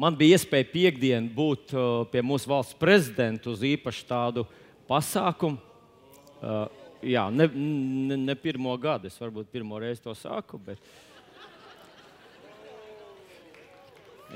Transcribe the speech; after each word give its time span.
man 0.00 0.16
bija 0.16 0.38
iespēja 0.38 0.68
piekdien 0.72 1.28
būt 1.32 1.72
uh, 1.76 2.04
pie 2.12 2.22
mūsu 2.24 2.50
valsts 2.50 2.76
prezidenta 2.78 3.50
uz 3.52 3.62
īpašu 3.66 4.06
tādu 4.08 4.46
pasākumu. 4.88 5.60
Uh, 6.42 6.66
jā, 7.02 7.26
ne, 7.30 7.46
ne, 7.54 8.18
ne 8.18 8.36
pirmo 8.38 8.74
gadu, 8.80 9.10
es 9.10 9.18
varbūt 9.20 9.50
pirmo 9.52 9.78
reizi 9.82 10.02
to 10.04 10.14
saku, 10.18 10.60
bet. 10.62 10.82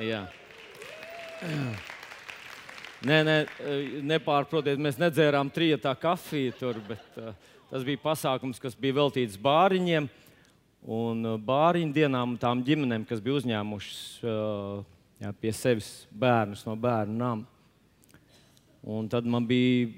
Jā. 0.03 0.27
Nē, 3.07 3.21
nē, 3.25 3.37
nepārprotiet, 4.09 4.81
mēs 4.83 4.99
nedzērām 5.01 5.51
trijotā 5.53 5.93
kafiju 6.01 6.55
tur, 6.59 6.81
bet 6.89 7.21
uh, 7.21 7.33
tas 7.71 7.85
bija 7.87 8.01
pasākums, 8.03 8.61
kas 8.61 8.77
bija 8.79 8.99
veltīts 9.03 9.39
bāriņiem 9.41 10.09
un 10.97 11.33
uh, 11.33 11.39
bāriņu 11.41 11.97
dienām 11.97 12.37
tām 12.41 12.65
ģimenēm, 12.67 13.07
kas 13.09 13.23
bija 13.25 13.41
uzņēmušas 13.41 14.03
uh, 14.25 14.96
jā, 15.23 15.33
pie 15.41 15.53
sevis 15.57 15.91
bērnus 16.13 16.65
no 16.67 16.77
bērnu 16.81 17.17
nama. 17.17 17.47
Un 18.87 19.09
tad 19.11 19.27
man 19.27 19.47
bija 19.49 19.89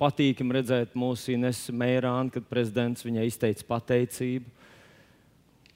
patīkami 0.00 0.58
redzēt 0.58 0.96
mūsu 0.98 1.32
Inesu 1.34 1.72
Meirānu, 1.76 2.32
kad 2.34 2.46
prezidents 2.48 3.06
viņai 3.06 3.28
izteica 3.28 3.64
pateicību. 3.68 4.50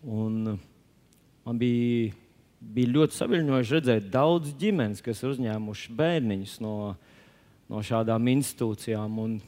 Un 0.03 0.59
man 1.47 1.61
bija, 1.61 2.11
bija 2.61 2.93
ļoti 2.97 3.19
saviņojoši 3.19 3.77
redzēt 3.79 4.11
daudz 4.13 4.53
ģimenes, 4.59 5.03
kas 5.05 5.23
ir 5.23 5.33
uzņēmuši 5.33 5.97
bērniņus 5.99 6.59
no, 6.65 6.77
no 7.71 7.83
šādām 7.87 8.29
institūcijām. 8.35 9.19
Un 9.23 9.39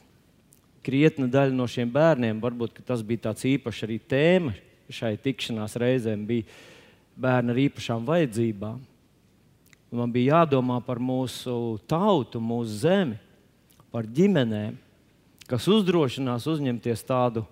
krietna 0.85 1.27
daļa 1.31 1.55
no 1.57 1.67
šiem 1.69 1.91
bērniem, 1.93 2.41
varbūt 2.41 2.81
tas 2.87 3.03
bija 3.05 3.27
tāds 3.29 3.45
īpašs 3.51 3.85
arī 3.87 3.99
tēma 4.01 4.55
šai 4.93 5.15
tikšanās 5.17 5.77
reizēm, 5.81 6.27
bija 6.29 6.45
bērni 7.17 7.53
ar 7.53 7.61
īpašām 7.67 8.05
vajadzībām. 8.05 8.83
Man 9.93 10.11
bija 10.11 10.41
jādomā 10.41 10.79
par 10.83 10.99
mūsu 10.99 11.77
tautu, 11.87 12.41
mūsu 12.41 12.79
zemi 12.81 13.19
par 13.93 14.07
ģimenēm, 14.11 14.75
kas 15.47 15.67
uzdrošinās 15.71 16.47
uzņemties 16.49 17.05
tādu, 17.07 17.45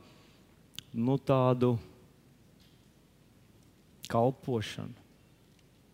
nu, 0.94 1.16
tādu 1.22 1.75
kalpošanu. 4.11 4.97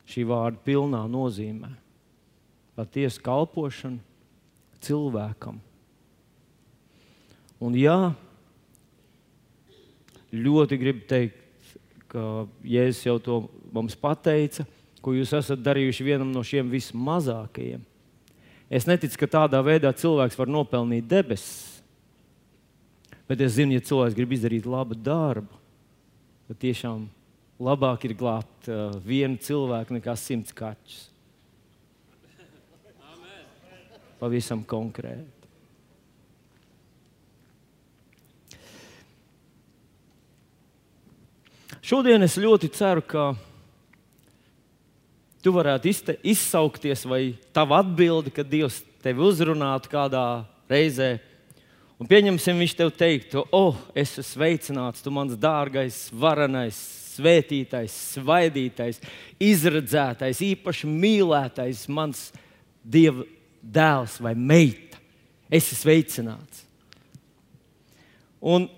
Šī 0.10 0.24
vārda 0.26 0.58
pilnā 0.66 1.04
nozīmē. 1.12 1.70
Patiesa 2.80 3.22
kalpošana 3.22 4.02
cilvēkam. 4.82 5.60
Un 7.60 7.76
jā, 7.76 8.14
ļoti 10.32 10.80
gribu 10.80 11.04
teikt, 11.10 11.46
ka 12.10 12.48
Jēzus 12.66 13.06
jau 13.06 13.18
to 13.22 13.40
mums 13.76 13.98
pateica, 14.00 14.66
ko 15.04 15.14
jūs 15.16 15.32
esat 15.38 15.62
darījuši 15.64 16.06
vienam 16.06 16.32
no 16.34 16.44
šiem 16.46 16.70
vismazākajiem. 16.72 17.84
Es 18.70 18.86
neticu, 18.86 19.18
ka 19.18 19.30
tādā 19.40 19.62
veidā 19.66 19.90
cilvēks 19.96 20.38
var 20.38 20.52
nopelnīt 20.52 21.08
debesis. 21.10 21.80
Bet 23.30 23.42
es 23.46 23.56
zinu, 23.58 23.76
ja 23.78 23.86
cilvēks 23.86 24.18
grib 24.18 24.34
izdarīt 24.34 24.68
labu 24.70 24.98
darbu, 24.98 25.58
tad 26.50 26.60
tiešām 26.62 27.08
labāk 27.62 28.06
ir 28.08 28.16
glābt 28.18 28.70
uh, 28.70 28.94
vienu 29.06 29.38
cilvēku 29.42 29.98
nekā 29.98 30.16
simts 30.18 30.56
kaķus. 30.56 31.08
Pavisam 34.20 34.64
konkrēti. 34.68 35.40
Šodien 41.90 42.22
es 42.22 42.36
ļoti 42.38 42.68
ceru, 42.76 43.02
ka 43.02 43.30
tu 45.50 45.56
varētu 45.56 45.90
izsaukties, 46.22 47.08
vai 47.10 47.34
tava 47.56 47.82
atbilde, 47.82 48.30
kad 48.34 48.48
Dievs 48.50 48.84
tevi 49.02 49.24
uzrunātu 49.26 49.90
kādā 49.90 50.46
reizē. 50.70 51.18
Un 52.00 52.08
pieņemsim, 52.08 52.62
viņš 52.62 52.76
tev 52.78 52.94
teiktu, 52.96 53.44
oh, 53.52 53.80
es 53.98 54.14
esmu 54.14 54.28
sveicināts, 54.28 55.02
tu 55.04 55.12
mans 55.12 55.34
dārgais, 55.40 56.06
varenais, 56.16 56.78
svētītais, 57.18 57.96
svaidītais, 58.14 59.02
izredzētais, 59.44 60.40
īpaši 60.54 60.88
mīlētais, 60.88 61.84
mans 61.92 62.30
dieva 62.86 63.26
dēls 63.60 64.20
vai 64.24 64.36
meita. 64.38 65.02
Es 65.50 65.74
esmu 65.74 65.82
sveicināts. 65.82 66.64
Un 68.40 68.70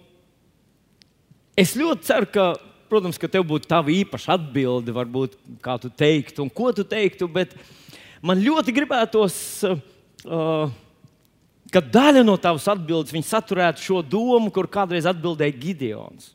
es 1.60 1.76
ļoti 1.78 2.08
ceru, 2.08 2.32
ka 2.32 2.46
protams, 2.92 3.20
ka 3.20 3.30
tev 3.32 3.46
būtu 3.48 3.70
tava 3.72 3.94
īpaša 3.94 4.36
atbilde, 4.36 4.92
varbūt 4.96 5.38
kā 5.64 5.78
tu 5.80 5.88
teiktu 5.90 6.44
un 6.44 6.52
ko 6.52 6.74
tu 6.76 6.84
teiktu, 6.88 7.30
bet 7.32 7.56
man 8.24 8.42
ļoti 8.44 8.76
gribētos, 8.76 9.38
uh, 9.64 10.74
ka 11.72 11.82
daļa 11.82 12.26
no 12.28 12.36
tavas 12.42 12.68
atbildes 12.72 13.16
saturētu 13.28 13.86
šo 13.86 14.02
domu, 14.04 14.52
kur 14.52 14.68
kādreiz 14.68 15.08
atbildēja 15.10 15.56
Gideons. 15.56 16.34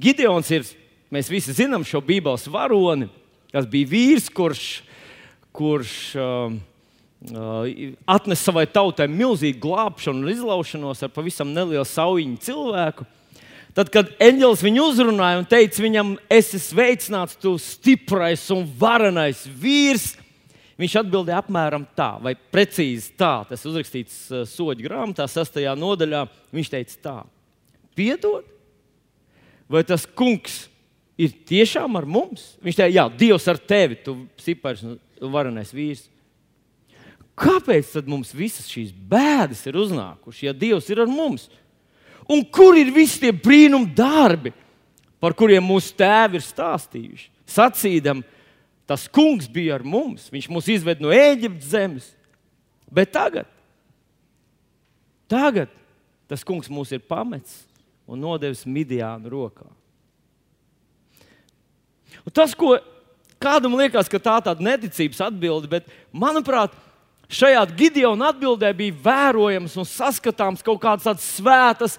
Gideons 0.00 0.50
ir, 0.52 0.68
mēs 1.12 1.30
visi 1.32 1.56
zinām 1.56 1.86
šo 1.86 2.02
Bībeles 2.04 2.44
varoni, 2.52 3.08
kas 3.50 3.66
bija 3.70 3.88
vīrs, 3.90 4.28
kurš, 4.32 4.66
kurš 5.56 5.94
uh, 6.20 6.52
uh, 7.32 7.94
atnesa 8.06 8.50
savai 8.50 8.66
tautai 8.70 9.08
milzīgu 9.10 9.64
glābšanu 9.64 10.26
un 10.26 10.34
izlaušanos 10.34 11.02
ar 11.04 11.14
pavisam 11.14 11.50
nelielu 11.56 11.88
saujiņu 11.88 12.44
cilvēku. 12.44 13.08
Tad, 13.76 13.90
kad 13.94 14.08
eņģelis 14.18 14.64
viņu 14.66 14.86
uzrunāja 14.90 15.38
un 15.38 15.46
teica 15.46 15.82
viņam, 15.84 16.16
es 16.32 16.48
esmu 16.50 16.62
sveicināts, 16.64 17.36
tu 17.38 17.52
stiprais 17.62 18.42
un 18.50 18.64
varenais 18.80 19.44
vīrs, 19.46 20.16
viņš 20.80 20.96
atbildēja 21.04 21.38
apmēram 21.44 21.84
tā, 21.94 22.10
vai 22.24 22.32
precīzi 22.34 23.12
tā. 23.20 23.44
Tas 23.46 23.62
uzrakstīts 23.68 24.16
uh, 24.32 24.42
soļu 24.48 24.88
grāmatā, 24.88 25.28
6. 25.30 25.60
nodaļā. 25.78 26.24
Viņš 26.56 26.72
teica 26.72 26.98
tā, 27.04 27.14
piedod, 27.94 28.48
vai 29.70 29.84
tas 29.86 30.08
kungs 30.18 30.64
ir 31.20 31.36
tiešām 31.46 32.00
ar 32.00 32.08
mums? 32.10 32.56
Viņš 32.64 32.80
teica, 32.80 32.94
jā, 32.96 33.06
Dievs 33.22 33.46
ar 33.52 33.60
tevi, 33.70 34.00
tu 34.02 34.16
stiprais 34.40 34.82
un 34.82 34.98
varenais 35.30 35.70
vīrs. 35.76 36.08
Kāpēc 37.40 37.94
tad 37.94 38.10
mums 38.10 38.34
visas 38.36 38.66
šīs 38.68 38.90
bēdas 38.90 39.62
ir 39.70 39.78
uznākušas, 39.80 40.42
ja 40.48 40.56
Dievs 40.56 40.90
ir 40.90 41.04
ar 41.04 41.08
mums? 41.08 41.46
Un 42.30 42.44
kur 42.46 42.78
ir 42.78 42.92
visi 42.94 43.18
tie 43.24 43.32
brīnum 43.34 43.88
darbi, 43.96 44.52
par 45.20 45.34
kuriem 45.36 45.64
mūsu 45.66 45.90
tēvi 45.98 46.38
ir 46.38 46.44
stāstījuši? 46.46 47.26
Sacīdam, 47.50 48.22
tas 48.86 49.08
kungs 49.10 49.48
bija 49.50 49.74
ar 49.78 49.84
mums, 49.86 50.28
viņš 50.30 50.46
mūs 50.52 50.68
izved 50.70 51.02
no 51.02 51.10
Ēģiptes 51.14 51.72
zemes. 51.72 52.06
Bet 52.90 53.10
tagad, 53.14 53.50
tagad 55.30 55.74
tas 56.30 56.46
kungs 56.46 56.70
mūs 56.70 56.94
ir 56.94 57.02
pametis 57.02 57.64
un 58.06 58.22
nodevis 58.22 58.62
Midiānu 58.66 59.30
rokā. 59.30 59.66
Un 62.26 62.34
tas, 62.34 62.54
ko 62.54 62.76
kādam 63.42 63.74
liekas, 63.78 64.10
ka 64.10 64.18
tā 64.22 64.36
ir 64.38 64.46
tāda 64.46 64.66
neticības 64.66 65.22
atbilde, 65.26 65.70
bet 65.70 65.90
manuprāt, 66.14 66.74
šajā 67.30 67.62
Gideona 67.78 68.30
atbildē 68.30 68.72
bija 68.76 68.96
vērojams 69.04 69.76
un 69.78 69.86
saskatāms 69.86 70.64
kaut 70.66 70.82
kādas 70.82 71.26
svētas 71.38 71.98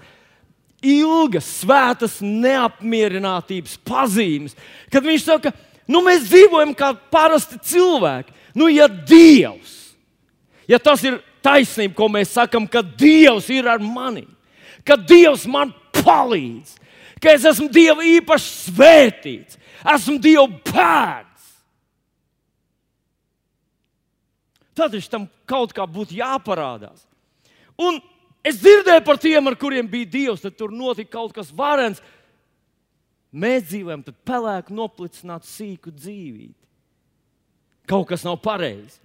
ilgas, 0.82 1.48
svētas 1.62 2.20
neapmierinātības 2.26 3.78
pazīmes. 3.86 4.56
Kad 4.92 5.06
viņš 5.06 5.26
saka, 5.26 5.54
nu, 5.90 6.02
mēs 6.06 6.26
dzīvojam 6.30 6.74
kā 6.78 6.92
parasti 7.14 7.60
cilvēki. 7.72 8.34
Nu, 8.58 8.68
ja 8.72 8.88
Dievs, 8.90 9.94
ja 10.68 10.80
tas 10.82 11.04
ir 11.08 11.22
taisnība, 11.46 11.96
ko 11.98 12.10
mēs 12.12 12.34
sakām, 12.36 12.68
ka 12.70 12.84
Dievs 12.84 13.48
ir 13.54 13.70
ar 13.70 13.82
mani, 13.82 14.26
ka 14.86 14.98
Dievs 15.00 15.46
man 15.50 15.72
palīdz, 16.02 16.76
ka 17.22 17.36
es 17.36 17.46
esmu 17.48 17.70
Dieva 17.72 18.04
īpaši 18.18 18.72
svētīts, 18.72 19.60
esmu 19.96 20.18
Dieva 20.22 20.48
bērns. 20.72 21.30
Tad 24.76 24.96
tam 25.12 25.28
kaut 25.46 25.74
kā 25.76 25.86
būtu 25.86 26.16
jāparādās. 26.18 27.04
Un 27.80 28.00
Es 28.42 28.58
dzirdēju 28.58 29.04
par 29.06 29.20
tiem, 29.22 29.48
ar 29.48 29.58
kuriem 29.60 29.90
bija 29.90 30.10
Dievs, 30.10 30.42
tad 30.42 30.56
tur 30.58 30.74
notika 30.74 31.20
kaut 31.20 31.36
kas 31.36 31.52
varens. 31.54 32.02
Mēs 33.32 33.68
dzīvojam 33.70 34.02
pelēku, 34.28 34.74
noplicinātu, 34.76 35.48
sīku 35.48 35.94
dzīvību. 35.94 36.58
Kaut 37.88 38.10
kas 38.10 38.26
nav 38.26 38.40
pareizi. 38.44 38.98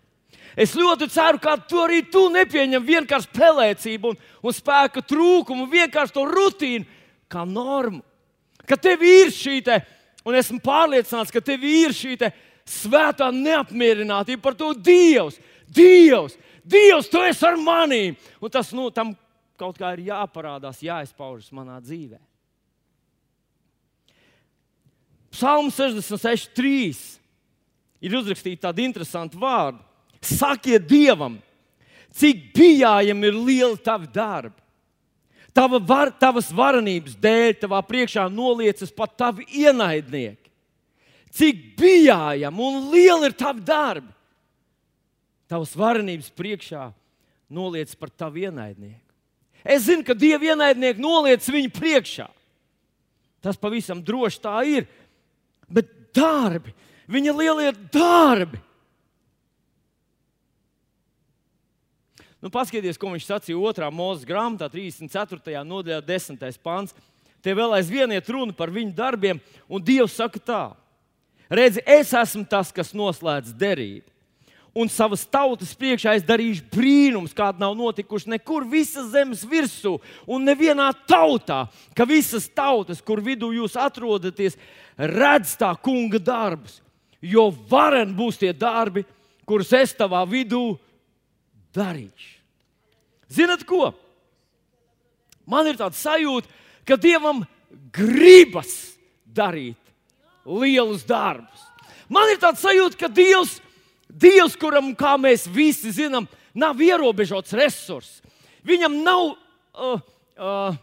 Es 0.56 0.72
ļoti 0.78 1.08
ceru, 1.12 1.40
ka 1.42 1.56
tu 1.68 1.78
arī 1.82 2.00
tu 2.08 2.26
nepieņem 2.32 2.84
vienkārši 2.86 3.32
pelēcību 3.34 4.12
un, 4.12 4.18
un 4.46 4.54
spēka 4.54 5.02
trūkumu, 5.04 5.66
vienkārši 5.70 6.14
to 6.14 6.24
rutīnu 6.30 6.86
kā 7.30 7.44
normu. 7.48 8.00
Ka 8.66 8.78
tev 8.80 9.04
ir 9.06 9.30
šī, 9.34 9.60
te, 9.66 9.78
un 10.26 10.38
esmu 10.38 10.58
pārliecināts, 10.64 11.34
ka 11.34 11.42
tev 11.44 11.66
ir 11.66 11.94
šī 11.94 12.16
svētā 12.66 13.28
neapmierinātība 13.34 14.42
par 14.42 14.56
to 14.58 14.72
Dievs. 14.74 15.36
Dievs, 15.70 16.38
Dievs, 16.66 17.10
tu 17.10 17.22
esi 17.22 17.46
ar 17.46 17.58
maniem! 17.60 18.16
Un 18.40 18.50
tas 18.50 18.72
nu, 18.74 18.88
tam 18.90 19.12
kaut 19.58 19.78
kā 19.80 19.92
ir 19.96 20.06
jāparādās, 20.10 20.84
jāizpaužas 20.84 21.52
manā 21.54 21.78
dzīvē. 21.82 22.20
Psalms 25.36 25.76
66, 25.76 26.52
3. 26.56 27.00
ir 28.00 28.16
uzrakstīti 28.16 28.62
tādi 28.62 28.86
interesanti 28.88 29.36
vārdi. 29.40 29.82
Sakiet 30.26 30.86
Dievam, 30.88 31.36
cik 32.16 32.50
bijājami 32.56 33.28
ir 33.28 33.36
lieli 33.36 33.82
tavi 33.84 34.08
darbi. 34.12 34.62
Tava 35.56 35.78
var, 35.80 36.10
tavas 36.20 36.50
varenības 36.52 37.14
dēļ, 37.20 37.54
tavā 37.62 37.78
priekšā 37.88 38.26
noliecas 38.32 38.92
pat 38.92 39.14
tavi 39.16 39.46
ienaidnieki. 39.56 40.50
Cik 41.36 41.62
bijājami 41.80 42.64
un 42.64 42.90
lieli 42.92 43.30
ir 43.30 43.36
tavi 43.36 43.64
darbi. 43.64 44.12
Tavas 45.48 45.72
varenības 45.78 46.28
priekšā 46.36 46.90
noliecas 47.48 47.96
par 47.96 48.12
tavu 48.12 48.42
ienaidnieku. 48.44 49.05
Es 49.66 49.88
zinu, 49.88 50.04
ka 50.06 50.14
Dieva 50.14 50.52
ienaidnieki 50.52 51.02
noliec 51.02 51.46
viņu 51.50 51.72
priekšā. 51.74 52.28
Tas 53.42 53.58
pavisam 53.58 53.98
droši 54.02 54.40
tā 54.42 54.54
ir. 54.70 54.86
Bet 55.66 55.90
darbi, 56.14 56.70
viņa 57.10 57.34
lielie 57.34 57.72
darbi. 57.90 58.62
Nu, 62.38 62.52
paskatieties, 62.52 62.98
ko 63.00 63.10
viņš 63.10 63.26
sacīja 63.26 63.58
2. 63.58 63.90
mūža 63.90 64.28
grāmatā, 64.28 64.68
34. 64.70 65.64
nodaļā, 65.66 65.98
10. 66.06 66.58
pāns. 66.62 66.94
Te 67.42 67.54
vēl 67.56 67.74
aizvien 67.74 68.12
iet 68.14 68.28
runa 68.30 68.54
par 68.54 68.70
viņu 68.70 68.94
darbiem, 68.94 69.40
un 69.66 69.82
Dievs 69.82 70.14
saka 70.18 70.38
tā: 70.38 70.64
Redzi, 71.50 71.82
es 71.82 72.12
esmu 72.14 72.46
tas, 72.46 72.70
kas 72.74 72.94
noslēdz 72.94 73.54
derību 73.58 74.15
un 74.76 74.90
savas 74.92 75.24
tautas 75.24 75.72
priekšā 75.78 76.18
es 76.18 76.24
darīšu 76.26 76.66
brīnumus, 76.68 77.32
kādi 77.36 77.62
nav 77.62 77.72
notikuši 77.78 78.34
nekur 78.34 78.66
visas 78.68 79.08
zemes 79.14 79.46
virsū 79.48 79.94
un 80.28 80.44
nevienā 80.44 80.90
tautā, 81.08 81.64
ka 81.96 82.04
visas 82.04 82.48
tautas, 82.52 83.00
kur 83.00 83.22
vidū 83.24 83.54
jūs 83.56 83.78
atrodaties, 83.80 84.58
redz 84.96 85.56
tā 85.56 85.72
kunga 85.80 86.20
darbus. 86.20 86.82
Jo 87.24 87.48
varen 87.70 88.12
būs 88.16 88.36
tie 88.42 88.52
darbi, 88.52 89.06
kurus 89.48 89.72
es 89.72 89.96
tavā 89.96 90.20
vidū 90.28 90.76
darīšu. 91.74 92.34
Zinat 93.32 93.64
ko? 93.66 93.94
Man 95.48 95.70
ir 95.70 95.78
tāds 95.80 96.02
sajūta, 96.04 96.50
ka 96.86 96.98
Dievam 97.00 97.46
gribas 97.94 98.98
darīt 99.24 99.80
lielus 100.44 101.06
darbus. 101.06 101.64
Man 102.12 102.28
ir 102.30 102.38
tāds 102.42 102.60
sajūta, 102.62 102.98
ka 103.00 103.08
Dievs 103.10 103.56
Dievs, 104.16 104.56
kuram, 104.56 104.94
kā 104.96 105.14
mēs 105.20 105.44
visi 105.52 105.92
zinām, 105.92 106.28
nav 106.56 106.80
ierobežots 106.80 107.52
resurss. 107.56 108.22
Viņam 108.66 109.00
nav, 109.04 109.34
uh, 109.76 110.00
uh, 110.40 110.78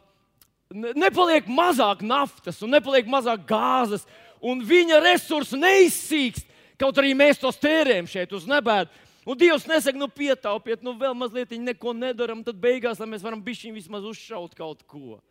nepaliek 0.74 1.48
mazāk 1.50 2.04
naftas 2.06 2.62
un 2.64 2.74
nepaliek 2.76 3.10
mazāk 3.10 3.48
gāzes, 3.50 4.06
un 4.44 4.62
viņa 4.66 5.02
resursi 5.04 5.58
neizsīkst. 5.60 6.50
Kaut 6.80 6.98
arī 7.00 7.14
mēs 7.18 7.42
tos 7.42 7.58
tērējam 7.62 8.10
šeit 8.10 8.34
uz 8.36 8.46
nebēdu. 8.50 8.92
Un 9.24 9.40
Dievs 9.40 9.66
nesaka, 9.70 9.96
nu, 9.96 10.10
pietaupiet, 10.12 10.82
nu, 10.84 10.98
vēl 11.00 11.14
mazliet 11.16 11.54
neko 11.56 11.94
nedaram, 11.96 12.42
tad 12.44 12.58
beigās 12.60 13.00
mēs 13.00 13.24
varam 13.24 13.40
bišķiņu 13.44 13.78
vismaz 13.78 14.08
uzšaut 14.10 14.58
kaut 14.58 14.82
ko. 14.84 15.22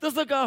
Tas 0.00 0.16
tā 0.16 0.24
kā, 0.28 0.46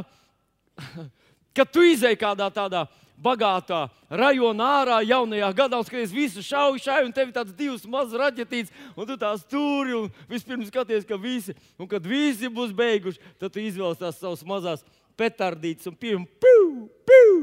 kad 1.57 1.69
tu 1.69 1.85
izēji 1.85 2.17
kādā 2.19 2.49
tādā 2.53 2.87
bagātā 3.17 3.87
rajona 4.09 4.67
ārā, 4.81 4.97
jaunajā 5.05 5.49
gadā, 5.57 5.79
un 5.79 5.87
skaties, 5.87 6.13
visu 6.13 6.43
šauju, 6.45 6.81
šauju, 6.83 7.09
un 7.09 7.15
tev 7.15 7.29
ir 7.29 7.35
tāds 7.35 7.55
divs 7.57 7.85
mazs 7.89 8.15
raķetīts, 8.17 8.73
un 8.95 9.09
tu 9.09 9.17
tās 9.19 9.43
stūri, 9.45 9.95
un 9.97 10.11
vispirms 10.29 10.69
skaties, 10.71 11.07
ka 11.07 11.17
visi, 11.21 11.55
un 11.79 11.89
kad 11.89 12.05
visi 12.05 12.51
būs 12.53 12.75
beiguši, 12.77 13.21
tad 13.41 13.53
tu 13.53 13.63
izvēlies 13.63 14.01
tās 14.01 14.19
savas 14.21 14.45
mazās 14.47 14.85
petardītes 15.17 15.89
un 15.89 15.97
pirms 15.97 16.29
piu, 16.41 16.85
piu. 17.07 17.39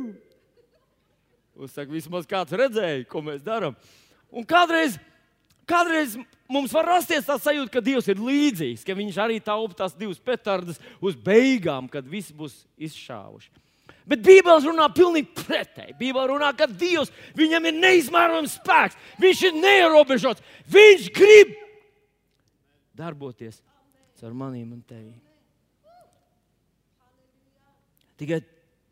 Un 1.55 1.71
saka, 1.71 1.91
vismaz 1.91 2.27
kāds 2.27 2.55
redzēja, 2.55 3.05
ko 3.11 3.23
mēs 3.23 3.43
darām. 3.45 3.77
Un 4.35 4.47
kādreiz, 4.47 4.97
kādreiz 5.71 6.17
mums 6.51 6.73
var 6.75 6.89
rasties 6.97 7.27
tā 7.27 7.37
sajūta, 7.39 7.71
ka 7.77 7.83
Dievs 7.85 8.09
ir 8.11 8.23
līdzīgs, 8.23 8.83
ka 8.87 8.97
Viņš 8.99 9.21
arī 9.23 9.39
taupa 9.43 9.85
tās 9.85 9.95
divas 9.99 10.19
petardas 10.19 10.81
uz 10.99 11.15
beigām, 11.15 11.87
kad 11.91 12.07
visi 12.11 12.35
būs 12.35 12.65
izšāvuši. 12.75 13.64
Bet 14.05 14.21
Bībelē 14.25 14.59
runā 14.67 14.89
pilnīgi 14.93 15.33
pretēji. 15.39 15.97
Bībelē 15.97 16.27
runā, 16.29 16.51
ka 16.57 16.69
Dievs 16.69 17.13
viņam 17.37 17.71
ir 17.71 17.79
neizmērojams 17.79 18.59
spēks, 18.59 18.99
viņš 19.23 19.45
ir 19.49 19.55
neierobežots. 19.57 20.45
Viņš 20.69 21.09
grib 21.17 21.55
darboties 22.97 23.63
ar 24.25 24.33
maniem 24.33 24.71
un 24.73 24.81
tevi. 24.89 25.13
Tikai 28.17 28.41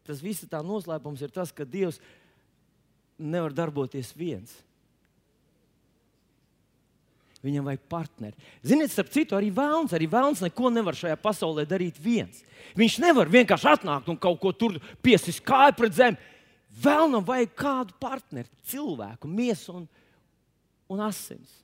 tas 0.04 0.20
viss 0.20 0.44
tā 0.50 0.60
noslēpums 0.66 1.22
ir 1.24 1.32
tas, 1.32 1.54
ka 1.54 1.64
Dievs 1.64 2.00
nevar 3.16 3.54
darboties 3.56 4.10
viens. 4.18 4.52
Viņam 7.42 7.66
vajag 7.66 7.80
partneri. 7.90 8.50
Ziniet, 8.62 8.92
starp 8.92 9.08
citu, 9.10 9.34
arī 9.34 9.48
vēlams, 9.54 9.94
arī 9.96 10.06
vēlams 10.10 10.44
neko 10.44 10.70
nevar 10.70 10.94
šajā 10.94 11.16
pasaulē 11.18 11.64
darīt 11.66 11.96
viens. 11.98 12.44
Viņš 12.78 13.00
nevar 13.02 13.30
vienkārši 13.30 13.72
atnākt 13.72 14.10
un 14.12 14.18
kaut 14.20 14.38
ko 14.42 14.52
tur 14.54 14.76
piesist 15.02 15.42
kāju 15.46 15.74
pret 15.80 15.96
zemi. 15.96 16.30
Vēlnam 16.82 17.24
vajag 17.26 17.50
kādu 17.58 17.96
partneri, 18.00 18.48
cilvēku, 18.70 19.28
miesu 19.28 19.74
un, 19.80 19.88
un 20.88 21.02
asins. 21.08 21.58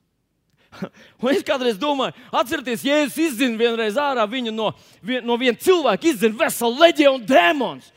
Un 1.23 1.31
es 1.31 1.41
kādreiz 1.41 1.79
domāju, 1.81 2.13
atcerieties, 2.29 2.83
Jēzus 2.85 3.15
izzina 3.23 3.57
vienreiz 3.57 3.95
ārā 3.97 4.21
viņu 4.29 4.51
no, 4.53 4.67
vien, 5.01 5.23
no 5.25 5.33
viena 5.41 5.57
cilvēka, 5.57 6.11
izzina 6.11 6.37
veselu 6.43 6.77
leģionu 6.83 7.25
dēmonus. 7.25 7.87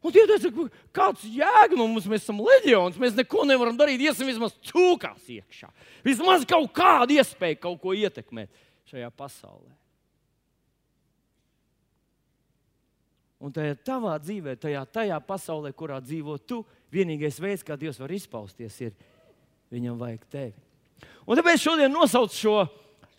Un 0.00 0.14
tie 0.14 0.22
teica, 0.24 0.48
kāds 0.96 1.26
jēga 1.28 1.76
no 1.76 1.84
mums, 1.84 2.06
mēs 2.08 2.22
esam 2.24 2.38
leģions, 2.40 2.96
mēs 3.00 3.12
neko 3.18 3.44
nevaram 3.48 3.76
darīt, 3.76 4.00
iesim 4.00 4.30
vismaz 4.30 4.54
cūkās 4.70 5.26
iekšā. 5.28 5.68
Vismaz 6.06 6.46
kaut 6.48 6.70
kādu 6.76 7.18
iespēju 7.18 7.58
kaut 7.60 7.82
ko 7.82 7.92
ietekmēt 7.92 8.48
šajā 8.88 9.10
pasaulē. 9.12 9.74
Un 13.40 13.52
tajā 13.56 13.76
tavā 13.84 14.14
dzīvē, 14.20 14.54
tajā, 14.60 14.86
tajā 14.88 15.18
pasaulē, 15.24 15.72
kurā 15.76 15.98
dzīvo 16.04 16.36
tu, 16.48 16.62
vienīgais 16.92 17.40
veids, 17.40 17.64
kā 17.64 17.76
Dievs 17.80 18.00
var 18.00 18.12
izpausties, 18.12 18.76
ir 18.80 18.96
viņam 19.72 20.00
vajag 20.00 20.24
tevi. 20.32 20.54
Un 21.28 21.36
tāpēc 21.36 21.60
šodien 21.60 21.92
nosaucu 21.92 22.36
šo, 22.36 22.54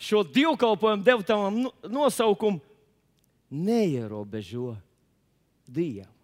šo 0.01 0.24
divkalpojumu, 0.25 1.06
devu 1.06 1.25
tam 1.25 1.62
nosaukumu 1.86 2.62
neierobežo 3.54 4.74
Dievu 5.69 6.20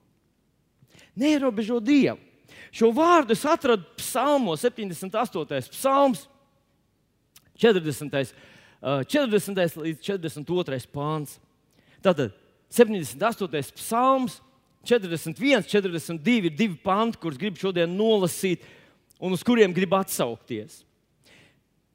neierobežo 1.17 1.81
Dievu. 1.83 2.19
Šo 2.71 2.91
vārdu 2.95 3.33
es 3.33 3.43
atradu 3.47 3.85
psalmos, 3.97 4.63
78. 4.65 5.71
psalms, 5.73 6.27
40. 7.57 8.33
40. 8.81 9.77
līdz 9.81 10.01
42. 10.06 10.81
pāns. 10.94 11.37
Tātad 12.03 12.35
78. 12.69 13.73
psalms, 13.77 14.42
41, 14.87 15.65
42 15.68 16.47
ir 16.47 16.53
divi 16.56 16.77
panti, 16.80 17.19
kurus 17.19 17.39
gribu 17.39 17.59
šodien 17.59 17.92
nolasīt 17.97 18.63
un 19.19 19.33
uz 19.35 19.44
kuriem 19.44 19.73
gribu 19.75 19.97
atsaukties. 19.97 20.83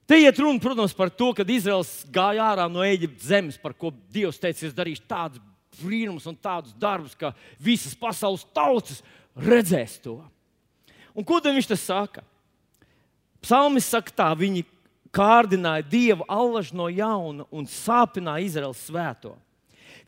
Te 0.09 0.19
iet 0.19 0.39
runa, 0.43 0.61
protams, 0.61 0.93
par 0.93 1.09
to, 1.15 1.31
kad 1.33 1.49
Izraels 1.49 2.03
gāja 2.13 2.51
ārā 2.51 2.67
no 2.69 2.83
Eģiptes 2.85 3.31
zemes, 3.31 3.57
par 3.57 3.73
ko 3.73 3.93
Dievs 4.13 4.41
teica, 4.43 4.67
es 4.67 4.75
darīšu 4.77 5.07
tādus 5.09 5.41
brīnumus 5.81 6.27
un 6.29 6.37
tādus 6.37 6.75
darbus, 6.77 7.15
ka 7.17 7.33
visas 7.61 7.95
pasaules 7.99 8.45
tautas 8.55 9.01
redzēs 9.37 9.99
to. 10.03 10.19
Un 11.17 11.25
ko 11.25 11.41
viņš 11.45 11.69
te 11.69 11.77
saka? 11.77 12.25
Psalmis 13.43 13.89
saka, 13.91 14.13
tā 14.15 14.29
viņi 14.39 14.65
kārdināja 15.13 15.85
Dievu 15.85 16.27
allaž 16.31 16.73
no 16.73 16.89
jauna 16.89 17.47
un 17.53 17.67
sāpināja 17.69 18.47
Izraels 18.47 18.85
svēto. 18.87 19.35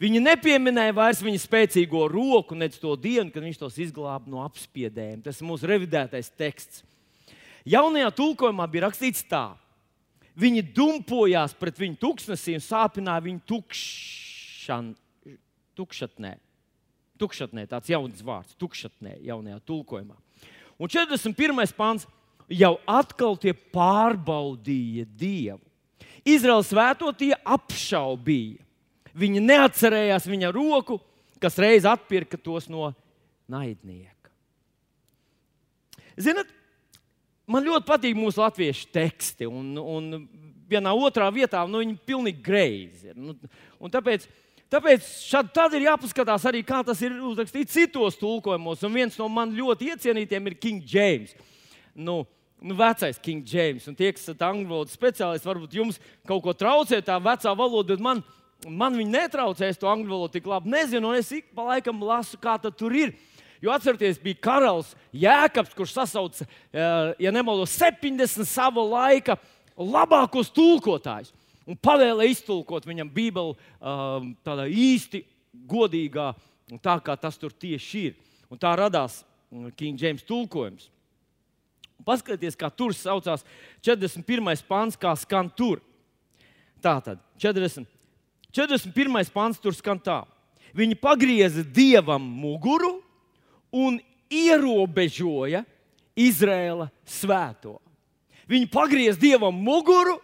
Viņi 0.00 0.22
nepieminēja 0.22 0.94
vairs 0.96 1.20
viņa 1.22 1.40
spēcīgo 1.42 2.06
roku, 2.10 2.56
nec 2.58 2.74
to 2.80 2.94
dienu, 2.98 3.30
kad 3.30 3.44
viņš 3.44 3.60
tos 3.60 3.76
izglāba 3.78 4.26
no 4.30 4.42
apspiedējiem. 4.42 5.22
Tas 5.22 5.38
ir 5.38 5.48
mūsu 5.48 5.68
revidētais 5.70 6.32
teksts. 6.34 6.82
Jaunajā 7.68 8.10
tulkojumā 8.16 8.66
bija 8.70 8.88
rakstīts 8.88 9.22
tā: 9.28 9.54
Viņi 10.34 10.64
dumpojās 10.74 11.54
pret 11.54 11.78
viņu 11.78 12.00
tūkstnesī 12.02 12.56
un 12.58 12.64
sāpināja 12.64 13.22
viņu 13.28 13.44
tukšan, 13.48 14.90
tukšatnē. 15.78 16.36
Tukšatnē, 17.20 17.66
tāds 17.70 17.90
jauns 17.92 18.22
vārds, 18.26 18.56
tukšatnē, 18.58 19.18
jaunajā 19.22 19.60
tulkojumā. 19.68 20.16
Un 20.78 20.90
41. 20.90 21.74
pāns 21.78 22.08
jau 22.50 22.74
atkal 22.90 23.38
tie 23.40 23.54
pārbaudīja 23.54 25.06
Dievu. 25.06 25.62
Izraels 26.24 26.70
svēto 26.72 27.10
tie 27.16 27.34
apšaubīja. 27.36 28.62
Viņi 29.14 29.42
neatcerējās 29.44 30.26
viņa 30.26 30.50
roku, 30.54 30.98
kas 31.38 31.58
reiz 31.60 31.86
atpirka 31.86 32.40
tos 32.40 32.66
no 32.72 32.88
naidnieka. 33.50 34.32
Ziniet, 36.18 36.50
man 37.46 37.66
ļoti 37.66 37.86
patīk 37.86 38.18
mūsu 38.18 38.42
latviešu 38.42 38.88
teksti, 38.94 39.46
un, 39.50 39.74
un 39.78 40.24
vienā 40.70 40.94
otrā 40.96 41.28
vietā 41.34 41.62
nu, 41.68 41.82
viņi 41.82 41.94
ir 41.96 42.08
pilnīgi 42.08 42.42
greizi. 42.44 43.14
Nu, 43.14 43.36
tāpēc 43.92 44.26
Tāpēc 44.72 45.08
šad, 45.28 45.50
tad 45.54 45.74
ir 45.76 45.84
jāpaskatās 45.86 46.46
arī, 46.48 46.62
kā 46.66 46.80
tas 46.86 47.00
ir 47.04 47.14
uzrakstīts 47.20 47.76
citos 47.76 48.16
tulkojumos. 48.18 48.82
Un 48.86 48.94
viens 48.96 49.18
no 49.20 49.28
man 49.30 49.52
ļoti 49.54 49.92
iecienītiem 49.92 50.48
ir 50.50 50.56
King 50.58 50.86
James. 50.88 51.34
nu, 51.94 52.24
nu, 52.64 52.74
vecais 52.74 53.18
King 53.18 53.44
James. 53.46 53.86
Un 53.88 53.94
tie, 53.94 54.10
kas 54.12 54.24
esat 54.24 54.40
angļu 54.42 54.70
valodas 54.70 54.96
speciālisti, 54.96 55.46
varbūt 55.46 55.76
jums 55.76 56.00
kaut 56.26 56.42
ko 56.46 56.54
traucē 56.56 57.02
tā 57.04 57.18
vecā 57.22 57.52
valoda, 57.52 57.92
bet 57.92 58.02
man, 58.02 58.22
man 58.66 58.96
viņa 58.96 59.12
netraucē. 59.12 59.68
Es 59.68 59.78
to 59.78 59.90
angļu 59.90 60.10
valodu 60.10 60.38
tik 60.38 60.48
labi 60.48 60.72
nezinu, 60.72 61.12
un 61.12 61.20
es 61.20 61.30
ik 61.36 61.52
pa 61.54 61.68
laikam 61.68 62.00
lasu, 62.02 62.40
kā 62.40 62.56
tur 62.64 62.96
ir. 62.96 63.14
Jo 63.62 63.72
atcerieties, 63.72 64.18
bija 64.20 64.40
karalis 64.44 64.90
Jēkabs, 65.16 65.76
kurš 65.76 65.94
sasauca, 65.94 66.44
eh, 66.44 67.14
ja 67.24 67.30
nemaldos, 67.32 67.72
70 67.78 68.44
sava 68.48 68.82
laika 68.84 69.38
labākos 69.76 70.50
tulkotājus. 70.52 71.32
Un 71.64 71.78
pavēlēja 71.80 72.34
iztulkot 72.34 72.84
viņam 72.84 73.10
Bībeli 73.12 73.54
um, 73.54 74.32
tādā 74.44 74.66
īsti 74.68 75.22
godīgā, 75.68 76.32
tā 76.84 76.98
kā 77.04 77.16
tas 77.20 77.38
tur 77.40 77.54
tieši 77.54 78.02
ir. 78.10 78.18
Un 78.52 78.60
tā 78.60 78.74
radās 78.76 79.22
mm, 79.50 79.72
King 79.78 80.00
James 80.00 80.26
tulkojums. 80.26 80.90
Paskatieties, 82.04 82.58
kā 82.58 82.68
tur 82.68 82.92
saucās 82.96 83.46
41. 83.84 84.64
pāns, 84.68 84.98
kā 85.00 85.14
skan 85.16 85.48
tur. 85.56 85.80
Tā 86.84 86.98
tad 87.00 87.22
40, 87.40 87.88
41. 88.52 89.32
pāns 89.32 89.60
tur 89.62 89.76
skan 89.76 90.00
tā. 90.02 90.20
Viņi 90.76 90.98
pagrieza 91.00 91.62
dievam 91.64 92.20
muguru 92.20 92.98
un 93.72 93.96
ierobežoja 94.28 95.62
Izraēla 96.18 96.90
svēto. 97.08 97.78
Viņi 98.50 98.68
pagriez 98.70 99.16
dievam 99.18 99.54
muguru 99.56 100.18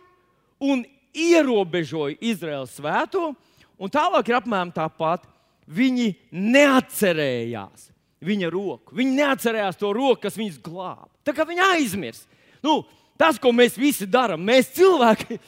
un 0.60 0.84
ierobežoja 1.16 2.18
Izraēlas 2.20 2.74
svēto, 2.78 3.32
un 3.80 3.92
tālāk 3.92 4.30
ir 4.30 4.40
apmēram 4.40 4.72
tāpat. 4.74 5.26
Viņi 5.70 6.08
neatcerējās 6.34 7.90
viņa 8.26 8.48
roku. 8.52 8.96
Viņi 8.96 9.16
neatcerējās 9.20 9.78
to 9.80 9.92
roku, 9.96 10.22
kas 10.24 10.38
viņus 10.38 10.58
glāba. 10.64 11.08
Tā 11.24 11.34
kā 11.36 11.46
viņi 11.48 11.62
aizmirst. 11.76 12.26
Nu, 12.64 12.80
tas, 13.20 13.38
ko 13.40 13.52
mēs 13.54 13.78
visi 13.80 14.08
darām, 14.08 14.42
mēs 14.44 14.72
cilvēki 14.76 15.38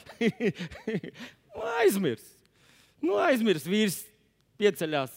aizmirst. 1.83 2.31
Nu, 3.03 3.17
aizmirst 3.19 3.67
vīrs 3.69 3.99
pieceļās 4.61 5.13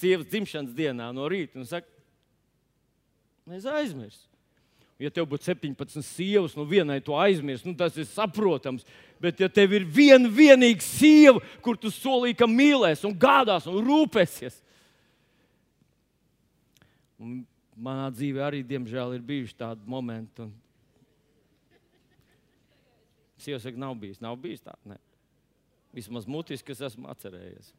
sievas 0.00 0.30
dzimšanas 0.30 0.74
dienā 0.74 1.10
no 1.14 1.28
rīta 1.30 1.60
un 1.60 1.68
saka, 1.68 1.86
es 3.52 3.66
aizmirsu. 3.68 4.31
Ja 5.00 5.10
tev 5.10 5.26
būtu 5.30 5.48
17 5.48 6.04
sievas, 6.04 6.52
nu 6.56 6.66
vienai 6.68 7.00
to 7.02 7.16
aizmirst, 7.18 7.64
nu 7.66 7.74
tas 7.78 7.96
ir 7.98 8.06
saprotams. 8.06 8.84
Bet, 9.22 9.40
ja 9.40 9.48
tev 9.50 9.72
ir 9.74 9.86
viena 9.86 10.30
vienīga 10.30 10.84
sieva, 10.84 11.40
kur 11.64 11.78
tu 11.80 11.90
solīji, 11.90 12.36
ka 12.38 12.48
mīlēs 12.50 13.04
un 13.08 13.16
gādās 13.18 13.66
un 13.70 13.80
rūpēsies, 13.86 14.60
un 17.22 17.40
manā 17.78 18.10
dzīvē 18.14 18.44
arī, 18.46 18.62
diemžēl, 18.66 19.16
ir 19.16 19.24
bijuši 19.26 19.58
tādi 19.58 19.90
momenti. 19.90 20.44
Un... 20.44 20.52
Sieva 23.42 23.58
saka, 23.62 23.80
nav 23.80 23.96
bijis, 23.98 24.20
nav 24.22 24.36
bijis 24.38 24.62
tā. 24.62 24.74
Ne. 24.86 24.98
Vismaz 25.96 26.28
mutiski, 26.30 26.70
kas 26.70 26.84
esmu 26.92 27.10
atcerējies. 27.10 27.72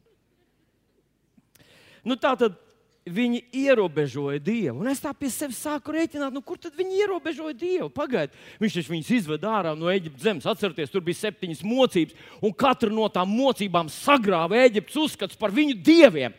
Nu, 2.04 2.18
tā 2.20 2.34
tad 2.36 2.58
viņi 3.04 3.42
ierobežoja 3.52 4.40
Dievu. 4.40 4.80
Un 4.80 4.88
es 4.88 5.02
tā 5.02 5.12
pie 5.16 5.28
sevis 5.32 5.60
sāku 5.60 5.92
rēķināt, 5.92 6.32
nu, 6.32 6.40
kur 6.44 6.56
tad 6.60 6.76
viņi 6.78 7.02
ierobežoja 7.02 7.56
Dievu? 7.58 7.90
Pagaidiet, 7.92 8.36
viņš 8.62 8.78
taču 8.78 8.94
viņus 8.94 9.10
izveda 9.18 9.50
ārā 9.58 9.74
no 9.76 9.90
Eģiptes 9.92 10.24
zemes. 10.24 10.48
Atcerieties, 10.48 10.92
tur 10.92 11.04
bija 11.04 11.20
septiņas 11.20 11.60
mocības, 11.68 12.16
un 12.40 12.56
katra 12.56 12.92
no 12.92 13.10
tām 13.12 13.28
mocībām 13.36 13.92
sagrāva 13.92 14.62
Eģiptes 14.64 14.96
uzskats 15.04 15.40
par 15.40 15.52
viņu 15.54 15.76
dieviem. 15.84 16.32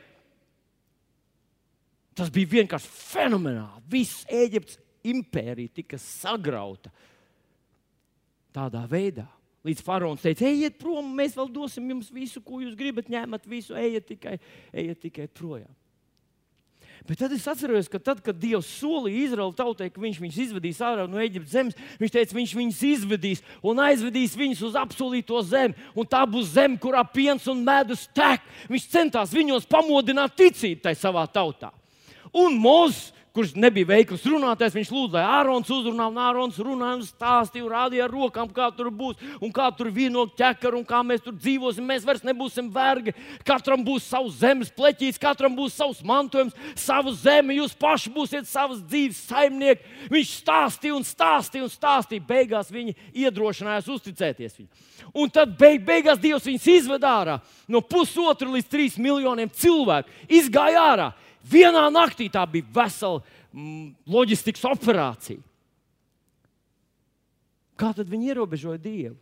Tas 2.18 2.34
bija 2.34 2.54
vienkārši 2.58 2.90
fenomenāli. 2.90 3.86
Viss 3.92 4.26
Eģiptes 4.32 4.82
impērija 5.06 5.78
tika 5.82 6.02
sagrauta 6.02 6.90
tādā 8.56 8.86
veidā. 8.90 9.28
Līdz 9.66 9.82
faraons 9.86 10.22
teica, 10.22 10.46
ejiet 10.46 10.78
prom, 10.78 11.08
mēs 11.18 11.34
vēl 11.38 11.50
dosim 11.54 11.88
jums 11.90 12.12
visu, 12.14 12.42
ko 12.46 12.62
jūs 12.62 12.76
gribat, 12.78 13.10
ņemat 13.10 13.48
visu, 13.50 13.74
ejiet 13.78 14.06
tikai, 14.14 14.38
ejiet 14.74 15.02
tikai 15.02 15.26
projām. 15.30 15.74
Bet 17.06 17.20
tad 17.22 17.34
es 17.36 17.46
atceros, 17.46 17.86
ka 17.92 18.00
tad, 18.02 18.22
kad 18.26 18.38
Dievs 18.42 18.66
solīja 18.80 19.28
Izraēlu 19.28 19.54
tautai, 19.54 19.92
ka 19.94 20.02
Viņš 20.02 20.18
viņus 20.24 20.40
izvedīs 20.48 20.82
ārā 20.82 21.06
no 21.10 21.20
Eģiptes 21.22 21.54
zemes, 21.54 21.78
Viņš 22.02 22.14
teica, 22.16 22.38
Viņš 22.38 22.54
viņus 22.58 22.80
izvedīs 22.90 23.44
un 23.62 23.82
aizvedīs 23.84 24.34
viņus 24.40 24.64
uz 24.72 24.78
apsolīto 24.82 25.42
zemi. 25.46 25.78
Un 25.94 26.10
tā 26.10 26.24
būs 26.26 26.56
zeme, 26.56 26.80
kurā 26.82 27.04
piens 27.06 27.46
un 27.52 27.62
medus 27.66 28.08
tek. 28.16 28.42
Viņš 28.72 28.88
centās 28.90 29.36
viņos 29.36 29.70
pamodināt 29.70 30.34
ticību 30.40 30.82
tajā 30.88 31.04
savā 31.04 31.28
tautā. 31.30 31.70
Un 32.34 32.58
Mozus 32.58 33.14
kurš 33.36 33.54
nebija 33.60 33.90
veikls 33.90 34.24
runātājs, 34.30 34.76
viņš 34.76 34.92
lūdza, 34.96 35.20
lai 35.20 35.40
Ārons 35.42 35.72
uzrunā, 35.72 36.08
un 36.08 36.20
Ārons 36.24 36.60
runāja 36.64 37.00
un 37.00 37.04
stāstīja, 37.04 37.68
rādīja 37.72 38.06
ar 38.08 38.14
rokām, 38.14 38.48
kā 38.56 38.70
tur 38.76 38.88
būs, 38.96 39.20
un 39.44 39.52
kā 39.56 39.68
tur 39.76 39.90
vienot 39.94 40.32
ķekaru, 40.40 40.80
un 40.80 40.88
kā 40.88 41.02
mēs 41.04 41.24
tur 41.26 41.36
dzīvosim. 41.36 41.86
Mēs 41.86 42.08
vairs 42.08 42.24
nebūsim 42.26 42.70
vergi. 42.74 43.16
Katram 43.48 43.84
būs 43.86 44.08
savs 44.08 44.40
zemes 44.40 44.72
pleķis, 44.76 45.20
katram 45.22 45.58
būs 45.58 45.76
savs 45.76 46.00
mantojums, 46.06 46.56
savu 46.80 47.14
zemi. 47.20 47.60
Jūs 47.60 47.76
paši 47.80 48.14
būsiet 48.16 48.48
savas 48.50 48.80
dzīves 48.86 49.26
saimnieki. 49.28 49.94
Viņš 50.14 50.34
stāstīja 50.40 50.96
un 50.96 51.06
stāstīja 51.08 51.68
un 51.68 51.74
stāstīja. 51.74 52.26
Beigās 52.26 52.72
viņi 52.72 52.96
iedrošinājās 53.26 53.92
uzticēties 53.98 54.60
viņam. 54.62 54.72
Un 55.16 55.30
tad 55.32 55.54
beig, 55.60 55.84
beigās 55.86 56.20
Dievs 56.20 56.48
viņus 56.48 56.66
izved 56.72 57.04
ārā 57.08 57.38
no 57.72 57.82
pusotra 57.84 58.50
līdz 58.52 58.72
trīs 58.72 58.98
miljoniem 59.02 59.52
cilvēku. 59.52 60.12
Izgāja 60.32 60.88
ārā. 60.94 61.12
Vienā 61.46 61.84
naktī 61.94 62.28
tā 62.32 62.42
bija 62.50 62.66
vesela 62.74 63.22
mm, 63.54 63.92
loģistikas 64.10 64.66
operācija. 64.72 65.42
Kā 67.76 67.92
tad 67.94 68.10
viņi 68.10 68.32
ierobežoja 68.32 68.80
Dievu? 68.82 69.18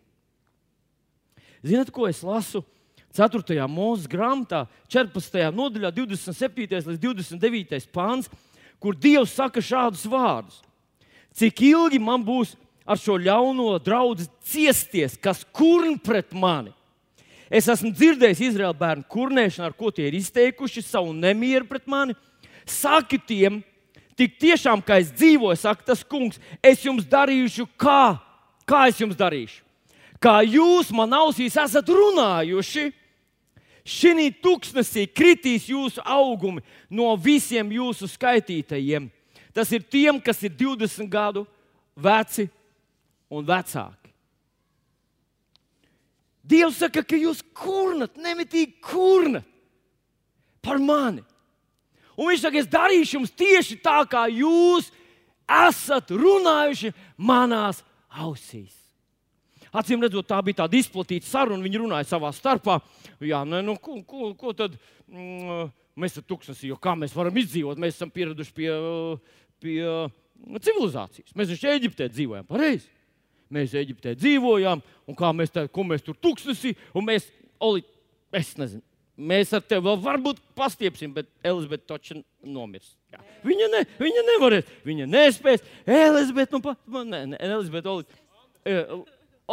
Ziniet, 1.64 1.90
ko 1.96 2.06
es 2.10 2.22
lasu 2.24 2.62
4. 3.16 3.56
mūža 3.70 4.10
grāmatā, 4.10 4.66
14. 4.92 5.40
nodaļā, 5.54 5.92
27. 5.94 6.66
līdz 6.90 7.02
29. 7.02 7.88
pāns, 7.94 8.30
kur 8.82 8.98
Dievs 8.98 9.36
saka 9.38 9.62
šādus 9.62 10.06
vārdus: 10.10 10.62
Cik 11.34 11.62
ilgi 11.70 12.02
man 12.02 12.26
būs 12.26 12.56
ar 12.86 13.00
šo 13.00 13.18
ļauno 13.22 13.78
draugu 13.84 14.26
ciesties, 14.44 15.16
kas 15.18 15.46
kurn 15.56 15.98
pret 16.02 16.34
mani? 16.34 16.74
Es 17.54 17.68
esmu 17.70 17.92
dzirdējis 17.94 18.40
Izraēlu 18.48 18.74
bērnu 18.80 19.06
kurnēšanu, 19.14 19.68
ar 19.68 19.76
ko 19.78 19.92
tie 19.94 20.08
ir 20.10 20.18
izteikuši 20.18 20.82
savu 20.82 21.14
nemieru 21.14 21.68
pret 21.70 21.86
mani. 21.86 22.16
Saki 22.66 23.20
tiem, 23.22 23.60
tik 24.18 24.40
tiešām, 24.42 24.82
kā 24.82 24.98
es 25.04 25.12
dzīvoju, 25.14 25.60
saka 25.62 25.86
tas 25.92 26.02
kungs, 26.02 26.42
es 26.66 26.82
jums 26.82 27.06
darīšu 27.06 27.68
kā? 27.78 28.18
Kā 28.66 28.88
es 28.90 28.98
jums 29.04 29.20
darīšu? 29.20 29.62
Kā 30.24 30.40
jūs 30.48 30.90
man 30.96 31.14
ausīs 31.14 31.58
esat 31.60 31.90
runājuši, 31.94 32.88
šī 33.84 34.30
tūkstnesī 34.42 35.06
kritīs 35.12 35.68
jūsu 35.70 36.02
augumi 36.02 36.64
no 36.90 37.12
visiem 37.20 37.70
jūsu 37.76 38.08
skaitītajiem. 38.08 39.12
Tas 39.54 39.70
ir 39.76 39.84
tiem, 39.84 40.18
kas 40.24 40.42
ir 40.42 40.56
20 40.58 41.06
gadu 41.12 41.46
veci 41.94 42.48
un 43.30 43.46
vecāki. 43.46 44.03
Dievs 46.44 46.82
saka, 46.82 47.04
ka 47.08 47.16
jūs 47.16 47.40
kurnat, 47.56 48.18
nemitīgi 48.20 48.82
kurnat 48.84 49.48
par 50.64 50.80
mani. 50.80 51.24
Un 52.20 52.30
viņš 52.30 52.44
saka, 52.44 52.60
es 52.62 52.70
darīšu 52.70 53.18
jums 53.18 53.34
tieši 53.34 53.80
tā, 53.84 54.02
kā 54.10 54.28
jūs 54.30 54.92
esat 55.50 56.12
runājuši 56.14 56.94
manās 57.18 57.82
ausīs. 58.10 58.76
Acīm 59.74 60.04
redzot, 60.04 60.28
tā 60.30 60.38
bija 60.46 60.62
tāda 60.62 60.78
izplatīta 60.78 61.26
saruna. 61.26 61.64
Viņi 61.66 61.80
runāja 61.82 62.06
savā 62.12 62.30
starpā. 62.36 62.78
Jā, 63.24 63.42
ne, 63.48 63.64
nu, 63.66 63.74
ko, 63.82 63.98
ko, 64.06 64.30
ko 64.38 64.54
tad 64.54 64.76
mm, 65.10 65.72
mēs 65.98 66.14
esam 66.14 66.28
tūkstoši, 66.30 66.70
jo 66.70 66.78
kā 66.82 66.94
mēs 67.00 67.16
varam 67.18 67.40
izdzīvot? 67.42 67.82
Mēs 67.82 67.98
esam 67.98 68.12
pieraduši 68.14 68.54
pie, 68.54 68.70
pie 69.64 69.80
civilizācijas. 70.62 71.34
Mēs 71.40 71.56
taču 71.56 71.72
Eģiptē 71.72 72.12
dzīvojam 72.14 72.46
pareizi. 72.46 72.92
Mēs 73.54 73.76
Eģiptē 73.78 74.16
dzīvojām, 74.18 74.82
un 75.10 75.18
kā 75.18 75.30
mēs, 75.36 75.54
tā, 75.54 75.68
mēs 75.90 76.06
tur 76.06 76.18
tūkstoši, 76.18 76.74
un 76.98 77.08
mēs, 77.08 77.30
Oli, 77.64 77.84
es 78.36 78.50
nezinu, 78.60 78.82
mēs 79.16 79.54
ar 79.56 79.62
tevi 79.64 79.86
vēl 79.86 80.00
varbūt 80.04 80.42
pastiepsim, 80.58 81.14
bet 81.16 81.30
Elizabete 81.46 81.86
taču 81.88 82.18
nomirs. 82.44 82.96
Jā. 83.14 83.22
Viņa, 83.46 83.70
ne, 83.72 83.84
viņa 84.02 84.26
nevarēs, 84.32 84.74
viņa 84.88 85.08
nespēs. 85.08 85.64
Elizabete, 85.86 86.58
nu, 86.58 86.64
pa, 86.66 86.76
ne, 87.06 87.22
ne, 87.32 87.40
Elizabete, 87.40 87.94
Oli, 87.94 88.22
e, 88.66 88.84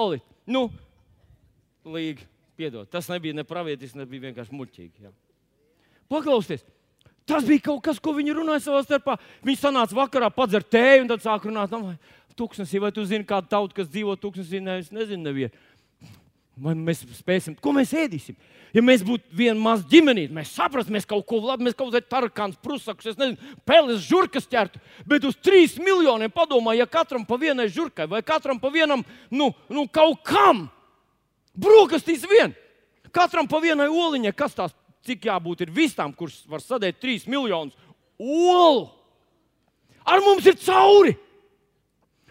Oli, 0.00 0.20
nu, 0.48 0.66
līga, 1.84 2.26
piedod, 2.58 2.88
tas 2.90 3.08
nebija 3.12 3.36
ne 3.36 3.44
pravietis, 3.46 3.94
nebija 3.98 4.30
vienkārši 4.30 4.56
muļķīgi. 4.56 5.06
Jā. 5.06 5.14
Paklausieties! 6.10 6.66
Tas 7.30 7.44
bija 7.46 7.62
kaut 7.68 7.84
kas, 7.84 8.00
ko 8.02 8.14
viņi 8.16 8.32
runāja 8.34 8.64
savā 8.64 8.80
starpā. 8.82 9.14
Viņi 9.46 9.60
sanāca 9.60 9.94
vakarā, 9.94 10.32
padzēra 10.34 10.66
tēju 10.66 11.04
un 11.04 11.10
tad 11.12 11.22
sāk 11.22 11.44
runāt. 11.46 11.70
Nu, 11.70 11.92
tūkstnesī, 12.40 12.80
vai 12.82 12.90
tu 12.96 13.04
zini 13.06 13.28
kādu 13.28 13.50
tautu, 13.52 13.76
kas 13.76 13.90
dzīvo 13.92 14.16
tūkstnesī? 14.20 14.62
Nē, 14.64 14.80
es 14.82 14.90
nezinu, 14.94 15.28
nevienu. 15.28 15.68
Vai 16.60 16.74
mēs 16.76 17.04
spēsim, 17.16 17.54
ko 17.56 17.72
mēs 17.72 17.92
ēdīsim? 17.96 18.36
Ja 18.76 18.82
mēs 18.84 19.02
būtu 19.06 19.32
viena 19.34 19.58
maza 19.58 19.86
ģimene, 19.90 20.26
mēs 20.34 20.52
saprastu, 20.54 20.92
mēs 20.94 21.08
kaut 21.08 21.24
ko 21.26 21.40
labi, 21.42 21.64
mēs 21.66 21.74
kaut 21.78 21.90
kādā 21.90 22.04
tarakāns, 22.06 22.58
prusakus, 22.62 23.08
es 23.10 23.18
nezinu, 23.18 23.54
peles 23.66 24.02
žurkas 24.04 24.46
ķertu. 24.50 24.82
Bet 25.08 25.24
uz 25.26 25.38
trīs 25.40 25.78
miljoniem 25.80 26.30
padomā, 26.34 26.76
ja 26.78 26.86
katram 26.86 27.24
pa 27.26 27.38
vienai 27.40 27.66
žurkai 27.72 28.06
vai 28.10 28.20
katram 28.26 28.60
pa 28.62 28.70
vienam, 28.70 29.02
nu, 29.32 29.50
nu 29.72 29.86
kaut 29.90 30.20
kam, 30.26 30.66
brokastīs 31.56 32.28
vien, 32.30 32.54
katram 33.10 33.48
pa 33.50 33.62
vienai 33.64 33.88
oliņai, 33.88 34.34
kas 34.36 34.54
tās, 34.58 34.76
cik 35.08 35.26
jābūt 35.30 35.64
ir 35.64 35.74
visām, 35.74 36.12
kuras 36.14 36.42
var 36.50 36.62
sadēt 36.62 37.00
trīs 37.00 37.26
miljonus 37.30 37.74
olu. 38.20 38.90
Ar 40.04 40.22
mums 40.24 40.46
ir 40.46 40.60
cauri! 40.60 41.16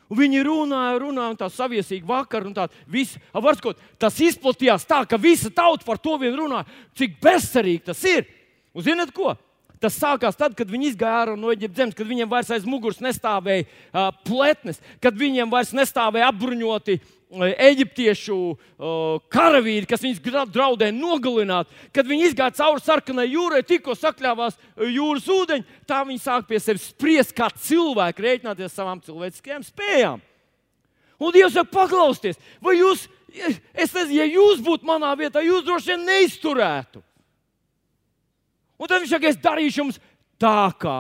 Un 0.10 0.18
viņi 0.18 0.42
runāja, 0.46 0.96
runāja, 1.04 1.34
un 1.36 1.38
tā 1.38 1.50
saviesīgi 1.54 2.08
vakar, 2.10 2.48
un 2.48 2.56
tā 2.56 2.66
viss, 2.90 3.20
varskot, 3.34 3.78
tas 4.02 4.18
izplatījās 4.26 4.88
tā, 4.90 5.04
ka 5.06 5.20
visa 5.22 5.52
tauta 5.54 5.86
par 5.86 6.02
to 6.02 6.16
vien 6.22 6.34
runā, 6.38 6.64
cik 6.98 7.20
bezcerīgi 7.22 7.86
tas 7.92 8.02
ir. 8.10 8.26
Un 8.74 8.86
zināt 8.86 9.14
ko? 9.14 9.36
Tas 9.80 9.96
sākās 9.96 10.36
tad, 10.36 10.58
kad 10.58 10.68
viņi 10.68 10.92
izgāja 10.92 11.22
ārā 11.22 11.38
no 11.40 11.54
Eģiptes 11.54 11.80
zemes, 11.80 11.96
kad 11.96 12.10
viņiem 12.10 12.32
vairs 12.32 12.50
aiz 12.52 12.66
muguras 12.68 13.00
nestāvēja 13.00 13.64
uh, 13.64 14.10
pletnes, 14.28 14.82
kad 15.00 15.16
viņiem 15.16 15.54
vairs 15.54 15.72
nestāvēja 15.78 16.34
apbruņoti 16.34 16.98
uh, 16.98 17.14
eģiptiešu 17.30 18.38
karavīri, 19.30 19.86
kas 19.90 20.02
viņus 20.02 20.22
draudēja 20.50 20.96
nogalināt. 20.96 21.70
Kad 21.94 22.08
viņi 22.10 22.30
izgāja 22.30 22.56
cauri 22.58 22.82
sarkanai 22.82 23.28
jūrai, 23.30 23.62
tikko 23.68 23.94
sakļāvās 23.98 24.58
jūras 24.90 25.30
ūdeņi, 25.30 25.68
tā 25.90 26.02
viņi 26.08 26.24
sāk 26.24 26.48
pie 26.50 26.60
sevis 26.64 26.90
spriest, 26.90 27.36
kā 27.38 27.52
cilvēki 27.54 28.26
rēķināties 28.26 28.74
savām 28.74 29.04
cilvēciskajām 29.06 29.68
spējām. 29.68 30.26
Un 31.20 31.36
Dievs 31.36 31.54
saka, 31.54 31.70
paklausieties, 31.76 32.40
vai 32.64 32.78
jūs, 32.80 33.06
es 33.30 33.94
nezinu, 33.94 34.22
ja 34.22 34.28
jūs 34.30 34.64
būtu 34.64 34.88
manā 34.88 35.12
vietā, 35.20 35.44
jūs 35.44 35.66
droši 35.68 35.94
vien 35.94 36.06
neizturētu. 36.08 37.04
Un 38.80 38.88
tad 38.88 39.04
viņš 39.04 39.12
saka, 39.12 39.28
es 39.28 39.42
darīšu 39.44 39.84
jums 39.84 40.00
tā, 40.40 40.72
kā 40.80 41.00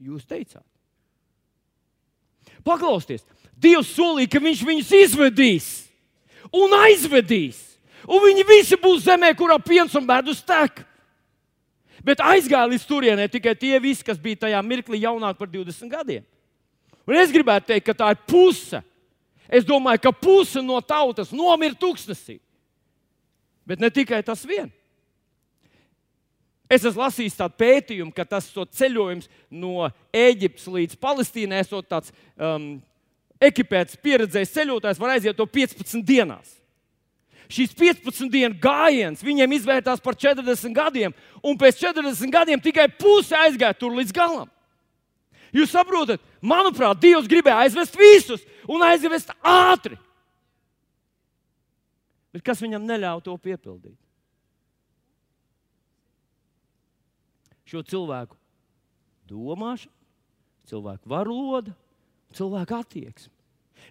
jūs 0.00 0.24
teicāt. 0.26 0.64
Paklausieties, 2.64 3.26
Dievs 3.58 3.94
solīja, 3.96 4.30
ka 4.32 4.42
Viņš 4.42 4.64
viņus 4.66 4.92
izvedīs 5.02 5.68
un 6.54 6.74
aizvedīs. 6.84 7.64
Un 8.08 8.22
viņi 8.24 8.44
visi 8.48 8.78
būs 8.80 9.04
zemē, 9.04 9.34
kurā 9.36 9.58
piens 9.60 9.94
un 9.98 10.06
medus 10.08 10.40
tek. 10.46 10.80
Bet 12.04 12.22
aizgāja 12.24 12.70
līdz 12.70 12.86
turienei 12.88 13.28
tikai 13.28 13.52
tie 13.58 13.76
visi, 13.82 14.04
kas 14.06 14.20
bija 14.22 14.46
tajā 14.46 14.60
mirklī 14.64 15.02
jaunāki 15.02 15.40
par 15.42 15.50
20 15.50 15.92
gadiem. 15.92 16.24
Un 17.08 17.18
es 17.18 17.32
gribētu 17.32 17.72
teikt, 17.72 17.84
ka 17.88 17.96
tā 17.96 18.12
ir 18.14 18.22
puse. 18.28 18.80
Es 19.48 19.64
domāju, 19.64 20.00
ka 20.04 20.12
puse 20.12 20.62
no 20.64 20.78
tautas 20.84 21.32
nomira 21.32 21.76
tūkstnesī. 21.76 22.38
Bet 23.68 23.80
ne 23.80 23.90
tikai 23.92 24.22
tas 24.24 24.44
viens. 24.48 24.72
Es 26.68 26.84
esmu 26.84 27.00
lasījis 27.00 27.36
tādu 27.36 27.56
pētījumu, 27.60 28.12
ka 28.12 28.26
tas 28.28 28.50
ceļojums 28.52 29.28
no 29.48 29.88
Eģiptes 30.12 30.66
līdz 30.68 30.98
Palestīnai, 31.00 31.62
esot 31.64 31.88
tāds 31.88 32.12
um, 32.36 32.74
ekipēts, 33.40 33.98
pieredzējis 34.02 34.54
ceļotājs, 34.54 35.00
var 35.00 35.14
aiziet 35.14 35.36
to 35.38 35.46
15 35.46 36.04
dienās. 36.06 36.54
Šīs 37.48 37.72
15 37.72 38.28
dienu 38.28 38.58
gājiens 38.60 39.24
viņiem 39.24 39.54
izvērtās 39.56 40.02
par 40.04 40.18
40 40.18 40.74
gadiem, 40.76 41.14
un 41.40 41.56
pēc 41.60 41.78
40 41.80 42.34
gadiem 42.34 42.60
tikai 42.60 42.90
puse 42.92 43.36
aizgāja 43.36 43.76
tur 43.78 43.94
līdz 43.96 44.12
galam. 44.12 44.50
Jūs 45.54 45.72
saprotat, 45.72 46.20
manuprāt, 46.44 46.98
Dievs 47.00 47.30
gribēja 47.30 47.62
aizvest 47.64 47.96
visus 47.96 48.42
un 48.68 48.84
aizvest 48.84 49.32
ātri. 49.40 49.96
Bet 52.36 52.44
kas 52.44 52.60
viņam 52.60 52.84
neļāva 52.84 53.24
to 53.24 53.32
piepildīt? 53.40 53.96
šo 57.68 57.82
cilvēku 57.84 58.36
domāšanu, 59.28 59.92
cilvēku 60.68 61.10
valodu, 61.10 61.74
cilvēku 62.36 62.78
attieksmi. 62.78 63.32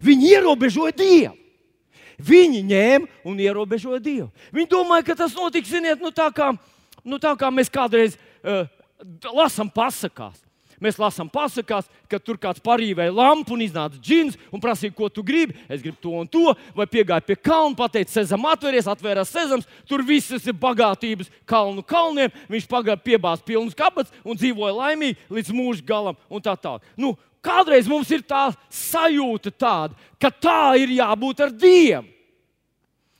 Viņi 0.03 0.31
ierobežoja 0.35 0.95
Dievu. 0.97 1.35
Viņi 2.17 2.63
ņēma 2.65 3.29
un 3.29 3.37
ierobežoja 3.41 4.01
Dievu. 4.01 4.31
Viņi 4.53 4.71
domāja, 4.71 5.05
ka 5.09 5.17
tas 5.17 5.35
notiks, 5.37 5.69
ziniet, 5.69 6.01
nu 6.01 6.09
tā 6.13 6.29
kā, 6.33 6.51
nu 7.05 7.21
tā 7.21 7.33
kā 7.37 7.49
mēs 7.53 7.69
kādreiz 7.73 8.17
uh, 8.17 8.65
lasām 9.33 9.69
pasakās. 9.69 10.41
Mēs 10.81 10.99
lasām 11.01 11.25
pasakās, 11.33 11.87
ka 12.05 12.19
tur 12.21 12.37
kāds 12.37 12.61
parīvēja 12.61 13.13
lampu 13.13 13.55
un 13.55 13.63
iznāca 13.65 13.97
džins 13.97 14.35
un 14.53 14.61
prasīja, 14.61 14.93
ko 14.93 15.09
tu 15.09 15.23
gribi. 15.25 15.55
Es 15.65 15.81
gribu 15.81 15.97
to 16.01 16.11
un 16.13 16.29
to, 16.29 16.53
vai 16.77 16.85
piegāja 16.89 17.25
pie 17.25 17.37
kalna, 17.37 17.73
pateica, 17.77 18.13
sezam, 18.13 18.45
atveries, 18.45 18.89
atvērās 18.89 19.31
sezams. 19.33 19.65
Tur 19.89 20.05
viss 20.05 20.37
ir 20.37 20.57
bagātības 20.57 21.31
kalnu 21.49 21.81
kalniem. 21.81 22.33
Viņš 22.53 22.69
pagāja 22.69 23.01
piebāzt 23.01 23.45
pilnus 23.47 23.77
kabats 23.77 24.13
un 24.21 24.37
dzīvoja 24.37 24.77
laimīgi 24.77 25.17
līdz 25.33 25.55
mūža 25.57 25.87
galam 25.87 26.19
un 26.29 26.45
tā 26.45 26.53
tālāk. 26.53 26.85
Nu, 26.93 27.15
kādreiz 27.47 27.87
mums 27.89 28.11
ir 28.11 28.25
tā 28.27 28.49
sajūta 28.67 29.53
tāda, 29.55 29.97
ka 30.19 30.31
tā 30.31 30.75
ir 30.83 30.93
jābūt 30.99 31.47
ar 31.47 31.55
Dievu. 31.55 32.17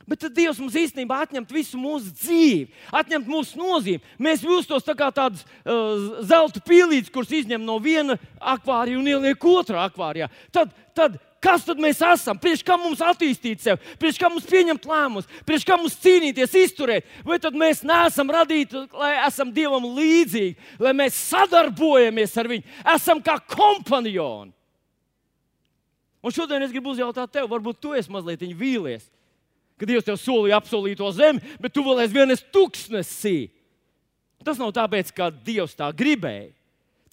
Bet 0.07 0.21
tad 0.23 0.31
Dievs 0.37 0.59
mums 0.63 0.75
īstenībā 0.79 1.17
atņemt 1.25 1.49
visu 1.51 1.75
mūsu 1.79 2.13
dzīvi, 2.15 2.69
atņemt 2.95 3.27
mūsu 3.27 3.59
nozīmi. 3.59 3.99
Mēs 4.23 4.45
justos 4.45 4.85
tā 4.87 4.95
kā 4.95 5.09
tādas 5.11 5.43
uh, 5.43 6.21
zelta 6.23 6.61
pīlītes, 6.63 7.11
kuras 7.11 7.33
izņem 7.35 7.65
no 7.67 7.75
viena 7.83 8.15
akvārija 8.39 9.01
un 9.01 9.09
ieliek 9.11 9.47
otrā 9.51 9.83
akvārijā. 9.83 10.29
Tad, 10.55 10.71
tad 10.95 11.19
kas 11.43 11.65
tad 11.67 11.81
mēs 11.81 12.01
esam? 12.03 12.39
Priekš 12.41 12.63
kā 12.67 12.77
mums 12.79 13.01
attīstīt 13.03 13.63
sevi, 13.63 13.95
priekš 14.01 14.19
kā 14.21 14.29
mums 14.31 14.47
pieņemt 14.49 14.87
lēmumus, 14.89 15.29
priekš 15.47 15.65
kā 15.67 15.77
mums 15.79 15.97
cīnīties, 16.03 16.55
izturēt? 16.63 17.09
Vai 17.27 17.39
tad 17.43 17.57
mēs 17.57 17.83
neesam 17.87 18.31
radīti, 18.33 18.85
lai 18.97 19.13
esam 19.27 19.51
Dievam 19.55 19.85
līdzīgi, 19.97 20.57
lai 20.83 20.95
mēs 20.97 21.19
sadarbojamies 21.31 22.37
ar 22.37 22.51
Viņu, 22.51 22.77
esam 22.95 23.21
kā 23.23 23.37
kompanioni? 23.53 24.53
Un 26.25 26.33
šodien 26.33 26.63
es 26.65 26.73
gribu 26.73 26.91
uzjautāt 26.91 27.31
tev, 27.31 27.45
varbūt 27.51 27.79
tu 27.79 27.93
esi 27.95 28.11
mazliet 28.11 28.41
vīlies 28.41 29.05
ka 29.77 29.85
Dievs 29.85 30.05
tev 30.07 30.17
solīja 30.19 30.57
apsolīto 30.57 31.07
zemi, 31.13 31.41
bet 31.61 31.73
tu 31.73 31.83
vēl 31.85 32.01
aizvien 32.03 32.33
esi 32.33 32.45
tuksnesī. 32.53 33.37
Tas 34.45 34.59
nav 34.61 34.73
tāpēc, 34.75 35.11
ka 35.13 35.29
Dievs 35.29 35.75
tā 35.77 35.89
gribēja. 35.95 36.49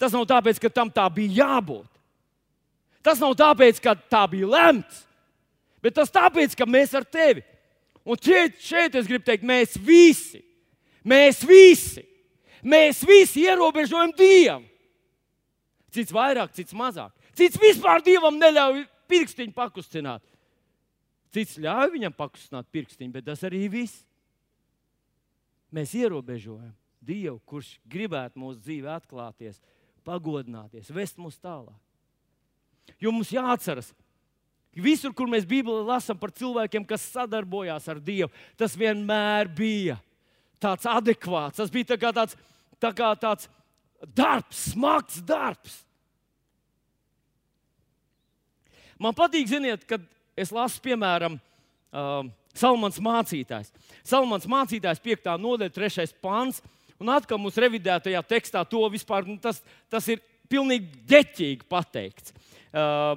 Tas 0.01 0.13
nav 0.15 0.25
tāpēc, 0.29 0.59
ka 0.61 0.71
tam 0.73 0.89
tā 0.91 1.05
bija 1.13 1.45
jābūt. 1.45 1.87
Tas 3.05 3.21
nav 3.21 3.35
tāpēc, 3.37 3.79
ka 3.83 3.93
tā 4.09 4.23
bija 4.31 4.49
lemts, 4.49 5.03
bet 5.83 5.93
tas 5.99 6.09
tāpēc, 6.13 6.55
ka 6.57 6.65
mēs 6.65 6.95
ar 6.97 7.05
tevi. 7.05 7.43
Un 8.05 8.17
šeit, 8.21 8.57
šeit 8.61 8.95
es 8.97 9.09
gribu 9.09 9.25
teikt, 9.25 9.45
mēs 9.45 9.75
visi, 9.81 10.41
mēs 11.05 11.43
visi, 11.45 12.01
mēs 12.65 13.03
visi 13.05 13.45
ierobežojam 13.45 14.13
Dievu. 14.17 14.63
Cits 15.93 16.13
vairāk, 16.13 16.51
cits 16.57 16.75
mazāk. 16.75 17.13
Cits 17.37 17.61
vispār 17.61 18.01
Dievam 18.03 18.35
neļauj 18.41 18.83
pirkstiņu 19.09 19.53
pakustināt. 19.55 20.25
Cits 21.35 21.59
ļauj 21.61 21.93
viņam 21.93 22.13
pakustināt 22.15 22.67
pirkstiņu, 22.73 23.13
bet 23.13 23.29
tas 23.29 23.45
arī 23.47 23.65
viss. 23.71 24.01
Mēs 25.73 25.93
ierobežojam 25.97 26.73
Dievu, 27.05 27.37
kurš 27.45 27.75
gribētu 27.85 28.41
mūsu 28.41 28.61
dzīvē 28.65 28.95
atklāties, 28.97 29.61
pagodināties, 30.07 30.89
vest 30.93 31.19
mūs 31.21 31.37
tālāk. 31.37 31.84
Jo 33.01 33.11
mums 33.11 33.31
jāatceras, 33.33 33.91
visur, 34.75 35.13
kur 35.15 35.29
mēs 35.31 35.47
Bībelē 35.47 35.83
lasām 35.87 36.19
par 36.19 36.33
cilvēkiem, 36.35 36.85
kas 36.87 37.07
sadarbojās 37.13 37.87
ar 37.91 38.01
Dievu, 38.03 38.31
tas 38.59 38.75
vienmēr 38.77 39.49
bija 39.51 39.97
tāds 40.61 40.87
adekvāts. 40.89 41.59
Tas 41.61 41.71
bija 41.73 41.93
tā 41.93 41.99
kā 42.01 42.11
tāds, 42.15 42.37
tā 42.81 42.91
kā 42.95 43.11
tāds 43.19 43.49
darbs, 44.15 44.71
smags 44.71 45.19
darbs. 45.25 45.81
Man 48.99 49.15
patīk, 49.15 49.47
ziniet, 49.51 49.83
kad 49.87 50.03
es 50.39 50.53
lasu, 50.55 50.79
piemēram, 50.83 51.35
uh, 51.91 52.23
Salmans 52.55 53.01
mācītājs. 53.03 53.73
Salmans 54.07 54.47
mācītājs, 54.47 55.01
5. 55.03 55.33
nodaļa, 55.43 55.73
3. 55.75 56.07
pāns. 56.23 56.61
Un 56.95 57.11
atkal 57.11 57.39
mums 57.41 57.57
revidētajā 57.59 58.21
tekstā 58.23 58.61
to 58.71 58.79
vispār 58.93 59.27
nu, 59.27 59.35
tas, 59.43 59.59
tas 59.91 60.05
ir 60.07 60.21
pilnīgi 60.47 61.03
ģeķīgi 61.11 61.67
pateikts. 61.67 62.31
Uh, 62.75 63.15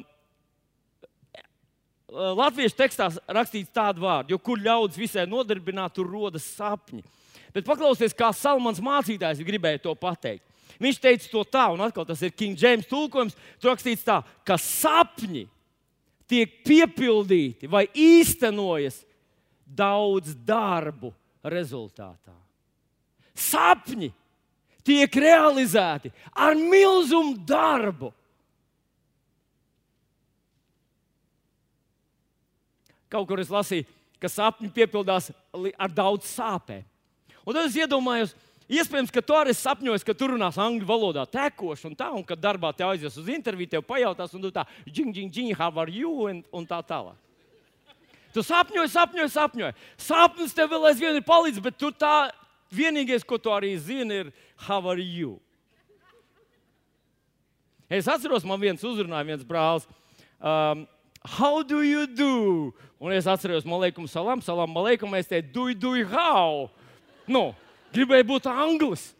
Latviešu 2.09 2.77
tekstā 2.79 3.11
rakstīts 3.29 3.73
tādu 3.75 4.07
vārdu, 4.07 4.33
jo 4.33 4.39
kur 4.41 4.61
ļaudis 4.63 4.97
visai 4.97 5.27
nodarbināt, 5.29 5.93
tur 5.93 6.09
rodas 6.09 6.47
sapņi. 6.57 7.03
Bet 7.53 7.67
paklausieties, 7.67 8.17
kā 8.17 8.31
Salmans 8.33 8.81
mācītājs 8.81 9.45
gribēja 9.45 9.83
to 9.85 9.93
pateikt. 9.99 10.45
Viņš 10.81 11.01
teica 11.03 11.29
to 11.33 11.43
tā, 11.51 11.67
un 11.75 11.83
atkal 11.85 12.07
tas 12.09 12.23
ir 12.23 12.33
King 12.33 12.57
James 12.59 12.89
tulkojums. 12.89 13.37
Tur 13.59 13.73
rakstīts 13.73 14.07
tā, 14.07 14.21
ka 14.47 14.57
sapņi 14.63 15.45
tiek 16.29 16.61
piepildīti 16.65 17.69
vai 17.71 17.87
īstenojas 17.93 19.03
daudz 19.67 20.37
darbu 20.47 21.11
rezultātā. 21.45 22.37
Sapņi 23.35 24.13
tiek 24.87 25.19
realizēti 25.21 26.13
ar 26.33 26.57
milzumu 26.57 27.37
darbu. 27.49 28.13
Kaut 33.11 33.29
kur 33.29 33.41
es 33.43 33.53
lasīju, 33.53 33.87
ka 34.19 34.31
sapņi 34.31 34.71
piepildās 34.75 35.31
ar 35.79 35.95
daudz 35.95 36.29
sāpēm. 36.31 36.85
Un 37.47 37.57
tad 37.57 37.69
es 37.69 37.77
iedomājos, 37.79 38.35
iespējams, 38.69 39.13
ka 39.15 39.23
tu 39.25 39.37
arī 39.39 39.55
sapņojies, 39.57 40.05
ka 40.05 40.15
tur 40.17 40.35
runās 40.35 40.59
angļu 40.61 40.89
valodā 40.89 41.25
tekoši 41.31 41.89
un 41.89 41.97
tā, 41.97 42.11
un 42.13 42.27
kad 42.27 42.41
darbā 42.43 42.75
te 42.77 42.85
aizies 42.85 43.17
uz 43.17 43.31
interviju, 43.33 43.73
tev 43.73 43.87
pajautās, 43.89 44.35
un 44.37 44.45
tu 44.45 44.53
tā, 44.53 44.67
džing, 44.89 45.15
džing, 45.15 45.33
džing, 45.33 45.55
how 45.57 45.73
are 45.81 45.93
you, 45.93 46.13
un, 46.29 46.43
un 46.53 46.69
tā 46.69 46.83
tālāk. 46.85 47.17
Tu 48.35 48.45
sapņoji, 48.45 48.93
sapņoji, 48.93 49.33
sapņoji. 49.33 49.77
Sapnis 50.05 50.53
tev 50.55 50.69
vēl 50.75 50.91
aizvien 50.91 51.17
ir 51.17 51.25
palīdzis, 51.27 51.65
bet 51.65 51.79
tu 51.81 51.89
tā 51.97 52.29
vienīgais, 52.75 53.25
ko 53.25 53.39
tu 53.41 53.53
arī 53.55 53.73
zini, 53.81 54.23
ir 54.23 54.33
how 54.69 54.85
are 54.93 55.01
you. 55.01 55.39
Es 57.89 58.09
atceros, 58.11 58.45
man 58.45 58.61
viens 58.61 58.85
uzrunāja, 58.85 59.25
viens 59.31 59.47
brālis. 59.49 59.89
Um, 60.39 60.85
how 61.37 61.63
do 61.63 61.83
you 61.83 62.07
do? 62.07 62.75
Un 62.99 63.13
es 63.15 63.29
atceros, 63.31 63.67
malēkum, 63.69 64.09
salam, 64.11 64.41
salam, 64.43 64.73
malēkum, 64.75 65.13
es 65.19 65.29
teicu, 65.31 65.53
do, 65.55 65.67
do, 65.75 65.93
how? 66.11 66.67
Nu, 67.29 67.53
gribēju 67.95 68.27
būt 68.33 68.49
anglis. 68.51 69.13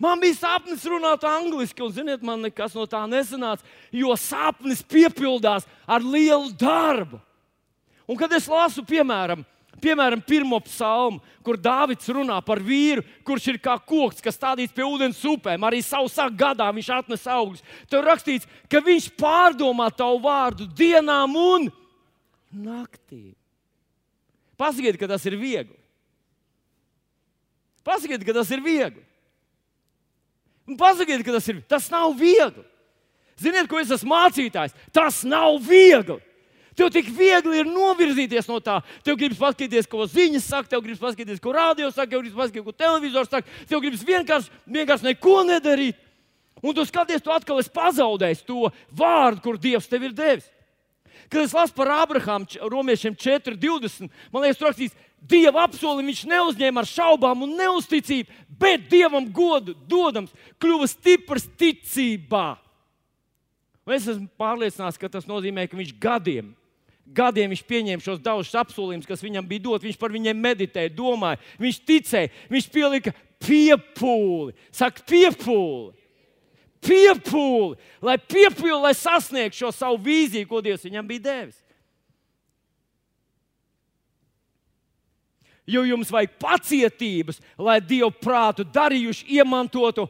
Man 0.00 0.20
bija 0.20 0.36
sapnis 0.36 0.84
runāt 0.84 1.24
angliski, 1.24 1.80
un, 1.84 1.92
ziniet, 1.92 2.24
man 2.24 2.42
nekas 2.44 2.76
no 2.76 2.84
tā 2.88 3.02
nesanāca, 3.08 3.64
jo 3.92 4.12
sapnis 4.20 4.82
piepildās 4.84 5.64
ar 5.88 6.04
lielu 6.04 6.52
darbu. 6.56 7.20
Un, 8.06 8.16
kad 8.20 8.32
es 8.36 8.48
lasu, 8.48 8.84
piemēram, 8.86 9.42
Piemēram, 9.82 10.22
pirmo 10.24 10.56
psalmu, 10.64 11.20
kur 11.44 11.58
Dārvids 11.60 12.08
runā 12.08 12.38
par 12.44 12.62
vīru, 12.64 13.04
kurš 13.26 13.50
ir 13.52 13.58
kā 13.62 13.76
koks, 13.76 14.22
kas 14.24 14.38
stādīts 14.38 14.72
pie 14.74 14.86
ūdens 14.86 15.20
upēm. 15.28 15.66
Arī 15.68 15.82
sausā 15.84 16.26
gadā 16.32 16.70
viņš 16.72 16.92
atnes 16.96 17.26
augļus. 17.28 17.64
Tur 17.92 18.06
rakstīts, 18.08 18.48
ka 18.72 18.80
viņš 18.84 19.10
pārdomā 19.20 19.90
tavu 19.94 20.22
vārdu 20.24 20.68
dienām 20.78 21.36
un 21.36 21.68
naktī. 22.50 23.34
Pasakiet, 24.56 24.96
ka 24.96 25.10
tas 25.10 25.26
ir 25.28 25.36
viegli. 25.36 25.76
Pasakiet, 27.84 28.24
ka 28.24 28.34
tas 28.34 28.50
ir 28.50 28.64
viegli. 28.64 29.04
Un 30.66 30.78
pasakiet, 30.80 31.22
ka 31.22 31.36
tas 31.36 31.46
ir. 31.52 31.60
Tas 31.68 31.90
nav 31.92 32.16
viegli. 32.18 32.64
Ziniet, 33.38 33.68
ko 33.68 33.78
es 33.78 33.92
esmu 33.92 34.10
mācītājs? 34.14 34.74
Tas 34.96 35.20
nav 35.28 35.60
viegli. 35.62 36.16
Tev 36.76 36.90
tik 36.92 37.06
viegli 37.08 37.62
ir 37.62 37.68
novirzīties 37.70 38.48
no 38.50 38.58
tā. 38.60 38.82
Tev 39.04 39.16
gribas 39.16 39.38
paskatīties, 39.40 39.86
ko 39.88 40.04
ziņas 40.12 40.44
saka, 40.44 40.68
tev 40.74 40.82
gribas 40.84 41.00
paskatīties, 41.00 41.40
ko 41.40 41.54
radio 41.56 41.88
saka, 41.88 42.10
tev 42.10 42.20
gribas 42.20 42.36
paskatīties, 42.42 42.66
ko 42.66 42.74
televizors 42.76 43.30
saka. 43.32 43.54
Tev 43.70 43.80
gribas 43.80 44.02
vienkārši, 44.04 44.52
vienkārši 44.74 45.08
neko 45.08 45.38
nedarīt. 45.48 46.02
Un 46.60 46.76
tu 46.76 46.84
skaties, 46.88 47.24
tu 47.24 47.32
atkal 47.32 47.62
esi 47.62 47.72
pazaudējis 47.72 48.44
to 48.44 48.68
vārdu, 48.96 49.40
kur 49.44 49.60
Dievs 49.60 49.88
tev 49.88 50.04
ir 50.04 50.12
devis. 50.16 50.50
Kad 51.32 51.46
es 51.46 51.54
lasu 51.56 51.74
par 51.74 51.88
Abrahāmu, 51.94 52.46
romiešiem 52.68 53.16
4,20, 53.18 54.12
man 54.32 54.44
liekas, 54.44 54.60
tur 54.60 54.68
rakstīts, 54.68 55.00
Dieva 55.26 55.64
apsolījumu 55.64 56.12
viņš 56.12 56.22
neuzņēma 56.28 56.84
ar 56.84 56.90
šaubām 56.90 57.46
un 57.46 57.56
neusticību, 57.58 58.36
bet 58.60 58.84
Dievam 58.92 59.24
godu 59.32 59.72
dodams, 59.88 60.30
kļuva 60.60 60.86
stiprs 60.92 61.48
ticībā. 61.58 62.46
Un 63.88 63.96
es 63.96 64.06
esmu 64.12 64.28
pārliecināts, 64.38 65.00
ka 65.00 65.10
tas 65.10 65.26
nozīmē, 65.26 65.64
ka 65.70 65.78
viņš 65.78 65.96
gadiem 66.02 66.52
gadiem 67.14 67.52
viņš 67.52 67.62
pieņēma 67.68 68.04
šos 68.04 68.22
daudzus 68.22 68.56
apsolījumus, 68.58 69.08
kas 69.08 69.22
viņam 69.24 69.46
bija 69.48 69.64
dot. 69.68 69.84
Viņš 69.86 69.98
par 70.00 70.14
viņiem 70.14 70.40
meditēja, 70.42 70.94
domāja, 70.96 71.40
viņš 71.62 71.78
ticēja, 71.86 72.32
viņš 72.52 72.66
pielika 72.72 73.14
piepūli. 73.42 74.56
Saka, 74.74 75.04
piepūli. 75.06 75.94
Piepūli, 76.86 77.78
lai 78.04 78.16
piepūli, 78.20 78.76
lai 78.78 78.92
sasniegtu 78.94 79.58
šo 79.58 79.72
savu 79.74 79.96
vīziju, 80.04 80.46
ko 80.46 80.60
Dievs 80.62 80.84
viņam 80.86 81.06
bija 81.08 81.24
devis. 81.24 81.56
Jo 85.66 85.82
jums 85.82 86.12
vajag 86.14 86.36
pacietības, 86.38 87.40
lai 87.58 87.80
Dievu 87.82 88.12
prātu 88.22 88.62
darījuši, 88.62 89.26
iemantotu 89.34 90.06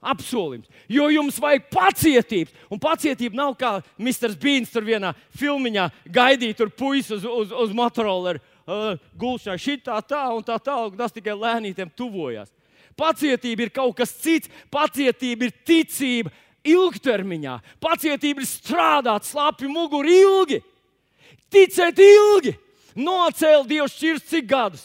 apsolījums. 0.00 0.68
Jo 0.90 1.08
jums 1.12 1.38
vajag 1.42 1.66
pacietības. 1.72 2.54
Un 2.70 2.80
pacietība 2.82 3.38
nav 3.38 3.56
kā 3.58 3.78
Mr. 3.98 4.34
Beans 4.40 4.70
tur 4.72 4.86
vienā 4.86 5.14
filmiņā 5.38 5.88
gaidīt 6.14 6.58
tur 6.58 6.70
puisis 6.70 7.18
uz, 7.18 7.26
uz, 7.26 7.52
uz 7.52 7.74
motoroleru. 7.74 8.42
Uh, 8.68 8.98
Gulšā 9.16 9.56
šitā 9.56 9.96
tā 10.04 10.26
un 10.36 10.44
tā 10.44 10.58
tālāk, 10.60 10.96
tas 10.98 11.14
tikai 11.14 11.32
lēnītiem 11.32 11.90
tuvojas. 11.96 12.52
Pacietība 12.98 13.64
ir 13.64 13.72
kaut 13.72 13.96
kas 13.96 14.12
cits. 14.20 14.50
Pacietība 14.70 15.48
ir 15.48 15.56
ticība 15.66 16.32
ilgtermiņā. 16.68 17.58
Pacietība 17.80 18.42
ir 18.42 18.48
strādāt 18.50 19.26
slāpju 19.28 19.70
muguru 19.72 20.12
ilgi, 20.12 20.60
ticēt 21.52 22.00
ilgi. 22.02 22.54
Nocēl 22.98 23.62
Dievs 23.68 23.94
šķirs 23.94 24.26
cik 24.26 24.48
gadus? 24.50 24.82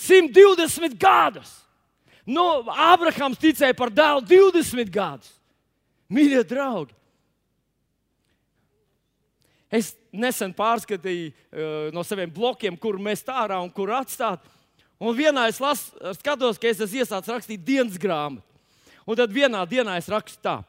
120 0.00 0.96
gadus. 0.98 1.52
No, 2.24 2.64
Ābrahams 2.72 3.40
ticēja 3.40 3.76
par 3.76 3.92
dēlu 3.92 4.24
20 4.24 4.92
gadus. 4.92 5.32
Mīļie 6.12 6.44
draugi! 6.48 6.94
Es 9.74 9.92
nesen 10.14 10.52
pārskatīju 10.54 11.30
uh, 11.30 11.88
no 11.94 12.04
saviem 12.06 12.30
blokiem, 12.30 12.76
kur 12.78 13.00
mēs 13.02 13.24
tā 13.26 13.40
ārā 13.42 13.58
un 13.64 13.72
kur 13.74 13.90
atstāt. 13.96 14.44
Un 15.02 15.16
vienā 15.16 15.48
es 15.50 15.58
las, 15.60 15.88
skatos, 16.20 16.60
ka 16.60 16.70
es 16.70 16.78
esmu 16.78 17.02
iesācis 17.02 17.32
rakstīt 17.32 17.64
dienas 17.66 17.98
grāmatu. 18.00 18.44
Un 19.04 19.18
tad 19.18 19.34
vienā 19.34 19.64
dienā 19.68 19.98
es 19.98 20.08
rakstu 20.08 20.40
tā. 20.44 20.60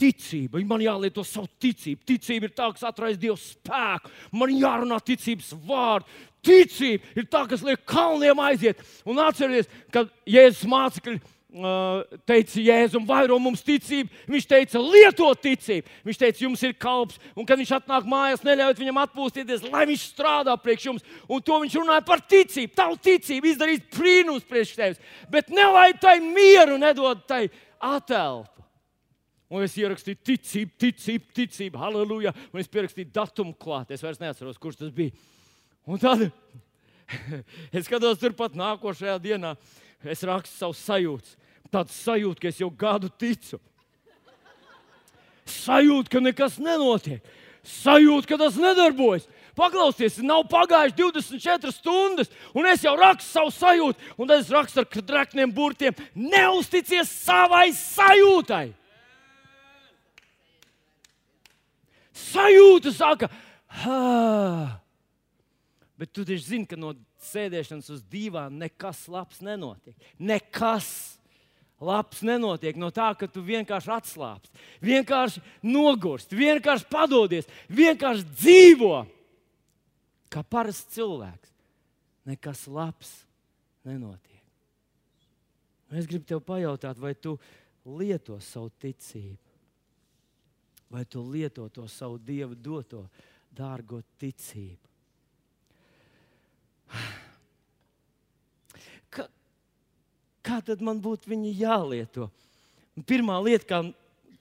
Ticība, 0.00 0.62
man 0.64 0.80
jālieto 0.80 1.24
savu 1.26 1.50
ticību. 1.60 2.06
Ticība 2.08 2.48
ir 2.48 2.54
tā, 2.56 2.70
kas 2.72 2.86
atraisa 2.88 3.20
Dieva 3.20 3.36
spēku. 3.36 4.12
Man 4.32 4.54
jārunā 4.56 4.96
ticības 5.04 5.52
vārdu. 5.68 6.08
Ticība 6.40 7.20
ir 7.20 7.26
tā, 7.28 7.44
kas 7.50 7.64
liek 7.66 7.82
kalniem 7.84 8.40
aiziet. 8.40 8.80
Un 9.04 9.20
atcerieties, 9.20 9.68
kad 9.92 10.08
Jēzus 10.24 10.64
mācekļi 10.72 11.18
uh, 11.20 12.18
teica, 12.28 12.62
Jēzum, 12.62 13.04
vairo 13.08 13.36
mums 13.42 13.64
ticību. 13.66 14.12
Viņš 14.30 14.46
teica, 14.50 14.80
lietot 14.80 15.42
ticību. 15.44 15.96
Viņš 16.06 16.20
teica, 16.22 16.44
jums 16.46 16.62
ir 16.66 16.76
kalps, 16.80 17.18
un 17.34 17.48
kad 17.48 17.60
viņš 17.60 17.74
atnāk 17.80 18.06
mājās, 18.08 18.44
neļaujiet 18.46 18.80
viņam 18.80 19.02
atpūsties, 19.04 19.66
lai 19.68 19.84
viņš 19.90 20.06
strādā 20.14 20.54
priekš 20.60 20.86
jums. 20.90 21.10
Un 21.28 21.42
to 21.44 21.58
viņš 21.64 21.76
runāja 21.80 22.06
par 22.06 22.22
ticību. 22.24 22.72
Tavu 22.78 22.96
ticību 23.04 23.52
izdarīs 23.52 23.84
brīnums 23.96 24.48
priekš 24.48 24.76
tevis, 24.78 25.04
bet 25.32 25.52
nelaid 25.52 26.00
tai 26.02 26.18
mieru, 26.24 26.78
nedod 26.80 27.26
tai 27.28 27.48
atelpu. 27.76 28.59
Un 29.50 29.64
es 29.66 29.74
ierakstīju 29.80 30.20
ticību, 30.22 30.76
ticību, 30.78 31.32
ticību, 31.34 31.78
halleluja. 31.82 32.30
Un 32.54 32.62
es 32.62 32.70
pierakstīju 32.70 33.10
datumu 33.14 33.56
klāt. 33.58 33.90
Es 33.90 34.04
vairs 34.04 34.20
neatceros, 34.22 34.60
kurš 34.62 34.78
tas 34.84 34.92
bija. 34.94 35.10
Un 35.90 35.98
tad 35.98 36.22
es 37.74 37.88
skatos 37.88 38.20
turpat 38.22 38.54
nākošajā 38.58 39.16
dienā. 39.24 39.56
Es 40.06 40.22
rakstu 40.26 40.54
savus 40.54 40.84
sajūtas. 40.86 41.34
Tāds 41.70 41.98
sajūta, 42.06 42.42
ka 42.42 42.50
es 42.50 42.62
jau 42.62 42.70
gadu 42.70 43.10
ticu. 43.10 43.58
Sajūta, 45.50 46.14
ka 46.14 46.22
nekas 46.22 46.58
nenotiek. 46.62 47.26
Sajūta, 47.66 48.30
ka 48.30 48.38
tas 48.40 48.58
nedarbojas. 48.58 49.26
Paklausieties, 49.58 50.22
nav 50.24 50.44
pagājuši 50.48 50.94
24 50.96 51.74
stundas, 51.74 52.30
un 52.56 52.68
es 52.70 52.84
jau 52.86 52.94
rakstu 52.96 53.34
savu 53.34 53.50
sajūtu, 53.52 54.12
un 54.16 54.30
tad 54.30 54.44
es 54.44 54.52
rakstu 54.54 54.80
ar 54.80 54.86
trakniem 55.10 55.50
burtiem. 55.52 55.96
Neusticies 56.14 57.10
savai 57.26 57.72
sajūtai! 57.74 58.70
Sajūta 62.20 62.92
saka, 62.94 63.30
ah. 63.84 64.76
bet 66.00 66.12
tu 66.12 66.24
taču 66.24 66.42
zini, 66.44 66.68
ka 66.68 66.78
no 66.80 66.94
sēdēšanas 67.30 67.90
uz 67.92 68.04
dīvāna 68.10 68.66
nekas 68.66 69.06
labs 69.12 69.40
nenotiek. 69.44 69.96
Nekas 70.18 70.90
labs 71.80 72.22
nenotiek 72.26 72.76
no 72.80 72.90
tā, 72.94 73.10
ka 73.16 73.28
tu 73.28 73.42
vienkārši 73.44 73.92
atslābsti, 73.96 74.64
vienkārši 74.84 75.42
nogursti, 75.64 76.38
vienkārši 76.38 76.88
padodies, 76.92 77.48
vienkārši 77.72 78.26
dzīvo 78.36 78.96
kā 80.30 80.44
parasts 80.46 80.94
cilvēks. 80.94 81.48
Nekas 82.28 82.66
labs 82.68 83.14
nenotiek. 83.88 84.28
Es 85.90 86.06
gribu 86.06 86.28
tev 86.28 86.42
pajautāt, 86.46 87.00
vai 87.00 87.14
tu 87.18 87.34
lieto 87.98 88.36
savu 88.44 88.70
ticību? 88.78 89.49
Vai 90.90 91.04
tu 91.06 91.22
lieto 91.30 91.68
to 91.68 91.86
savu 91.88 92.18
dievu 92.18 92.54
doto 92.58 93.04
dārgo 93.54 94.00
ticību. 94.20 94.88
Kā, 99.10 99.26
kā 100.42 100.58
tad 100.66 100.82
man 100.82 100.98
būtu 101.02 101.30
viņa 101.30 101.54
jālieto? 101.62 102.28
Pirmā 103.06 103.38
lieta, 103.42 103.66
kā, 103.66 103.80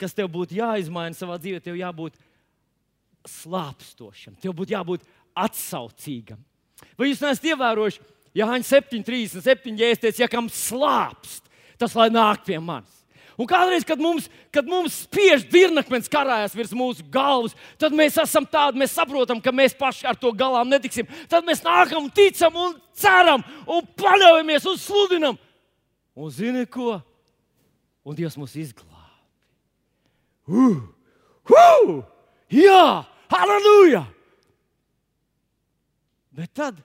kas 0.01 0.15
tev 0.17 0.31
būtu 0.33 0.57
jāizmaina 0.57 1.17
savā 1.17 1.38
dzīvē, 1.41 1.62
tev 1.63 1.77
jābūt 1.77 2.17
slāpstošam, 3.29 4.38
tev 4.41 4.55
būtu 4.57 4.73
jābūt 4.73 5.05
atsaucīgam. 5.38 6.41
Vai 6.97 7.12
jūs 7.12 7.21
neesat 7.21 7.45
ievērojuši, 7.51 8.01
Jānis 8.35 8.69
7,37. 8.71 9.73
Ja 9.79 9.89
es 9.89 10.01
teicu, 10.01 10.21
ja 10.21 10.29
kam 10.31 10.49
slāpst, 10.53 11.49
tas 11.81 11.95
lai 11.97 12.09
nāk 12.13 12.45
pie 12.45 12.59
manis. 12.62 12.98
Un 13.39 13.47
kādreiz, 13.47 13.86
kad 13.88 14.02
mums, 14.04 14.25
kad 14.52 14.67
mums 14.67 15.06
spiež 15.06 15.45
dirnakmens 15.47 16.12
karājas 16.12 16.56
virs 16.58 16.73
mūsu 16.75 17.06
galvas, 17.12 17.54
tad 17.80 17.95
mēs 17.95 18.17
esam 18.19 18.43
tādi, 18.43 18.82
mēs 18.82 18.91
saprotam, 18.97 19.39
ka 19.39 19.54
mēs 19.56 19.78
paši 19.80 20.10
ar 20.12 20.19
to 20.19 20.34
galā 20.36 20.65
netiksim. 20.67 21.08
Tad 21.32 21.47
mēs 21.47 21.63
nākam, 21.63 22.10
ticam 22.12 22.58
un 22.60 22.75
ceram 22.99 23.45
un 23.63 23.88
paļaujamies 23.95 24.67
un 24.67 24.75
sludinam. 24.82 25.39
Un 26.19 26.34
zini 26.36 26.65
ko? 26.67 26.97
Un 28.04 28.17
Dievs 28.17 28.36
mūs 28.39 28.58
izglāba. 28.60 29.08
Uh, 30.49 30.82
uh, 31.47 31.95
jā, 32.52 32.84
halleluja! 33.32 34.04
Bet 36.36 36.52
tad 36.58 36.84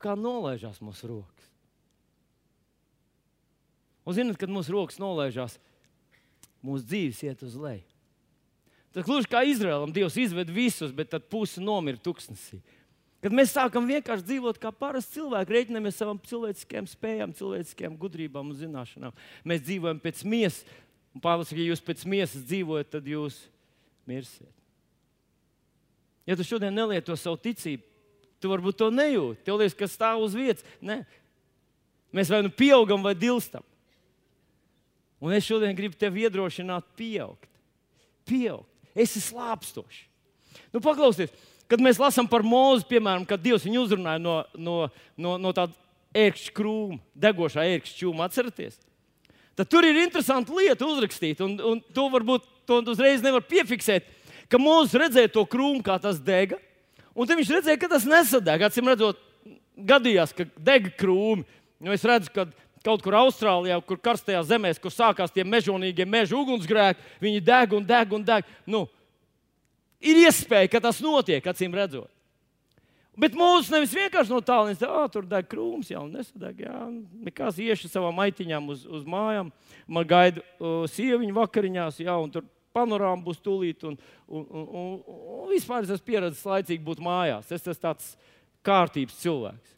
kā 0.00 0.16
nolaižās 0.16 0.80
mūsu 0.84 1.08
rokas. 1.10 1.39
Un, 4.04 4.16
zinot, 4.16 4.38
kad 4.40 4.50
mūsu 4.52 4.74
rokas 4.74 5.00
nolaižās, 5.00 5.58
mūsu 6.64 6.86
dzīves 6.88 7.22
iet 7.26 7.42
uz 7.46 7.56
leju. 7.60 7.86
Tas 8.90 9.06
gluži 9.06 9.30
kā 9.30 9.44
Izraēlam, 9.46 9.92
Dievs 9.94 10.16
izved 10.18 10.50
visus, 10.50 10.90
bet 10.94 11.12
tad 11.12 11.28
pusi 11.30 11.62
nomira 11.62 12.00
tuksnesī. 12.02 12.58
Kad 13.20 13.34
mēs 13.36 13.52
sākam 13.52 13.84
vienkārši 13.86 14.24
dzīvot 14.26 14.58
kā 14.58 14.72
parasti 14.72 15.18
cilvēki, 15.18 15.52
rēķinamies 15.52 15.98
savām 16.00 16.18
cilvēciskajām 16.24 16.88
spējām, 16.88 17.34
cilvēciskajām 17.36 17.98
gudrībām 18.00 18.48
un 18.50 18.56
zināšanām. 18.56 19.14
Mēs 19.44 19.62
dzīvojam 19.66 20.00
pēc 20.02 20.24
miesas, 20.24 20.64
un 21.14 21.22
Pāvils 21.22 21.52
saka, 21.52 21.60
ja 21.60 21.68
jūs 21.68 21.84
pēc 21.84 22.06
miesas 22.08 22.46
dzīvojat, 22.48 22.90
tad 22.96 23.10
jūs 23.12 23.36
mirsiet. 24.08 24.50
Ja 26.26 26.36
tu 26.38 26.46
šodien 26.46 26.74
nelieto 26.74 27.14
savu 27.18 27.38
ticību, 27.44 27.84
tu 28.40 28.50
varbūt 28.50 28.80
to 28.80 28.88
nejūti. 28.94 29.44
Tev 29.44 29.60
liekas, 29.60 29.76
ka 29.76 29.88
stāv 29.90 30.24
uz 30.24 30.34
vietas. 30.36 30.64
Nē. 30.80 31.02
Mēs 32.16 32.32
vai 32.32 32.40
nu 32.46 32.50
pieaugam, 32.54 33.04
vai 33.04 33.12
dilstam. 33.18 33.64
Un 35.20 35.34
es 35.36 35.44
šodien 35.44 35.76
gribu 35.76 35.98
tevi 36.00 36.24
iedrošināt, 36.24 36.86
pieaugt. 36.96 37.48
Pieaugt. 38.28 38.68
Es 38.94 39.14
esmu 39.18 39.36
slāpstošs. 39.36 40.06
Nu, 40.74 40.80
paklausies, 40.82 41.32
kad 41.70 41.82
mēs 41.82 42.00
lasām 42.00 42.26
par 42.30 42.42
mūzu, 42.46 42.86
piemēram, 42.88 43.26
kad 43.28 43.42
Dievs 43.42 43.66
viņu 43.66 43.84
uzrunāja 43.84 44.22
no, 44.22 44.40
no, 44.58 44.76
no, 45.20 45.36
no 45.38 45.52
tāda 45.54 45.76
ērkšķa 46.16 46.54
krūma, 46.56 46.98
degošā 47.14 47.66
ērkšķa 47.76 48.00
čūma, 48.00 48.26
atcerieties. 48.26 48.80
Tad 49.58 49.68
tur 49.70 49.86
ir 49.86 49.98
interesanti 50.00 50.54
lieta 50.56 50.86
uzrakstīt, 50.88 51.42
un, 51.44 51.58
un 51.60 51.82
to 51.94 52.06
varbūt 52.10 52.46
to 52.66 52.80
uzreiz 52.90 53.22
nevar 53.22 53.44
piefiksēt, 53.46 54.08
ka 54.50 54.58
mūzis 54.58 54.98
redzēja 54.98 55.30
to 55.34 55.44
krūmu, 55.46 55.82
kā 55.86 55.98
tas 56.02 56.18
dega, 56.22 56.58
un 57.14 57.28
viņš 57.28 57.52
redzēja, 57.58 57.80
ka 57.82 57.90
tas 57.92 58.06
nesadeg. 58.08 58.66
Acīm 58.66 58.90
redzot, 58.90 59.20
gadījās, 59.76 60.34
ka 60.34 60.46
dega 60.56 60.90
krūmi. 60.98 61.46
Nu, 61.80 61.94
es 61.94 62.04
redzu, 62.06 62.32
ka 62.34 62.46
kaut 62.84 63.02
kur 63.04 63.16
Austrālijā, 63.20 63.80
kur 63.84 64.00
karstajā 64.00 64.40
zemē, 64.46 64.72
kur 64.80 64.94
sākās 64.94 65.34
tie 65.34 65.44
mežonīgie 65.44 66.06
meža 66.08 66.36
ugunsgrēki, 66.38 67.04
viņi 67.20 67.42
deg 67.44 67.76
un 67.76 67.84
deg 67.86 68.14
un 68.16 68.24
deg. 68.24 68.48
Nu, 68.64 68.86
ir 70.00 70.22
iespēja, 70.24 70.70
ka 70.72 70.82
tas 70.88 71.02
notiek, 71.04 71.44
acīm 71.44 71.76
redzot. 71.76 72.10
Bet 73.20 73.34
mūsu 73.36 73.74
nevis 73.74 73.92
vienkārši 73.92 74.32
no 74.32 74.38
tālāk, 74.40 74.80
ah, 74.86 75.04
tur 75.12 75.26
deg 75.28 75.48
krūms, 75.50 75.90
jau 75.90 76.06
nesadeg. 76.08 76.62
Jā, 76.64 76.86
nekas 77.26 77.58
iešu 77.60 77.90
savām 77.90 78.16
maitiņām 78.16 78.70
uz, 78.72 78.86
uz 78.86 79.02
mājām. 79.04 79.50
Man 79.90 80.06
gaida 80.08 80.40
uh, 80.40 80.86
sieviņa 80.88 81.36
vakariņās, 81.36 82.00
jā, 82.06 82.14
un 82.16 82.32
tur 82.32 82.46
panorāma 82.76 83.20
būs 83.26 83.42
tūlīt. 83.44 83.84
Un, 83.90 83.98
un, 84.24 84.46
un, 84.46 84.64
un, 84.64 84.94
un 85.42 85.50
vispār 85.50 85.84
es 85.84 85.92
esmu 85.96 86.06
pieredzējis 86.06 86.48
laicīgi 86.52 86.86
būt 86.86 87.02
mājās. 87.04 87.50
Es 87.50 87.60
esmu 87.60 87.76
tāds 87.82 88.14
kārtības 88.64 89.18
cilvēks. 89.20 89.76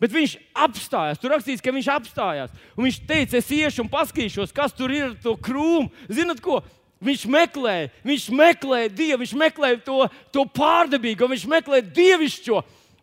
Bet 0.00 0.14
viņš 0.14 0.36
apstājās. 0.56 1.20
Tur 1.20 1.34
rakstīts, 1.34 1.62
ka 1.64 1.74
viņš 1.76 1.88
apstājās. 1.92 2.52
Un 2.76 2.86
viņš 2.86 3.00
teica, 3.08 3.36
es 3.36 3.50
iešu 3.52 3.84
un 3.84 3.90
paskatīšos, 3.92 4.54
kas 4.56 4.72
tur 4.76 4.92
ir 4.94 5.10
ar 5.10 5.16
to 5.20 5.34
krūmu. 5.36 5.90
Zinat, 6.08 6.40
ko? 6.44 6.62
Viņš 7.04 7.24
meklē, 7.32 7.76
viņš 8.04 8.26
meklē 8.36 8.82
Dievu, 8.92 9.22
viņš 9.22 9.32
meklē 9.40 9.70
to, 9.84 10.04
to 10.32 10.44
pārdabīgo, 10.52 11.28
viņš 11.30 11.46
meklē 11.48 11.80
dievišķo. 11.84 12.60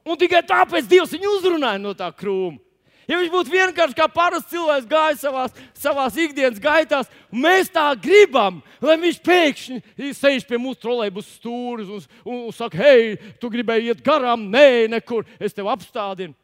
Un 0.08 0.20
tikai 0.22 0.44
tāpēc 0.46 0.86
Dievs 0.90 1.16
viņu 1.16 1.34
uzrunāja 1.40 1.82
no 1.82 1.96
tā 1.98 2.12
krūma. 2.14 2.62
Ja 3.08 3.18
viņš 3.22 3.30
būtu 3.32 3.54
vienkārši 3.54 3.96
kā 3.96 4.06
parasts 4.12 4.52
cilvēks, 4.52 4.88
gājis 4.92 5.22
savās, 5.24 5.54
savās 5.80 6.18
ikdienas 6.20 6.60
gaitās, 6.60 7.08
mēs 7.32 7.72
tā 7.72 7.86
gribam, 8.04 8.60
lai 8.84 8.98
viņš 9.00 9.22
pēkšņi 9.24 10.10
sēž 10.18 10.44
pie 10.50 10.60
mūsu 10.60 10.82
trolēļus 10.84 11.30
stūres 11.38 11.88
un, 11.88 12.04
un, 12.26 12.42
un 12.50 12.56
saka, 12.56 12.82
hei, 12.82 13.16
tu 13.40 13.48
gribēji 13.54 13.94
iet 13.94 14.04
garām? 14.04 14.50
Nē, 14.52 14.90
nekur, 14.92 15.24
es 15.40 15.56
tevi 15.56 15.72
apstādinu. 15.72 16.36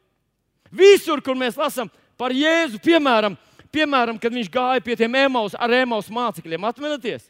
Visur, 0.73 1.21
kur 1.21 1.37
mēs 1.37 1.57
lasām 1.59 1.91
par 2.17 2.33
Jēzu, 2.33 2.79
piemēram, 2.81 3.35
piemēram 3.73 4.17
kad 4.21 4.33
viņš 4.33 4.49
gāja 4.53 4.81
pie 4.83 4.97
tiem 4.97 5.15
emaus, 5.21 5.53
ar 5.53 5.73
emaus 5.77 6.09
mācekļiem, 6.13 6.65
atminaties? 6.65 7.27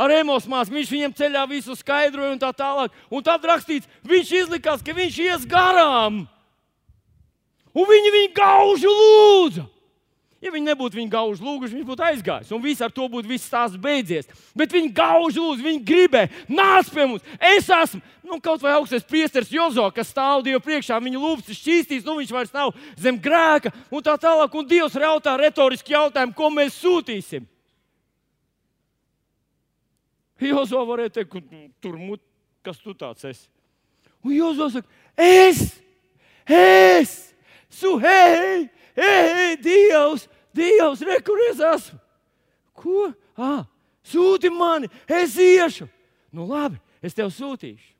Ar 0.00 0.12
mācekļiem 0.48 0.70
viņš 0.72 0.90
viņiem 0.94 1.14
ceļā 1.16 1.42
visu 1.48 1.74
skaidroja 1.76 2.32
un 2.32 2.40
tā 2.40 2.48
tālāk. 2.56 2.94
Un 3.12 3.24
tad 3.24 3.44
rakstīts, 3.44 3.88
viņš 4.08 4.30
izlikās, 4.44 4.84
ka 4.84 4.94
viņš 4.96 5.18
ies 5.26 5.44
garām. 5.48 6.22
Un 7.76 7.88
viņi 7.88 8.12
viņu 8.14 8.30
gaužu 8.36 8.92
lūdzu. 8.92 9.66
Ja 10.40 10.48
viņi 10.48 10.70
nebūtu 10.70 10.96
viņu 10.96 11.10
gauži 11.12 11.44
lūguši, 11.44 11.76
viņš 11.76 11.84
būtu 11.84 12.04
aizgājis. 12.06 12.52
Un 12.56 12.62
viss 12.64 12.80
ar 12.80 12.92
to 12.96 13.04
būtu 13.12 13.28
viss 13.28 13.44
stāsts 13.44 13.76
beidzies. 13.76 14.30
Bet 14.56 14.72
viņi 14.72 14.88
gauži 14.96 15.36
lūdzu, 15.36 15.66
viņi 15.66 15.82
gribēja, 15.84 16.30
nāc 16.48 16.88
pie 16.88 17.04
mums. 17.04 17.26
Es 17.36 17.68
esmu 17.68 18.00
nu, 18.24 18.38
kaut 18.40 18.64
vai 18.64 18.72
augstais 18.78 19.04
priesteris 19.04 19.52
Jozo, 19.52 19.84
kas 19.92 20.08
stāv 20.14 20.40
Dievu 20.46 20.62
priekšā, 20.64 20.96
viņa 21.02 21.20
lūpas 21.20 21.52
šķīstīs, 21.58 22.06
nu 22.06 22.16
viņš 22.22 22.32
vairs 22.32 22.56
nav 22.56 22.72
zem 22.96 23.20
grēka 23.20 23.74
un 23.92 24.06
tā 24.06 24.16
tālāk. 24.22 24.56
Un 24.56 24.70
Dievs 24.70 24.96
jautā 24.96 25.36
retoriski 25.36 25.92
jautājumu, 25.92 26.36
ko 26.38 26.50
mēs 26.56 26.80
sūtīsim. 26.80 27.44
Jozo 30.40 30.80
varēja 30.88 31.18
teikt, 31.20 31.36
tur 31.84 32.00
mut, 32.00 32.24
kas 32.64 32.80
tu 32.80 32.96
tāds 32.96 33.28
esi. 33.28 33.44
Un 34.24 34.38
Jozo 34.38 34.72
saka, 34.72 34.88
es, 35.20 35.66
es, 36.48 37.16
su, 37.68 37.98
hei! 38.00 38.70
Ei, 39.00 39.56
Dievs, 39.56 40.26
Dievs, 40.52 41.04
re, 41.06 41.20
kur 41.24 41.40
es 41.48 41.60
esmu? 41.64 41.98
Ko? 42.76 43.10
Ah, 43.38 43.64
sūti 44.04 44.50
mani, 44.52 44.90
es 45.08 45.36
iešu. 45.40 45.88
Nu, 46.34 46.44
labi, 46.48 46.76
es 47.02 47.16
tev 47.16 47.30
sūtīšu. 47.32 47.94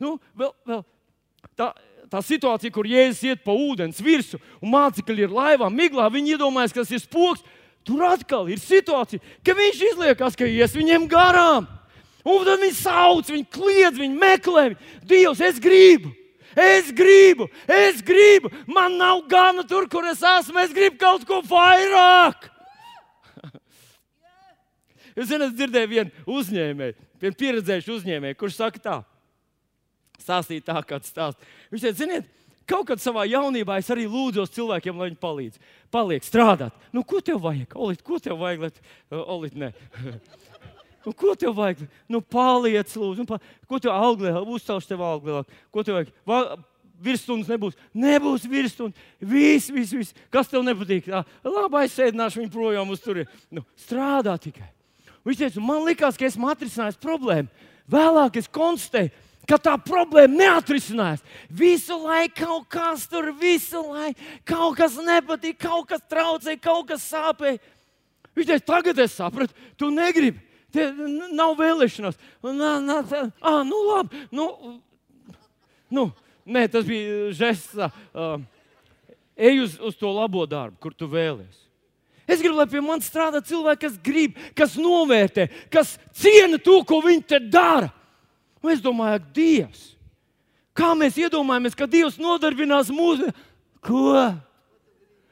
Nu, 0.00 0.16
vēl, 0.36 0.52
vēl. 0.68 0.82
Tā, 1.56 1.70
tā 2.12 2.20
situācija, 2.24 2.72
kur 2.72 2.88
jēzus 2.88 3.22
iet 3.30 3.44
pa 3.44 3.54
ūdens 3.56 4.00
virsmu 4.04 4.40
un 4.60 4.72
mācekļi 4.74 5.24
ir 5.24 5.32
laivā, 5.32 5.70
miglā, 5.72 6.08
viņi 6.12 6.36
iedomājas, 6.36 6.74
ka 6.74 6.82
tas 6.82 6.92
ir 6.92 7.02
spoks. 7.04 7.44
Tur 7.86 8.02
atkal 8.02 8.48
ir 8.50 8.58
situācija, 8.58 9.22
ka 9.46 9.54
viņš 9.54 9.82
izliekas, 9.92 10.36
ka 10.36 10.48
ies 10.50 10.74
viņiem 10.74 11.06
garām. 11.10 11.68
Un 12.26 12.42
tad 12.42 12.58
viņi 12.58 12.74
sauc, 12.80 13.28
viņi 13.30 13.46
kliedz, 13.54 14.00
viņi 14.00 14.18
meklē. 14.18 14.64
Dievs, 15.06 15.42
es 15.46 15.60
gribu! 15.62 16.10
Es 16.56 16.88
gribu, 16.96 17.50
es 17.68 18.00
gribu, 18.00 18.48
man 18.66 18.96
nav 18.96 19.26
gana 19.28 19.60
tur, 19.68 19.84
kur 19.92 20.06
es 20.08 20.22
esmu. 20.24 20.62
Es 20.64 20.72
gribu 20.72 20.96
kaut 21.02 21.26
ko 21.28 21.42
vairāk. 21.44 22.48
Jūs 25.18 25.28
zināt, 25.28 25.50
es 25.50 25.58
dzirdēju 25.58 25.90
vienu 25.90 26.32
uzņēmēju, 26.38 26.96
vienu 27.20 27.38
pieredzējušu 27.42 27.98
uzņēmēju, 27.98 28.38
kurš 28.40 28.56
saka 28.56 28.80
tā, 28.80 28.96
stāstīja 30.22 30.64
tā, 30.72 30.80
kāds 30.88 31.12
stāst. 31.12 31.44
Viņš 31.74 31.84
teica, 31.84 32.00
ziniet, 32.00 32.32
kaut 32.64 32.88
kad 32.88 33.04
savā 33.04 33.28
jaunībā 33.28 33.76
es 33.82 33.92
arī 33.92 34.08
lūdzos 34.08 34.56
cilvēkiem, 34.56 34.96
lai 34.96 35.10
viņi 35.10 35.20
palīdz. 35.20 35.60
Paliek 35.92 36.24
strādāt. 36.24 36.72
Nu, 36.88 37.04
ko 37.04 37.20
tev 37.20 37.44
vajag? 37.44 37.76
Olit, 37.76 38.00
ko 38.00 38.16
tev 38.16 38.40
vajag? 38.40 38.64
Lai... 38.64 39.20
Olit, 39.36 39.60
ne. 39.60 39.74
Nu, 41.06 41.12
ko 41.14 41.36
tev 41.38 41.54
vajag? 41.54 41.84
Nu, 42.10 42.18
paliec, 42.18 42.90
lūdzu, 42.98 43.22
nu, 43.22 43.28
pa... 43.28 43.38
ko 43.70 43.78
tev 43.78 43.94
auglē, 43.94 44.32
uzcelšu 44.42 44.90
tev 44.90 45.04
auglē. 45.06 45.44
Ko 45.70 45.86
tev 45.86 46.00
vajag? 46.00 46.16
Va... 46.26 46.40
Virsstundas 46.96 47.50
nebūs. 47.52 47.74
Nebūs 47.92 48.46
virsstundas. 48.48 48.96
Viss, 49.20 49.68
viss, 49.68 49.92
viss. 49.92 50.16
Kas 50.32 50.48
tev 50.48 50.62
nepatīk? 50.64 51.10
Labi, 51.44 51.82
aizsēdināšu 51.82 52.40
viņu 52.40 52.52
projām 52.54 52.88
uz 52.94 53.02
turieni. 53.04 53.28
Nu, 53.52 53.62
strādā 53.76 54.32
tikai. 54.40 54.70
Viņš 55.26 55.42
teica, 55.42 55.62
man 55.62 55.84
liekas, 55.84 56.16
ka 56.16 56.24
esmu 56.24 56.48
atrisinājis 56.48 56.96
problēmu. 57.02 57.52
Vēlāk 57.92 58.40
es 58.40 58.48
konstatēju, 58.48 59.12
ka 59.46 59.58
tā 59.62 59.76
problēma 59.82 60.40
neatrisinās. 60.40 61.22
Visu 61.52 61.98
laiku 62.00 62.46
kaut 62.46 62.66
kas 62.78 63.04
tur, 63.10 63.28
visu 63.36 63.82
laiku 63.90 64.32
kaut 64.48 64.80
kas 64.80 64.96
nepatīk, 64.96 65.60
kaut 65.66 65.90
kas 65.92 66.02
traucē, 66.08 66.56
kaut 66.62 66.88
kas 66.90 67.04
sāpē. 67.12 67.58
Viņš 68.36 68.50
teica, 68.50 68.66
tagad 68.72 69.04
es 69.04 69.20
sapratu, 69.20 69.54
tu 69.76 69.92
negribi. 69.92 70.45
Tie 70.76 70.86
nav 71.36 71.56
vēlēšanās. 71.58 72.18
Nā, 72.44 72.72
nā, 72.84 73.00
tā, 73.08 73.26
ah, 73.40 73.62
nu, 73.66 73.78
labi. 73.88 74.24
Nu, 74.34 74.48
nu, 75.92 76.08
nē, 76.44 76.66
tas 76.72 76.84
bija 76.88 77.30
žests. 77.36 77.76
Uh, 78.12 78.42
ej 79.36 79.62
uz, 79.64 79.78
uz 79.80 79.96
to 79.96 80.10
labo 80.12 80.44
darbu, 80.48 80.76
kur 80.82 80.94
tu 80.96 81.08
vēlēsies. 81.10 81.64
Es 82.26 82.40
gribu, 82.42 82.56
lai 82.58 82.66
pie 82.66 82.82
manis 82.82 83.06
strādā 83.06 83.38
cilvēki, 83.46 83.84
kas 83.84 83.98
grib, 84.02 84.38
kas 84.58 84.74
novērtē, 84.80 85.46
kas 85.70 85.94
ciena 86.18 86.58
to, 86.58 86.80
ko 86.82 86.98
viņi 87.04 87.22
te 87.22 87.38
dara. 87.38 87.92
Un 88.64 88.72
es 88.74 88.82
domāju, 88.82 89.20
ak, 89.20 89.28
Dievs, 89.36 89.84
kā 90.74 90.90
mēs 90.98 91.20
iedomājamies, 91.22 91.76
ka 91.78 91.86
Dievs 91.86 92.18
nodarbinās 92.18 92.90
mūsu 92.90 93.30
ko? 93.86 94.16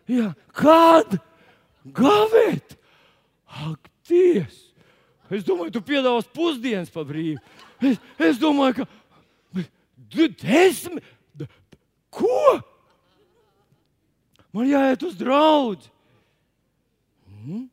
Jā, 0.06 0.30
kad? 0.54 1.18
Gavēt! 1.96 2.76
Ak, 3.50 3.90
Dievs! 4.06 4.63
Es 5.34 5.46
domāju, 5.46 5.74
tu 5.74 5.82
piedāvās 5.84 6.28
pusdienas 6.30 6.92
pa 6.92 7.04
brīvu. 7.06 7.40
Es, 7.82 7.98
es 8.22 8.40
domāju, 8.40 8.84
ka 8.84 10.28
desmit. 10.40 11.04
Ko? 12.14 12.60
Man 14.54 14.68
jāiet 14.70 15.02
uz 15.02 15.16
draugu. 15.18 15.90
Hmm? 17.26 17.66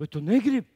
Vai 0.00 0.08
tu 0.10 0.22
negribi? 0.24 0.66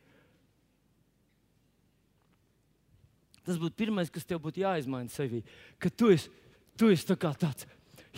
Tas 3.49 3.57
būtu 3.57 3.79
pirmais, 3.81 4.11
kas 4.13 4.29
tev 4.29 4.43
būtu 4.45 4.61
jāizmaina 4.61 5.09
sevī. 5.09 5.41
Ka 5.81 5.89
tu 5.89 6.11
esi, 6.13 6.29
tu 6.77 6.91
esi 6.93 7.09
tā 7.09 7.17
tāds. 7.17 7.65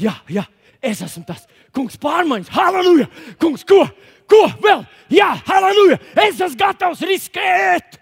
Jā, 0.01 0.17
jā, 0.33 0.45
es 0.83 1.05
esmu 1.05 1.25
tas. 1.29 1.47
Kungs, 1.77 1.99
pārmaiņas, 2.01 2.51
halleluja! 2.55 3.07
Kungs, 3.41 3.67
ko? 3.69 3.85
Ko 4.31 4.43
vēl? 4.63 4.85
Jā, 5.13 5.33
halleluja! 5.47 6.01
Es 6.27 6.41
esmu 6.41 6.59
gatavs 6.59 7.05
riskēt! 7.07 8.01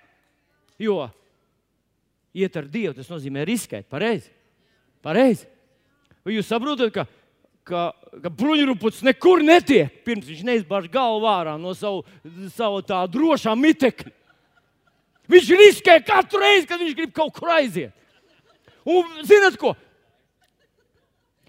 Jo 0.78 1.08
iet 2.38 2.56
ar 2.56 2.66
Dievu, 2.70 2.94
tas 2.96 3.08
nozīmē 3.10 3.44
riskēt. 3.48 3.86
Pareizi. 3.90 4.30
Pareizi. 5.04 5.48
Vai 6.26 6.36
jūs 6.36 6.48
saprotat, 6.50 6.92
ka, 6.94 7.04
ka, 7.66 7.82
ka 8.22 8.32
bruņurupucis 8.34 9.04
nekur 9.06 9.42
netiek, 9.46 10.00
pirms 10.06 10.28
viņš 10.28 10.44
neizbāž 10.46 10.88
galvu 10.92 11.28
ārā 11.30 11.56
no 11.60 11.74
savu, 11.78 12.04
savu 12.54 12.82
tā 12.86 13.00
drošā 13.10 13.54
mitekļa? 13.58 14.14
Viņš 15.28 15.50
riskē 15.60 15.98
katru 16.06 16.40
reizi, 16.40 16.68
kad 16.68 16.80
viņš 16.80 16.94
grib 16.96 17.12
kaut 17.16 17.34
kur 17.36 17.50
aiziet. 17.52 17.92
Un 18.88 19.04
zinat 19.28 19.58
ko? 19.60 19.74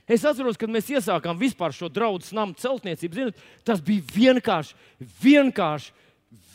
Es 0.09 0.25
atceros, 0.25 0.57
kad 0.57 0.71
mēs 0.73 0.89
iesākām 0.89 1.37
vispār 1.37 1.73
šo 1.75 1.87
draugu 1.93 2.25
namu 2.33 2.57
celtniecību. 2.57 3.15
Zinat, 3.19 3.41
tas 3.67 3.81
bija 3.85 4.01
vienkārši, 4.15 4.73
vienkārši, 5.21 5.91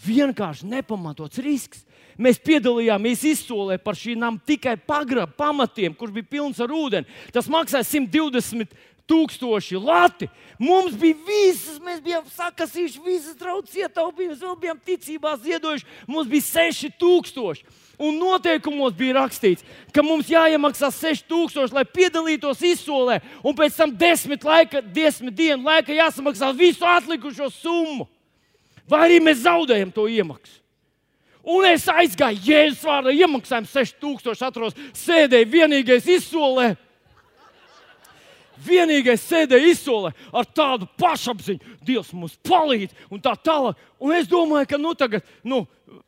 vienkārši 0.04 0.70
nepamatots 0.72 1.38
risks. 1.44 1.84
Mēs 2.18 2.38
piedalījāmies 2.42 3.24
izsolē 3.26 3.78
par 3.82 3.96
šī 3.98 4.14
nama 4.18 4.38
tikai 4.46 4.76
pagraba 4.78 5.32
pamatiem, 5.38 5.94
kurš 5.98 6.14
bija 6.14 6.30
pilns 6.36 6.60
ar 6.62 6.74
ūdeni. 6.74 7.08
Tas 7.34 7.48
maksāja 7.50 7.86
120 7.86 8.74
tūkstoši 9.10 9.80
lati. 9.82 10.28
Mums 10.58 10.94
bija 10.98 11.16
visas, 11.26 11.80
mēs 11.82 12.02
bijām 12.04 12.26
sakasījuši 12.34 13.02
visas 13.04 13.38
draudzes 13.38 13.76
ietaupījumus, 13.82 14.42
vēl 14.42 14.60
bijām 14.62 14.82
ticībā 14.86 15.34
ziedojuši. 15.42 15.88
Mums 16.10 16.30
bija 16.30 16.46
6000. 16.50 17.82
Un 17.98 18.16
noteikumos 18.18 18.94
bija 18.98 19.20
rakstīts, 19.20 19.62
ka 19.94 20.02
mums 20.02 20.30
jāiemaksā 20.30 20.90
6000, 20.90 21.70
lai 21.76 21.84
piedalītos 21.86 22.64
izsolē, 22.66 23.20
un 23.46 23.54
pēc 23.54 23.76
tam 23.78 23.94
desmit, 23.94 24.42
laika, 24.46 24.82
desmit 24.82 25.36
dienu 25.38 25.62
laikā 25.62 25.94
jāsamaksā 25.94 26.50
visu 26.58 26.86
atlikušo 26.88 27.50
summu. 27.54 28.08
Vai 28.90 29.06
arī 29.06 29.20
mēs 29.22 29.44
zaudējam 29.46 29.94
to 29.94 30.08
iemaksu? 30.10 30.58
Un 31.44 31.66
es 31.68 31.84
aizgāju, 31.92 32.40
Jēzus 32.40 32.84
vārdā, 32.88 33.12
iemaksājumu 33.12 33.68
6000, 33.68 34.46
atrodos, 34.46 34.76
sēdēju 34.96 35.50
vienīgais 35.52 36.08
izsolē. 36.16 36.70
Vienīgais 38.62 39.24
sēdēja 39.26 39.72
izsolē 39.72 40.12
ar 40.34 40.46
tādu 40.46 40.86
pašapziņu, 41.00 41.78
Dievs 41.84 42.12
mums 42.14 42.36
palīdz, 42.46 42.94
un 43.10 43.22
tā 43.22 43.34
tālāk. 43.34 43.80
Un 43.98 44.14
es 44.14 44.28
domāju, 44.30 44.68
ka 44.70 44.78
nu, 44.80 44.94
tagad, 44.98 45.26
nu, 45.42 45.64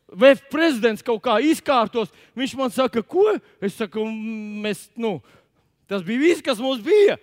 VF 0.06 0.46
prezidents 0.52 1.04
kaut 1.04 1.24
kā 1.24 1.38
izkārtos. 1.42 2.12
Viņš 2.38 2.54
man 2.59 2.72
saka, 2.74 3.02
ko? 3.02 3.37
Es 3.61 3.76
saku, 3.78 4.06
mēs, 4.62 4.87
nu, 4.96 5.18
tas 5.90 6.04
bija 6.06 6.22
viss, 6.22 6.44
kas 6.44 6.62
mums 6.62 6.85
bija. 6.85 7.18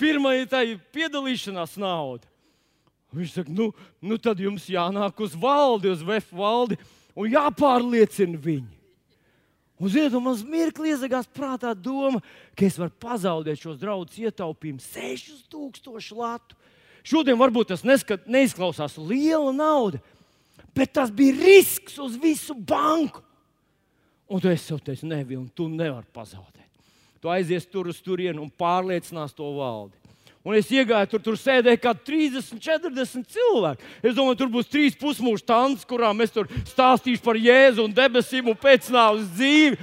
Pirmā 0.00 0.34
ir 0.40 0.48
tā 0.50 0.64
piedalīšanās 0.94 1.76
nauda. 1.78 2.26
Viņš 3.12 3.34
saka, 3.36 3.52
nu, 3.52 3.68
nu 4.00 4.16
tad 4.18 4.40
jums 4.40 4.64
jānāk 4.72 5.20
uz 5.20 5.36
valdi, 5.36 5.92
uz 5.92 6.00
VF 6.06 6.32
valdi 6.32 6.78
un 7.12 7.28
jāpārliecina 7.28 8.40
viņi. 8.40 8.81
Un, 9.82 9.90
ziniet, 9.90 10.14
un 10.14 10.22
man 10.22 10.38
mirkli 10.46 10.92
iezagās 10.92 11.26
prātā 11.26 11.72
doma, 11.74 12.20
ka 12.54 12.68
es 12.68 12.76
varu 12.78 12.94
pazaudēt 13.02 13.58
šos 13.58 13.80
draudus 13.80 14.20
ietaupījumus 14.22 14.86
6000 14.94 16.14
latu. 16.14 16.54
Šodien 17.02 17.34
varbūt 17.40 17.72
tas 17.72 17.82
neskat, 17.82 18.28
neizklausās 18.30 18.94
liela 19.00 19.50
nauda, 19.50 19.98
bet 20.70 20.92
tas 20.94 21.10
bija 21.10 21.34
risks 21.34 21.98
uz 21.98 22.14
visu 22.14 22.54
banku. 22.54 23.24
Un 24.30 24.40
tu 24.40 24.52
esi 24.52 24.78
teicis, 24.78 25.02
nē, 25.02 25.24
Vilni, 25.26 25.50
tu 25.50 25.66
nevari 25.66 26.06
pazaudēt. 26.14 26.70
Tu 27.18 27.30
aizies 27.30 27.66
tur 27.66 27.90
uz 27.90 27.98
turieni 28.02 28.38
un 28.38 28.54
pārliecinās 28.54 29.34
to 29.34 29.50
valdi. 29.58 29.98
Un 30.42 30.56
es 30.58 30.70
iegāju 30.74 31.06
tur, 31.12 31.20
tur 31.22 31.36
sēdēja 31.38 31.78
kaut 31.78 32.00
kādi 32.02 32.32
30, 32.34 32.58
40 32.58 33.28
cilvēki. 33.30 33.90
Es 34.02 34.16
domāju, 34.16 34.40
tur 34.40 34.48
būs 34.50 34.70
trīs 34.70 34.96
pusmūža 34.98 35.46
tantes, 35.46 35.86
kurām 35.86 36.18
es 36.24 36.34
tur 36.34 36.48
stāstīšu 36.66 37.22
par 37.22 37.38
Jēzu 37.38 37.84
un 37.86 37.94
debesīm 37.94 38.50
un 38.50 38.58
pēcnāvus 38.58 39.28
dzīvi. 39.36 39.78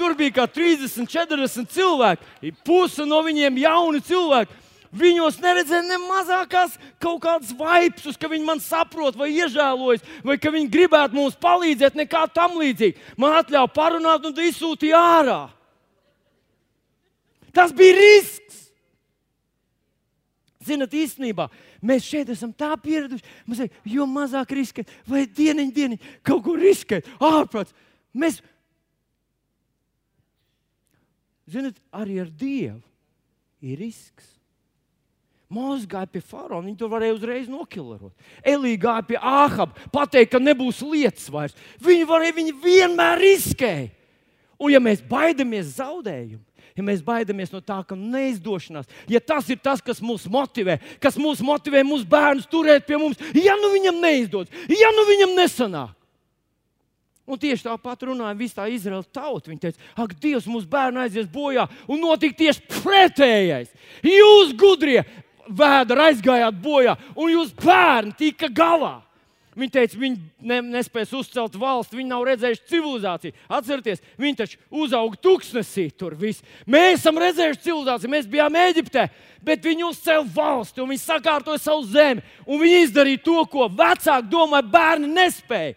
Tur 0.00 0.16
bija 0.18 0.40
kādi 0.40 0.56
30, 0.56 1.06
40 1.12 1.70
cilvēki. 1.70 2.52
Puse 2.66 3.06
no 3.06 3.20
viņiem 3.22 3.62
jauni 3.62 4.02
cilvēki. 4.02 4.58
Viņos 4.90 5.36
neredzēja 5.38 5.84
ne 5.86 6.00
mazākās 6.02 6.74
kaut 6.98 7.20
kādas 7.22 7.52
vaipsus, 7.54 8.16
ka 8.18 8.26
viņi 8.26 8.42
man 8.42 8.58
saprot, 8.58 9.14
vai 9.14 9.28
iežēlojas, 9.36 10.02
vai 10.26 10.34
ka 10.42 10.50
viņi 10.50 10.72
gribētu 10.72 11.14
mums 11.14 11.36
palīdzēt, 11.38 11.94
nekā 11.94 12.24
tam 12.34 12.58
līdzīga. 12.58 12.98
Man 13.14 13.36
atļāva 13.38 13.70
parunāt 13.70 14.26
un 14.26 14.34
izsūtīja 14.34 14.98
ārā. 15.20 15.40
Tas 17.54 17.70
bija 17.70 17.94
risks. 18.00 18.59
Zinat, 20.70 20.94
īstenībā 20.94 21.48
mēs 21.82 22.06
šeit 22.06 22.30
esam 22.32 22.52
tā 22.54 22.70
pieraduši, 22.80 23.26
mēs 23.48 23.64
sakām, 23.64 23.92
jo 23.92 24.06
mazāk 24.10 24.54
riskēt, 24.58 24.90
vai 25.08 25.26
dieniņ, 25.26 25.72
dieniņ, 25.76 26.10
kaut 26.26 26.44
ko 26.46 26.56
riskēt, 26.60 27.08
ārprāts. 27.18 27.74
Mēs, 28.14 28.40
zinat, 31.50 31.78
arī 31.94 32.20
ar 32.22 32.30
Dievu 32.30 32.80
ir 33.60 33.80
risks. 33.82 34.36
Mūzika 35.50 35.96
gāja 35.96 36.06
pie 36.14 36.20
faraona, 36.22 36.68
viņi 36.68 36.78
to 36.78 36.86
varēja 36.86 37.14
uzreiz 37.16 37.48
nokilarot. 37.50 38.12
Elīja 38.46 38.84
gāja 38.84 39.06
pie 39.08 39.16
Āhaba, 39.18 39.88
pateikt, 39.90 40.30
ka 40.30 40.38
nebūs 40.38 40.78
lietas 40.86 41.26
vairs. 41.32 41.56
Viņi, 41.82 42.04
varēja, 42.06 42.36
viņi 42.36 42.54
vienmēr 42.62 43.18
riskēja. 43.18 43.88
Un, 44.60 44.70
ja 44.70 44.78
mēs 44.84 45.02
baidamies 45.02 45.72
zaudējumu, 45.80 46.44
ja 46.76 46.84
mēs 46.86 47.04
baidāmies 47.04 47.52
no 47.54 47.62
tā, 47.64 47.80
ka 47.86 47.98
neizdošanās, 47.98 48.90
ja 49.10 49.20
tas 49.20 49.48
ir 49.50 49.60
tas, 49.62 49.82
kas 49.84 50.02
mūs 50.04 50.26
motivē, 50.30 50.78
kas 51.02 51.18
mūs 51.20 51.42
motivē 51.44 51.84
mūsu 51.86 52.08
bērnus 52.10 52.50
turēt 52.50 52.86
pie 52.88 52.98
mums, 53.00 53.20
ja 53.34 53.56
nu 53.60 53.72
viņam 53.74 54.02
neizdodas, 54.02 54.68
ja 54.68 54.92
nu 54.96 55.06
viņam 55.08 55.34
nesanāk. 55.38 55.96
Un 57.30 57.38
tieši 57.38 57.68
tāpat 57.68 58.08
runāja 58.08 58.34
visa 58.34 58.58
tā 58.58 58.64
Izraels 58.74 59.06
tauta. 59.14 59.52
Viņa 59.52 59.62
teica, 59.62 59.84
ak, 60.02 60.16
Dievs, 60.18 60.48
mūsu 60.50 60.66
bērni 60.70 61.04
aizies 61.04 61.28
bojā, 61.30 61.68
un 61.86 62.00
notika 62.02 62.34
tieši 62.40 62.64
pretējais. 62.80 63.70
Jūs, 64.02 64.50
gudrie, 64.58 65.04
vēderi 65.46 66.08
aizgājāt 66.08 66.58
bojā, 66.62 66.96
un 67.14 67.30
jūs 67.30 67.52
bērni 67.62 68.16
tika 68.18 68.50
galā. 68.50 68.96
Viņi 69.60 69.72
teica, 69.74 69.98
viņi 70.00 70.46
ne, 70.48 70.58
nespēs 70.78 71.10
uzcelt 71.16 71.56
valsti, 71.60 71.98
viņi 71.98 72.08
nav 72.08 72.22
redzējuši 72.24 72.62
civilizāciju. 72.70 73.34
Atcerieties, 73.52 74.00
viņi 74.20 74.38
taču 74.38 74.60
uzauga 74.72 75.20
tūkstnesī 75.20 75.90
tur. 75.92 76.16
Viss. 76.16 76.44
Mēs 76.64 77.02
esam 77.02 77.20
redzējuši 77.20 77.60
civilizāciju, 77.66 78.12
mēs 78.14 78.30
bijām 78.30 78.56
Eģiptē, 78.62 79.04
bet 79.44 79.68
viņi 79.68 79.84
uzcēla 79.90 80.24
valsti 80.32 80.80
un 80.80 80.88
viņi 80.94 81.02
sakārtoja 81.04 81.60
savu 81.60 81.84
zemi. 81.90 82.24
Viņi 82.48 82.80
izdarīja 82.86 83.24
to, 83.26 83.36
ko 83.52 83.68
vecāki 83.68 84.32
domāja, 84.32 84.70
bērni 84.72 85.12
nespēja. 85.12 85.76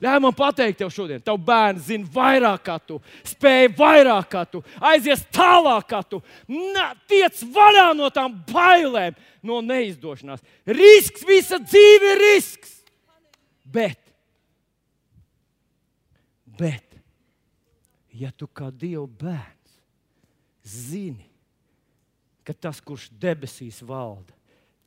Ļauj 0.00 0.20
man 0.24 0.32
pateikt, 0.32 0.78
tev 0.80 0.88
šodien, 0.94 1.20
tev 1.20 1.36
bērns 1.44 1.90
zina 1.90 2.08
vairāk 2.14 2.62
kā 2.64 2.78
tu, 2.80 2.96
spēj 3.28 3.66
vairāk 3.76 4.30
kā 4.32 4.46
tu, 4.48 4.62
aizies 4.80 5.26
tālāk 5.28 5.90
kā 5.90 6.00
tu. 6.08 6.22
Na, 6.48 6.94
tiec 7.10 7.42
vaļā 7.52 7.90
no 7.98 8.08
tām 8.08 8.38
bailēm, 8.48 9.18
no 9.44 9.60
neizdošanās. 9.60 10.40
Risks, 10.64 11.26
visa 11.28 11.60
dzīve 11.60 12.14
ir 12.14 12.22
risks. 12.30 12.79
Bet, 13.70 14.10
bet, 16.58 16.96
ja 18.10 18.32
tu 18.34 18.48
kā 18.50 18.70
Dieva 18.74 19.06
bērns 19.06 19.76
zini, 20.66 21.26
ka 22.42 22.54
tas, 22.56 22.80
kurš 22.82 23.08
debesīs 23.22 23.78
valda, 23.86 24.34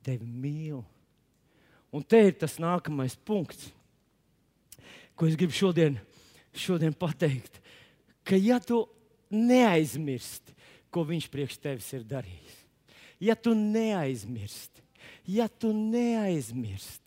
tevi 0.04 0.26
mīl, 0.28 0.82
un 1.94 2.04
te 2.04 2.20
ir 2.26 2.36
tas 2.36 2.58
nākamais 2.60 3.16
punkts, 3.16 3.70
ko 5.16 5.30
es 5.30 5.38
gribu 5.38 5.54
šodien, 5.56 5.96
šodien 6.52 6.92
pateikt, 6.92 7.60
ka 8.26 8.36
ja 8.36 8.58
tu 8.60 8.82
neaizmirsti, 9.32 10.52
ko 10.92 11.06
viņš 11.08 11.30
priekš 11.32 11.58
tevis 11.62 11.88
ir 11.96 12.04
darījis, 12.06 12.58
ja 13.22 13.36
tu 13.38 13.54
neaizmirsti, 13.56 14.84
ja 15.30 15.48
tu 15.48 15.72
neaizmirsti, 15.72 17.03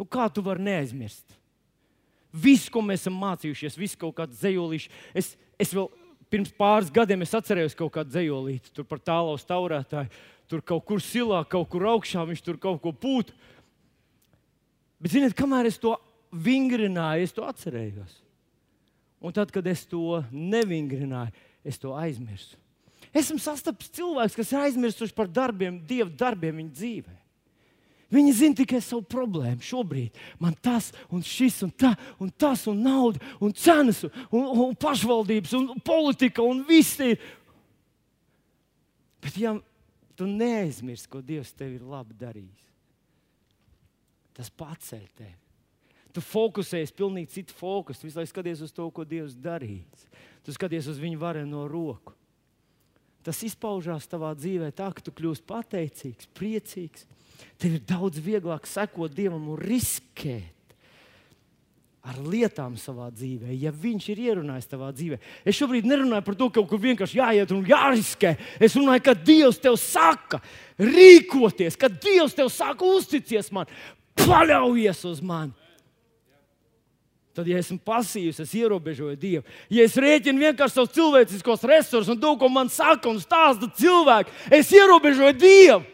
Un 0.00 0.08
kā 0.08 0.26
tu 0.32 0.42
vari 0.44 0.64
neaizmirst? 0.64 1.36
Visu, 2.30 2.70
ko 2.72 2.82
mēs 2.84 3.02
esam 3.04 3.18
mācījušies, 3.20 3.78
visu 3.78 3.98
kaut 4.00 4.14
kādu 4.20 4.36
zejolīšu. 4.38 4.92
Es, 5.18 5.34
es 5.60 5.74
vēl 5.74 5.90
pirms 6.30 6.52
pāris 6.56 6.92
gadiem 6.94 7.26
atcerējos 7.26 7.76
kaut 7.76 7.92
kādu 7.98 8.14
zejolīti 8.14 8.84
par 8.86 9.02
tālu 9.02 9.34
uz 9.34 9.44
taurētāju. 9.44 10.08
tur 10.50 10.62
kaut 10.66 10.82
kur 10.82 10.98
silā, 10.98 11.44
kaut 11.46 11.68
kur 11.70 11.84
augšā, 11.86 12.24
viņš 12.26 12.40
tur 12.42 12.56
kaut 12.58 12.80
ko 12.82 12.90
pūt. 12.90 13.28
Bet, 14.98 15.12
ziniet, 15.12 15.34
kamēr 15.38 15.68
es 15.68 15.78
to 15.78 15.94
vingrināju, 16.32 17.22
es 17.22 17.32
to 17.32 17.44
atcerējos. 17.46 18.16
Un 19.20 19.36
tad, 19.36 19.52
kad 19.54 19.66
es 19.66 19.84
to 19.86 20.24
nevingrināju, 20.32 21.30
es 21.62 21.78
to 21.78 21.94
aizmirsu. 21.94 22.58
Esmu 23.14 23.38
sastapis 23.42 23.90
cilvēks, 23.94 24.36
kas 24.38 24.52
ir 24.52 24.64
aizmirsuši 24.64 25.14
par 25.14 25.30
darbiem, 25.30 25.78
Dieva 25.86 26.10
darbiem 26.10 26.62
viņa 26.62 26.74
dzīvē. 26.78 27.19
Viņi 28.10 28.32
zina 28.34 28.58
tikai 28.58 28.80
savu 28.82 29.04
problēmu. 29.06 29.62
Šobrīd 29.62 30.16
man 30.42 30.56
tas 30.58 30.90
un 31.14 31.22
šis 31.22 31.60
un, 31.66 31.70
tā, 31.70 31.92
un 32.18 32.32
tas 32.34 32.64
un 32.70 32.80
nauda 32.82 33.22
un 33.38 33.54
cenas 33.54 34.02
un, 34.04 34.14
un, 34.32 34.72
pašvaldības 34.74 35.54
un 35.58 35.68
politika 35.86 36.42
un 36.42 36.64
viss 36.66 36.98
ir. 37.06 37.20
Bet 39.22 39.36
ja 39.38 39.54
tu 40.18 40.26
neaizmirsti, 40.26 41.10
ko 41.12 41.22
Dievs 41.22 41.52
tev 41.54 41.76
ir 41.76 41.84
labi 41.86 42.16
darījis, 42.18 42.66
tas 44.36 44.50
paceļ 44.58 45.06
tevi. 45.14 45.36
Tu 46.10 46.22
fokusējies 46.24 46.90
pilnīgi 46.98 47.30
citu 47.36 47.54
fokusu. 47.54 48.00
Tu 48.00 48.08
visu 48.08 48.18
laiku 48.18 48.32
skaties 48.32 48.64
uz 48.66 48.72
to, 48.74 48.88
ko 48.90 49.04
Dievs 49.06 49.36
darīs. 49.38 50.08
Tu 50.42 50.54
skaties 50.56 50.88
uz 50.90 50.98
viņa 50.98 51.20
vareno 51.20 51.68
roku. 51.70 52.16
Tas 53.22 53.38
izpaužās 53.46 54.08
tavā 54.10 54.32
dzīvē 54.34 54.72
tā, 54.74 54.88
ka 54.96 55.04
tu 55.04 55.12
kļūsi 55.14 55.44
pateicīgs, 55.46 56.30
priecīgs 56.34 57.06
Tev 57.60 57.76
ir 57.76 57.84
daudz 57.86 58.20
vieglāk 58.22 58.66
sekot 58.68 59.12
Dievam 59.14 59.48
un 59.52 59.60
riskēt 59.60 60.56
ar 62.00 62.16
lietām 62.24 62.78
savā 62.80 63.10
dzīvē, 63.12 63.52
ja 63.60 63.72
Viņš 63.76 64.06
ir 64.14 64.22
ierunājis 64.30 64.70
tavā 64.70 64.88
dzīvē. 64.96 65.18
Es 65.44 65.58
šobrīd 65.58 65.88
nerunāju 65.88 66.24
par 66.24 66.36
to, 66.38 66.48
ka 66.48 66.60
kaut 66.60 66.70
kur 66.70 66.80
vienkārši 66.80 67.20
jāiet 67.20 67.52
un 67.52 67.66
jāriskē. 67.68 68.34
Es 68.60 68.76
runāju, 68.78 69.04
ka 69.04 69.14
Dievs 69.14 69.60
tev 69.60 69.76
saka, 69.80 70.40
rīkoties, 70.80 71.76
ka 71.76 71.92
Dievs 71.92 72.36
tev 72.36 72.48
saka, 72.52 72.88
uzticies 72.88 73.52
man, 73.52 73.68
paļaujies 74.16 75.04
uz 75.12 75.20
mani. 75.20 75.52
Tad, 77.36 77.46
ja 77.46 77.60
esmu 77.62 77.78
pasīvs, 77.86 78.40
es 78.42 78.56
ierobežoju 78.58 79.14
Dievu. 79.20 79.44
Ja 79.70 79.84
es 79.86 79.94
rēķinu 80.00 80.48
vienkārši 80.48 80.80
savus 80.80 80.96
cilvēciskos 80.96 81.62
resursus 81.68 82.10
un 82.10 82.18
to, 82.20 82.32
ko 82.40 82.48
man 82.50 82.72
saka 82.72 83.12
un 83.12 83.20
stāsta 83.22 83.68
cilvēki, 83.78 84.34
es 84.56 84.72
ierobežoju 84.74 85.36
Dievu. 85.38 85.84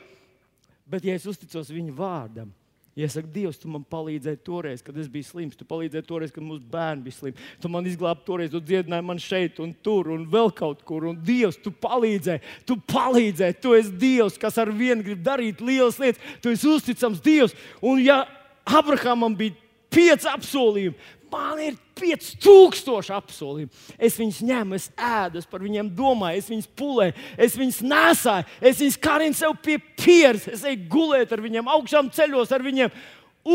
Bet, 0.87 1.05
ja 1.07 1.17
es 1.19 1.27
uzticos 1.27 1.73
viņa 1.75 1.95
vārdam, 1.97 2.53
ja 2.97 3.09
es 3.09 3.17
saku, 3.17 3.29
Dievs, 3.35 3.59
tu 3.61 3.69
man 3.69 3.83
palīdzēji 3.91 4.39
toreiz, 4.47 4.83
kad 4.85 4.97
es 4.97 5.09
biju 5.11 5.27
slims, 5.27 5.59
tu 5.59 5.67
palīdzēji 5.69 6.07
toreiz, 6.07 6.31
kad 6.33 6.45
mūsu 6.47 6.63
bērni 6.73 7.05
bija 7.05 7.17
slimi, 7.19 7.49
tu 7.61 7.71
man 7.73 7.89
izglābi 7.91 8.25
toreiz, 8.25 8.53
tu 8.53 8.63
dziedināji 8.63 9.07
man 9.09 9.21
šeit 9.21 9.61
un 9.61 9.75
tur 9.85 10.13
un 10.15 10.25
vēl 10.33 10.49
kaut 10.57 10.85
kur, 10.87 11.09
un 11.11 11.19
Dievs, 11.27 11.59
tu 11.61 11.75
palīdzēji, 11.75 12.55
tu 12.69 12.79
palīdzēji, 12.95 13.59
tu 13.61 13.75
esi 13.77 13.93
Dievs, 14.01 14.39
kas 14.41 14.57
ar 14.63 14.73
vienu 14.73 15.05
grib 15.05 15.21
darīt 15.27 15.61
lielas 15.61 16.01
lietas, 16.01 16.23
tu 16.41 16.55
esi 16.55 16.71
uzticams 16.73 17.21
Dievs. 17.25 17.57
Un 17.85 18.01
ja 18.01 18.23
Abrahamam 18.65 19.37
bija 19.37 19.59
pieci 19.93 20.31
apsolījumi, 20.31 20.97
Man 21.37 21.61
ir 21.61 21.77
5000 21.97 23.13
apsolījumu. 23.17 23.73
Es 24.01 24.17
viņus 24.17 24.43
ņemu, 24.47 24.77
es 24.79 24.89
ēdu, 24.97 25.41
es 25.41 25.49
par 25.49 25.63
viņiem 25.65 25.91
domāju, 25.97 26.41
es 26.41 26.51
viņus 26.53 26.69
pulēju, 26.79 27.17
es 27.47 27.57
viņus 27.59 27.81
nesāju, 27.85 28.47
es 28.61 28.81
viņus 28.81 28.99
karinu 29.05 29.37
sev 29.37 29.57
pie 29.65 29.77
pieres, 30.01 30.47
es 30.53 30.65
eju 30.67 30.87
gulēt 30.93 31.33
ar 31.33 31.43
viņiem, 31.45 31.69
augšām 31.77 32.09
ceļos 32.17 32.53
ar 32.57 32.65
viņiem. 32.65 32.95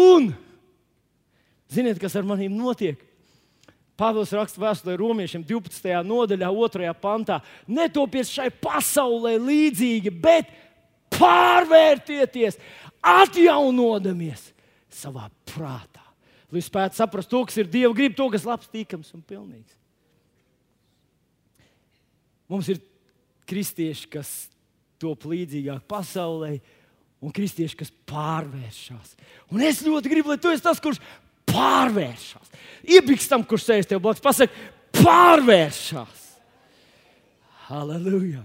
Un 0.01 0.31
ziniet, 1.71 2.01
kas 2.01 2.17
ar 2.19 2.27
maniem 2.27 2.53
notiek? 2.57 3.01
Pāvils 3.97 4.33
raksta 4.33 4.61
vēstulē 4.61 4.95
romiešiem 4.97 5.43
12. 5.45 5.93
nodaļā, 6.07 6.49
2. 6.49 6.93
pantā. 7.01 7.41
Netopies 7.69 8.31
šai 8.33 8.49
pasaulē 8.63 9.35
līdzīgi, 9.41 10.13
bet 10.23 10.49
pārvērtieties, 11.13 12.57
atjaunodamies 13.01 14.49
savā 15.01 15.27
prātā 15.49 15.90
lai 16.51 16.63
spētu 16.63 16.99
saprast 16.99 17.31
to, 17.31 17.43
kas 17.47 17.59
ir 17.61 17.69
Dieva 17.71 17.93
griba, 17.95 18.17
to, 18.17 18.27
kas 18.33 18.45
ir 18.45 18.51
labs, 18.51 18.69
tīkams 18.71 19.13
un 19.15 19.23
pilnīgs. 19.23 19.77
Mums 22.51 22.67
ir 22.73 22.81
kristieši, 23.47 24.09
kas 24.11 24.31
top 25.01 25.25
līdzīgāk 25.31 25.85
pasaulē, 25.89 26.57
un 27.21 27.33
kristieši, 27.33 27.77
kas 27.79 27.91
pārvēršas. 28.09 29.15
Un 29.53 29.63
es 29.65 29.81
ļoti 29.85 30.11
gribu, 30.11 30.33
lai 30.33 30.39
tu 30.41 30.51
esi 30.51 30.63
tas, 30.65 30.81
kurš 30.83 30.99
pārvēršas. 31.51 32.51
Iebikstam, 32.97 33.45
kurš 33.47 33.67
sēž 33.67 33.89
tev 33.89 34.01
blakus, 34.03 34.23
pasakot, 34.23 34.61
pārvēršas. 34.99 36.27
Halleluja! 37.69 38.43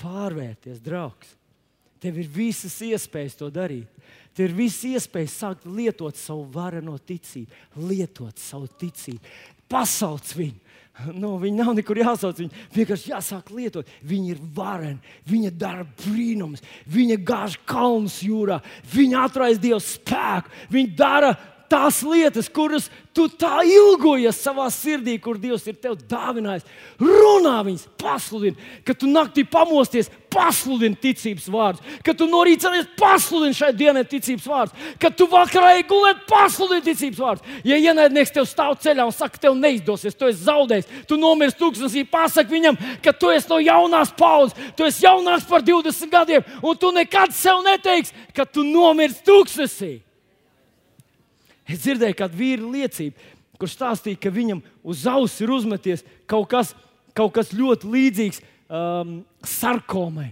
Pārvērties, 0.00 0.80
draugs! 0.82 1.36
Tev 2.02 2.18
ir 2.20 2.28
visas 2.30 2.74
iespējas 2.84 3.38
to 3.38 3.48
darīt. 3.52 3.88
Tev 4.36 4.50
ir 4.50 4.56
visas 4.58 4.84
iespējas 4.84 5.38
sākt 5.40 5.66
lietot 5.68 6.18
savu 6.20 6.44
vareno 6.52 6.98
ticību, 7.00 7.64
lietot 7.88 8.36
savu 8.40 8.68
ticību. 8.80 9.34
Pasauc 9.72 10.34
viņu! 10.36 10.62
Nu, 11.12 11.34
viņi 11.36 11.58
nav 11.60 11.74
nekur 11.76 11.98
jāsauc, 12.00 12.38
viņi 12.40 12.62
vienkārši 12.72 13.10
jāsāk 13.10 13.50
lietot. 13.52 13.88
Viņi 14.08 14.30
ir 14.32 14.38
vareni, 14.56 14.96
viņi 15.28 15.50
dara 15.52 15.84
brīnumus, 15.84 16.62
viņi 16.88 17.18
gāž 17.26 17.58
kalnus 17.68 18.22
jūrā, 18.24 18.62
viņi 18.94 19.18
atraisa 19.20 19.60
Dieva 19.60 19.80
spēku, 19.84 20.54
viņi 20.72 20.94
dara 20.96 21.34
tās 21.70 22.02
lietas, 22.06 22.48
kuras 22.52 22.90
tu 23.16 23.26
tā 23.32 23.62
ilgojies 23.64 24.38
savā 24.44 24.66
sirdī, 24.72 25.16
kur 25.22 25.38
Dievs 25.40 25.64
ir 25.70 25.78
tev 25.80 25.96
dāvinājis. 26.08 26.66
Runā 27.00 27.56
viņas, 27.64 27.86
pasludini, 28.00 28.56
ka 28.84 28.94
tu 28.96 29.08
naktī 29.08 29.46
pamosties, 29.48 30.10
pasludini 30.32 30.98
ticības 31.00 31.46
vārdus, 31.52 31.96
ka 32.04 32.12
tu 32.16 32.28
no 32.28 32.42
rīta 32.44 32.66
celies, 32.66 32.88
pasludini 32.98 33.56
šai 33.56 33.72
dienai 33.76 34.04
ticības 34.08 34.48
vārdus, 34.50 34.86
ka 35.00 35.10
tu 35.10 35.28
vakarā 35.32 35.72
ej 35.78 35.86
gulēt, 35.88 36.24
pasludini 36.28 36.84
ticības 36.90 37.22
vārdus. 37.22 37.58
Ja 37.64 37.78
ienaidnieks 37.80 38.34
tev 38.36 38.48
stāv 38.50 38.76
ceļā 38.84 39.06
un 39.08 39.16
saka, 39.16 39.40
tev 39.40 39.56
neizdosies, 39.56 40.16
tu 40.16 40.28
esi 40.28 40.44
zaudējis, 40.44 40.90
tu 41.08 41.20
nomirsti 41.20 41.62
tūkstnesī, 41.62 42.04
pasaki 42.10 42.52
viņam, 42.52 42.80
ka 43.04 43.16
tu 43.16 43.32
esi 43.32 43.48
no 43.52 43.60
jaunās 43.64 44.12
paudzes, 44.18 44.58
tu 44.76 44.84
esi 44.88 45.06
jaunāks 45.06 45.48
par 45.48 45.64
20 45.64 46.12
gadiem, 46.12 46.44
un 46.60 46.76
tu 46.76 46.92
nekad 46.92 47.32
sev 47.36 47.64
neteiksi, 47.64 48.12
ka 48.36 48.44
tu 48.44 48.66
nomirsti 48.66 49.24
tūkstnesī. 49.30 49.94
Es 51.66 51.82
dzirdēju 51.82 52.18
kādu 52.18 52.38
vīru 52.38 52.70
liecību, 52.74 53.28
kurš 53.60 53.76
stāstīja, 53.78 54.20
ka 54.22 54.32
viņam 54.32 54.62
uz 54.86 55.04
auss 55.10 55.42
ir 55.42 55.52
uzmeties 55.54 56.04
kaut 56.30 56.48
kas, 56.52 56.72
kaut 57.16 57.34
kas 57.34 57.54
ļoti 57.56 57.90
līdzīgs 57.90 58.42
um, 58.42 59.20
sarkomai. 59.46 60.30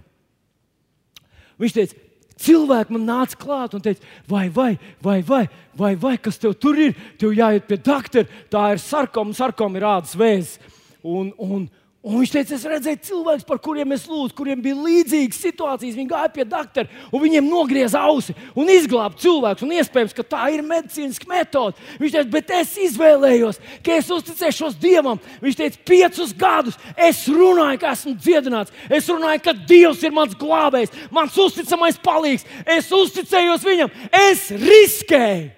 Viņš 1.61 1.77
teica, 1.77 2.01
cilvēki 2.45 2.95
man 2.97 3.07
nāca 3.09 3.39
klāt 3.41 3.75
un 3.75 3.83
teica, 3.83 4.03
vai, 4.31 4.49
vai, 4.53 4.73
vai, 5.03 5.21
vai, 5.27 5.45
vai, 5.79 5.95
vai 5.97 6.17
kas 6.23 6.39
tev 6.43 6.57
tur 6.59 6.79
ir? 6.79 6.95
Tev 7.19 7.35
jāiet 7.35 7.67
pie 7.71 7.79
doktora, 7.79 8.43
tā 8.51 8.67
ir 8.75 8.83
sarkoma, 8.83 9.35
sarkoma 9.37 9.81
ir 9.81 9.89
ādas 9.95 10.19
vēzis. 10.19 10.59
Un, 11.05 11.35
un, 11.37 11.67
Un 11.67 11.71
viņš 12.05 12.33
teica, 12.35 12.53
es 12.53 12.65
redzēju 12.69 12.99
cilvēkus, 13.07 13.47
par 13.49 13.59
kuriem 13.65 13.95
es 13.97 14.03
lūdzu, 14.05 14.35
kuriem 14.37 14.61
bija 14.61 14.77
līdzīgas 14.77 15.39
situācijas. 15.41 15.95
Viņi 15.97 16.11
gāja 16.11 16.29
pie 16.35 16.45
doktora, 16.45 16.91
un 17.09 17.23
viņiem 17.23 17.47
nogrieza 17.49 18.03
ausi 18.05 18.35
un 18.53 18.69
izglāba 18.69 19.17
cilvēku. 19.23 19.65
Un 19.65 19.73
iespējams, 19.79 20.13
ka 20.13 20.27
tā 20.35 20.43
ir 20.53 20.61
medicīniska 20.69 21.31
metode. 21.31 21.81
Viņš 22.03 22.13
teica, 22.19 22.31
bet 22.35 22.53
es 22.59 22.75
izvēlējos, 22.91 23.61
ka 23.87 23.97
es 23.97 24.11
uzticēšos 24.13 24.77
Dievam. 24.83 25.23
Viņš 25.41 25.57
teica, 25.63 25.81
piecus 25.89 26.35
gadus 26.37 26.77
es 26.93 27.23
runāju, 27.33 27.81
ka 27.81 27.95
esmu 27.97 28.13
dziedināts. 28.19 28.75
Es 28.93 29.09
runāju, 29.09 29.41
ka 29.47 29.57
Dievs 29.65 30.05
ir 30.05 30.13
mans 30.13 30.37
glābējs, 30.37 30.93
mans 31.15 31.39
uzticamais 31.41 31.97
palīgs. 32.05 32.45
Es 32.69 32.93
uzticējos 32.93 33.65
viņam, 33.65 33.97
es 34.29 34.51
riskēju. 34.53 35.55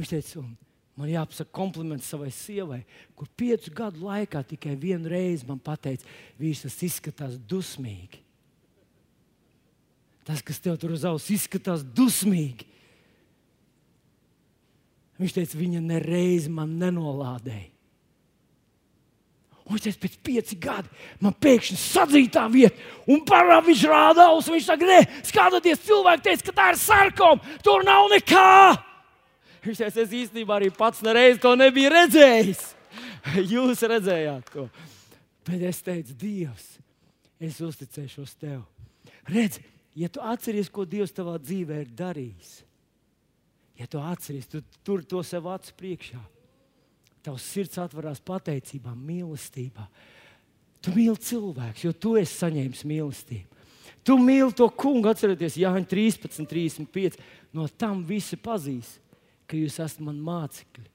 Viņš 0.00 0.12
teica, 0.16 0.40
un 0.42 0.50
Man 1.00 1.08
jāpasaka 1.08 1.48
kompliments 1.56 2.10
savai 2.12 2.28
sievai, 2.34 2.82
kur 3.16 3.28
piecu 3.40 3.72
gadu 3.72 4.04
laikā 4.04 4.42
tikai 4.50 4.74
vienu 4.76 5.08
reizi 5.08 5.46
man 5.48 5.56
teica, 5.64 6.04
vīrs, 6.36 6.66
tas 6.66 6.76
izskatās 6.84 7.38
dusmīgi. 7.48 8.20
Tas, 10.28 10.42
kas 10.44 10.60
tev 10.60 10.76
tur 10.76 10.92
uz 10.92 11.06
auss 11.08 11.32
izskatās 11.32 11.80
dusmīgi. 11.96 12.68
Viņš 15.20 15.36
teica, 15.38 15.56
viņa 15.56 15.80
nereiz 15.84 16.50
man 16.52 16.76
nenolādēja. 16.82 17.70
Un 19.64 19.78
viņš 19.78 19.86
teica, 19.86 20.02
pēc 20.04 20.20
pieciem 20.26 20.60
gadiem 20.66 21.24
man 21.24 21.34
pēkšņi 21.40 21.80
sadzīja 21.80 22.34
tā 22.36 22.44
vieta, 22.52 22.76
un 23.08 23.24
parā 23.24 23.62
viņš 23.64 23.88
rāda 23.88 24.28
ausis. 24.34 24.52
Viņš 24.52 24.68
saka, 24.68 24.92
nē, 24.92 25.00
skatieties, 25.32 25.84
cilvēki 25.88 26.28
teica, 26.28 26.48
ka 26.50 26.56
tā 26.60 26.70
ir 26.74 26.80
sarkoma, 26.84 27.58
tur 27.64 27.88
nav 27.88 28.12
nekā. 28.12 28.50
Viņš 29.64 29.82
teica, 29.82 30.02
es 30.02 30.14
īstenībā 30.16 30.56
arī 30.56 30.70
pats 30.72 31.02
nereiz 31.04 31.40
to 31.40 31.52
nebiju 31.58 31.90
redzējis. 31.92 32.62
Jūs 33.52 33.84
redzējāt 33.90 34.52
to. 34.54 34.66
Bet 35.46 35.64
es 35.68 35.82
teicu, 35.84 36.16
Dievs, 36.20 36.66
es 37.40 37.60
uzticēšos 37.64 38.34
tev. 38.40 38.62
Redz, 39.28 39.60
ja 39.98 40.08
tu 40.12 40.22
atceries, 40.24 40.70
ko 40.72 40.86
Dievs 40.88 41.14
tavā 41.16 41.36
dzīvē 41.40 41.82
ir 41.84 41.92
darījis, 41.96 42.52
ja 43.80 43.88
tu 43.90 44.00
atceries, 44.02 44.48
tu 44.50 44.62
tur 44.84 45.04
to 45.08 45.22
sev 45.26 45.48
acu 45.50 45.74
priekšā, 45.76 46.20
tavs 47.24 47.44
sirds 47.52 47.80
atverās 47.80 48.20
pateicībā, 48.24 48.94
mīlestībā. 48.96 49.86
Tu 50.80 50.92
mīli 50.96 51.20
cilvēkus, 51.20 51.84
jo 51.84 51.92
tu 51.92 52.14
esi 52.16 52.38
saņēmis 52.38 52.86
mīlestību. 52.88 53.58
Tu 54.04 54.16
mīli 54.16 54.54
to 54.56 54.64
kungu, 54.72 55.10
atcerieties, 55.10 55.58
Jānis 55.60 55.90
13, 55.90 56.46
35. 56.48 57.18
No 57.52 57.66
tam 57.68 58.00
visi 58.08 58.38
pazīs, 58.40 58.94
ka 59.50 59.58
jūs 59.58 59.80
esat 59.82 60.02
mani 60.06 60.22
mācekļi, 60.22 60.86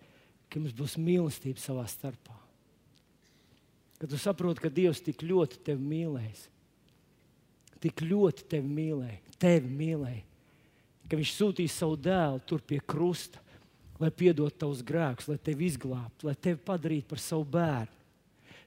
ka 0.48 0.62
mums 0.62 0.76
būs 0.78 0.96
mīlestība 1.02 1.60
savā 1.60 1.84
starpā. 1.92 2.36
Kad 4.00 4.12
tu 4.12 4.20
saproti, 4.20 4.64
ka 4.64 4.72
Dievs 4.72 5.02
tik 5.04 5.24
ļoti 5.24 5.60
tevi 5.68 5.84
mīlēs, 5.84 6.46
tik 7.84 8.04
ļoti 8.04 8.48
tevi 8.56 8.72
mīlēja, 8.80 9.20
tevi 9.40 9.72
mīlēja, 9.72 10.24
ka 11.10 11.20
Viņš 11.20 11.34
sūtīja 11.38 11.72
savu 11.72 11.98
dēlu 12.02 12.40
tur 12.50 12.64
pie 12.66 12.80
krusta, 12.82 13.42
lai 14.02 14.10
piedotu 14.12 14.58
tavus 14.64 14.82
grēkus, 14.86 15.30
lai 15.30 15.38
tevi 15.40 15.70
izglābtu, 15.70 16.28
lai 16.28 16.36
tevi 16.36 16.60
padarītu 16.66 17.08
par 17.12 17.22
savu 17.22 17.46
bērnu. 17.56 17.92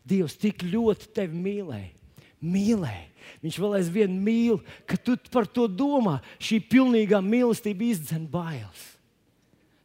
Dievs 0.09 0.39
tik 0.41 0.63
ļoti 0.65 1.11
tevi 1.17 1.37
mīlēja. 1.37 1.91
Mīlēja. 2.39 3.09
Viņš 3.43 3.57
vēl 3.61 3.75
aizvien 3.81 4.15
mīl, 4.23 4.61
ka 4.89 4.97
tu 4.97 5.17
par 5.33 5.49
to 5.51 5.67
domā. 5.69 6.21
Šī 6.41 6.61
pilnīgā 6.65 7.19
mīlestība 7.25 7.89
izdzen 7.91 8.29
bailes. 8.31 8.87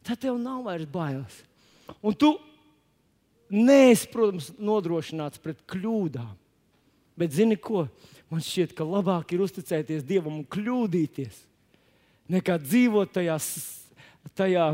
Tad 0.04 0.20
tev 0.24 0.38
nav 0.42 0.66
vairs 0.68 0.88
bailes. 0.90 1.42
Un 2.04 2.16
tu 2.16 2.34
neesi, 3.54 4.10
protams, 4.12 4.52
nodrošināts 4.60 5.42
pret 5.44 5.62
kļūdām. 5.70 6.34
Bet 7.20 7.36
zini 7.36 7.58
ko? 7.60 7.86
Man 8.32 8.42
šķiet, 8.42 8.74
ka 8.74 8.86
labāk 8.88 9.36
ir 9.36 9.44
uzticēties 9.46 10.06
Dievam 10.08 10.40
un 10.40 10.46
kļūdīties, 10.50 11.36
nekā 12.34 12.56
dzīvot 12.64 13.12
tajā, 13.14 13.36
tajā 14.34 14.66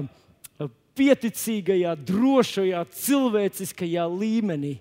pieticīgajā, 0.99 1.95
drošajā, 2.07 2.83
cilvēciskajā 3.01 4.05
līmenī, 4.11 4.77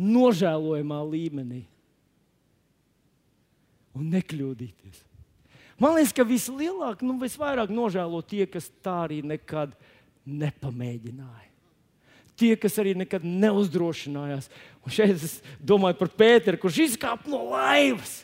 nožēlojamā 0.00 1.00
līmenī. 1.10 1.62
Un 3.94 4.08
nekļūdīties. 4.10 5.04
Man 5.80 5.96
liekas, 5.96 6.14
ka 6.14 6.26
vislielāk, 6.26 7.02
nu, 7.02 7.16
visvairāk 7.18 7.72
nožēlo 7.74 8.20
tie, 8.26 8.44
kas 8.50 8.68
tā 8.84 9.04
arī 9.08 9.22
nekad 9.26 9.74
nepamēģināja. 10.24 11.50
Tie, 12.38 12.54
kas 12.58 12.78
arī 12.82 12.96
nekad 12.98 13.22
neuzdrošinājās. 13.26 14.48
Un 14.82 14.94
šeit 14.94 15.18
es 15.22 15.38
domāju 15.62 15.98
par 16.00 16.10
Pēteru, 16.18 16.58
kurš 16.62 16.80
izkāpa 16.88 17.30
no 17.30 17.44
laivas. 17.52 18.22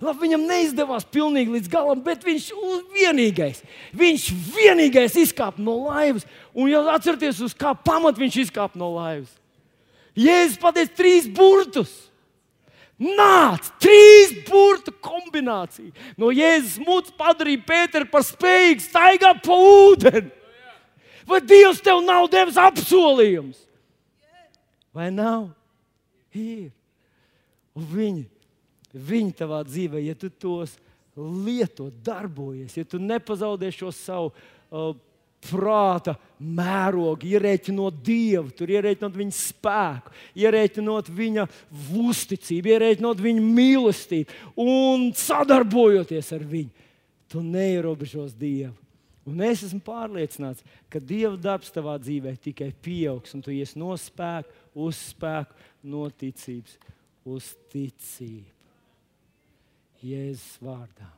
Labi, 0.00 0.22
viņam 0.24 0.46
neizdevās 0.48 1.04
pilnīgi 1.12 1.58
līdz 1.58 1.68
galam, 1.68 2.00
bet 2.00 2.22
viņš 2.24 2.46
vienīgais, 2.94 3.58
viņš 3.92 4.28
vienīgais 4.54 5.18
izkāpa 5.26 5.60
no 5.60 5.74
laivas. 5.90 6.24
Un 6.56 6.70
jau 6.72 6.86
atcerieties, 6.88 7.42
uz 7.44 7.52
kā 7.52 7.74
pamata 7.76 8.22
viņš 8.22 8.38
izkāpa 8.46 8.80
no 8.80 8.94
laivas. 8.94 9.34
Jēzus 10.16 10.56
pateica 10.62 10.96
trīs 10.96 11.28
burtus. 11.28 11.92
Nāc, 13.00 13.70
trīs 13.80 14.34
burtu 14.44 14.92
kombinācija. 15.00 15.94
No 16.20 16.28
Jēzus 16.34 16.82
mūcis 16.84 17.16
padarīja 17.16 17.62
Pēteru 17.64 18.10
par 18.12 18.26
spējīgu 18.26 18.84
staigāt 18.84 19.40
pa 19.46 19.56
ūdeni. 19.56 20.28
Vai 21.30 21.40
Dievs 21.46 21.80
tev 21.84 22.02
nav 22.04 22.26
devis 22.32 22.58
apsolījums? 22.60 23.62
Vai 24.92 25.08
nav? 25.14 25.48
Ir. 26.34 26.68
Un 27.78 27.86
viņi 27.88 28.26
viņi 28.92 29.34
tavā 29.38 29.62
dzīvē, 29.66 30.02
ja 30.02 30.16
tu 30.18 30.30
tos 30.30 30.76
lieto, 31.16 31.90
darbojies, 32.04 32.76
ja 32.78 32.86
tu 32.86 33.00
nepazaudē 33.02 33.70
šo 33.74 33.90
savu 33.94 34.30
uh, 34.30 34.92
prāta 35.44 36.16
mērogu, 36.40 37.28
ierēķinot 37.30 38.00
Dievu, 38.04 38.50
tur 38.56 38.72
ierēķinot 38.72 39.16
viņa 39.16 39.36
spēku, 39.36 40.12
ierēķinot 40.40 41.08
viņa 41.16 41.46
uzticību, 42.00 42.74
ierēķinot 42.74 43.24
viņa 43.24 43.46
mīlestību 43.46 44.64
un 44.64 45.10
sadarbojoties 45.16 46.30
ar 46.36 46.44
viņu, 46.52 46.86
tu 47.30 47.42
neierobežos 47.44 48.36
Dievu. 48.36 48.76
Un 49.28 49.42
es 49.44 49.62
esmu 49.66 49.82
pārliecināts, 49.84 50.64
ka 50.90 50.98
Dieva 50.98 51.36
darbs 51.38 51.72
tavā 51.74 51.98
dzīvē 52.00 52.32
tikai 52.40 52.70
pieaugs, 52.82 53.34
un 53.36 53.44
tu 53.44 53.52
ies 53.52 53.76
no 53.78 53.92
spēka 54.00 54.48
uz 54.80 54.96
spēku, 55.10 55.56
no 55.86 56.06
ticības 56.08 56.78
uz 57.28 57.52
ticību. 57.72 58.48
Jēzus 60.00 60.56
vārdā. 60.64 61.10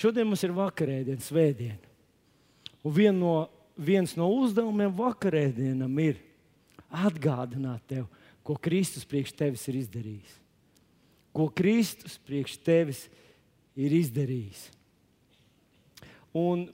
Šodien 0.00 0.26
mums 0.26 0.42
ir 0.42 0.54
vakarēdiena, 0.56 1.22
svētdiena. 1.22 1.89
Un 2.84 2.94
vien 2.96 3.16
no, 3.16 3.48
viens 3.76 4.14
no 4.16 4.28
uzdevumiem 4.40 4.92
vakarēdienam 4.96 6.02
ir 6.02 6.20
atgādināt 6.90 7.84
tev, 7.90 8.06
ko 8.42 8.56
Kristus 8.58 9.06
priekš 9.06 9.34
tevis 9.36 9.66
ir 9.70 9.78
izdarījis. 9.82 10.36
Ko 11.36 11.46
Kristus 11.54 12.16
priekš 12.26 12.56
tevis 12.64 13.04
ir 13.78 13.94
izdarījis. 13.94 14.66
Un 16.36 16.68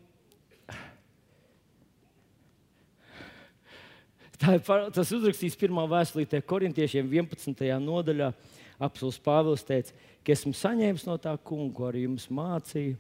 tā 4.37 4.57
ir, 4.57 4.63
tas 4.95 5.13
uzrakstīts 5.17 5.59
pirmā 5.59 5.87
vēstulītē 5.91 6.43
korintiešiem 6.45 7.09
11. 7.13 7.67
nodaļā. 7.83 8.33
Apsolus 8.77 9.17
Pāvils 9.25 9.63
teica, 9.65 9.95
ka 10.21 10.35
esmu 10.35 10.53
saņēmis 10.53 11.07
no 11.09 11.15
tā 11.17 11.33
kunga, 11.41 11.71
ko 11.73 11.87
arī 11.89 12.03
jums 12.05 12.27
mācīju. 12.29 12.99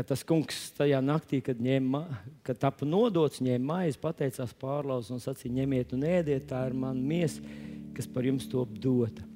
Ka 0.00 0.04
tas 0.14 0.22
kungs 0.24 0.70
tajā 0.78 0.96
naktī, 1.04 1.42
kad, 1.44 1.58
ņēma, 1.60 1.98
kad 2.46 2.56
tika 2.56 2.86
nodots, 2.88 3.42
ņēma 3.44 3.66
maizi, 3.68 3.98
pateicās 4.00 4.54
pārlauz 4.56 5.10
un 5.12 5.18
sacīja: 5.20 5.58
ņemiet 5.58 5.90
un 5.92 6.06
ēdiet, 6.08 6.46
tā 6.48 6.62
ir 6.70 6.72
mana 6.72 6.96
miesa, 6.96 7.42
kas 7.92 8.06
par 8.08 8.24
jums 8.24 8.46
top 8.48 8.78
dota. 8.80 9.26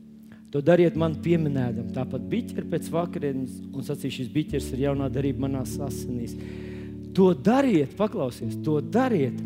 To 0.54 0.62
dariet 0.64 0.96
man 0.96 1.18
pieminēdam, 1.20 1.90
tāpat 1.92 2.24
biķeri 2.32 2.64
pēc 2.72 2.88
vakarienes, 2.94 3.58
un 3.76 3.84
sacīja, 3.84 4.14
šis 4.16 4.30
biķers 4.32 4.70
ir 4.72 4.86
jaunā 4.86 5.10
darība 5.12 5.44
manās 5.44 5.74
asinīs. 5.84 6.32
To 7.12 7.26
dariet, 7.36 7.92
paklausieties, 7.98 8.62
to 8.64 8.78
dariet, 8.80 9.36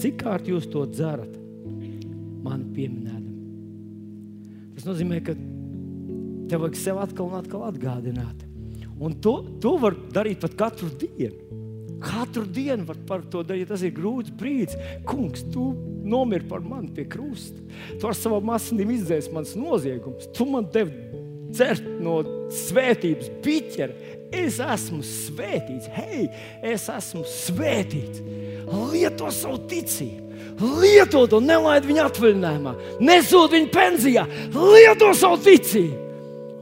cik 0.00 0.22
kārt 0.22 0.48
jūs 0.48 0.70
to 0.72 0.86
dzerat, 0.88 1.34
man 2.46 2.64
pieminēdam. 2.72 3.28
Tas 4.78 4.88
nozīmē, 4.88 5.20
ka 5.20 5.36
tev 6.48 6.64
vajag 6.64 6.80
sev 6.80 7.02
atkal 7.04 7.28
un 7.28 7.36
atkal 7.42 7.66
atgādināt. 7.68 8.48
Un 9.02 9.16
to, 9.18 9.40
to 9.62 9.74
var 9.82 9.96
darīt 10.14 10.42
pat 10.44 10.54
katru 10.58 10.90
dienu. 10.94 11.60
Katru 12.02 12.44
dienu 12.46 12.86
var 12.86 12.98
par 13.06 13.22
to 13.30 13.42
darīt. 13.46 13.68
Tas 13.70 13.82
ir 13.82 13.94
grūts 13.96 14.30
brīdis. 14.38 14.78
Kungs, 15.06 15.42
tu 15.54 15.72
nomiri 16.06 16.46
par 16.50 16.62
mani 16.62 16.90
pie 16.94 17.06
krusta. 17.10 17.58
Tu 17.98 18.08
ar 18.08 18.16
savām 18.18 18.52
asinīm 18.54 18.94
izdzēsi 18.94 19.34
mans 19.34 19.56
noziegums. 19.58 20.30
Tu 20.34 20.46
man 20.46 20.68
devi 20.74 20.94
dzert 21.52 21.86
no 22.02 22.20
svētības 22.54 23.30
biķera. 23.44 24.18
Es 24.32 24.58
esmu 24.64 25.02
svētīts. 25.04 25.90
Hei, 25.92 26.26
es 26.64 26.86
esmu 26.90 27.26
svētīts. 27.28 28.22
Lieto 28.92 29.30
savu 29.34 29.60
ticību. 29.70 30.30
Lieto 30.62 31.24
to, 31.30 31.40
nelaid 31.42 31.86
viņu 31.88 32.02
atvaļinājumā, 32.04 32.72
nesūti 33.02 33.56
viņu 33.56 33.70
pensijā, 33.72 34.24
lieto 34.52 35.08
savu 35.16 35.40
ticību. 35.42 36.10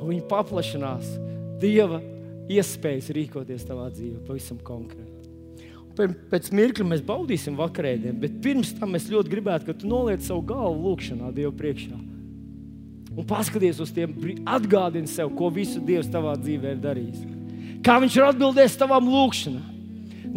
Un 0.01 0.13
viņi 0.13 0.23
paplašinās 0.31 1.11
Dieva 1.61 1.99
iespējas 2.51 3.11
rīkoties 3.15 3.67
tavā 3.69 3.89
dzīvē 3.95 4.25
pavisam 4.27 4.61
konkrēti. 4.65 5.21
Pēc 6.31 6.49
mirkļa 6.55 6.87
mēs 6.87 7.03
baudīsim 7.05 7.59
vakarēdienu, 7.59 8.17
bet 8.23 8.39
pirms 8.45 8.71
tam 8.79 8.95
es 8.97 9.09
ļoti 9.11 9.33
gribētu, 9.33 9.67
ka 9.69 9.77
tu 9.77 9.91
noliec 9.91 10.23
savu 10.25 10.45
galvu 10.49 10.87
lūkšanā 10.87 11.33
Dieva 11.37 11.53
priekšā. 11.57 11.99
Un 13.11 13.27
paskaties 13.27 13.81
uz 13.83 13.91
tiem, 13.93 14.15
atgādini 14.49 15.11
sev, 15.11 15.33
ko 15.37 15.51
visu 15.53 15.83
Dievs 15.83 16.09
tavā 16.13 16.37
dzīvē 16.41 16.77
ir 16.77 16.81
darījis. 16.85 17.27
Kā 17.85 17.99
Viņš 18.01 18.17
ir 18.17 18.29
atbildējis 18.29 18.79
tavām 18.81 19.11
lūkšanām. 19.11 19.67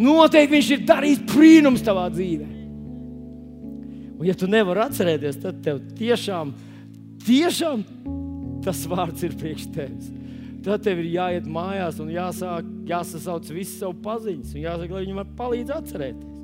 Noteikti 0.00 0.56
Viņš 0.56 0.70
ir 0.74 0.84
darījis 0.88 1.22
brīnums 1.30 1.84
tavā 1.86 2.08
dzīvēm. 2.12 2.52
Un, 4.14 4.26
ja 4.26 4.34
tu 4.38 4.48
nevari 4.50 4.84
atcerēties, 4.84 5.40
tad 5.42 5.62
tev 5.64 5.80
tiešām, 5.98 6.52
tiešām 7.26 7.86
tas 8.64 8.84
vārds 8.90 9.24
ir 9.26 9.34
priekš 9.38 9.70
tevis. 9.74 10.10
Tad 10.64 10.84
tev 10.84 11.02
ir 11.02 11.10
jāiet 11.12 11.48
mājās 11.50 11.98
un 12.00 12.08
jāsāk, 12.12 12.68
jāsasauc 12.88 13.50
visi 13.52 13.76
savu 13.76 13.98
paziņas 14.04 14.54
un 14.54 14.62
jāsaka, 14.62 14.94
lai 14.96 15.02
viņi 15.04 15.16
man 15.18 15.34
palīdz 15.36 15.74
atcerēties. 15.74 16.38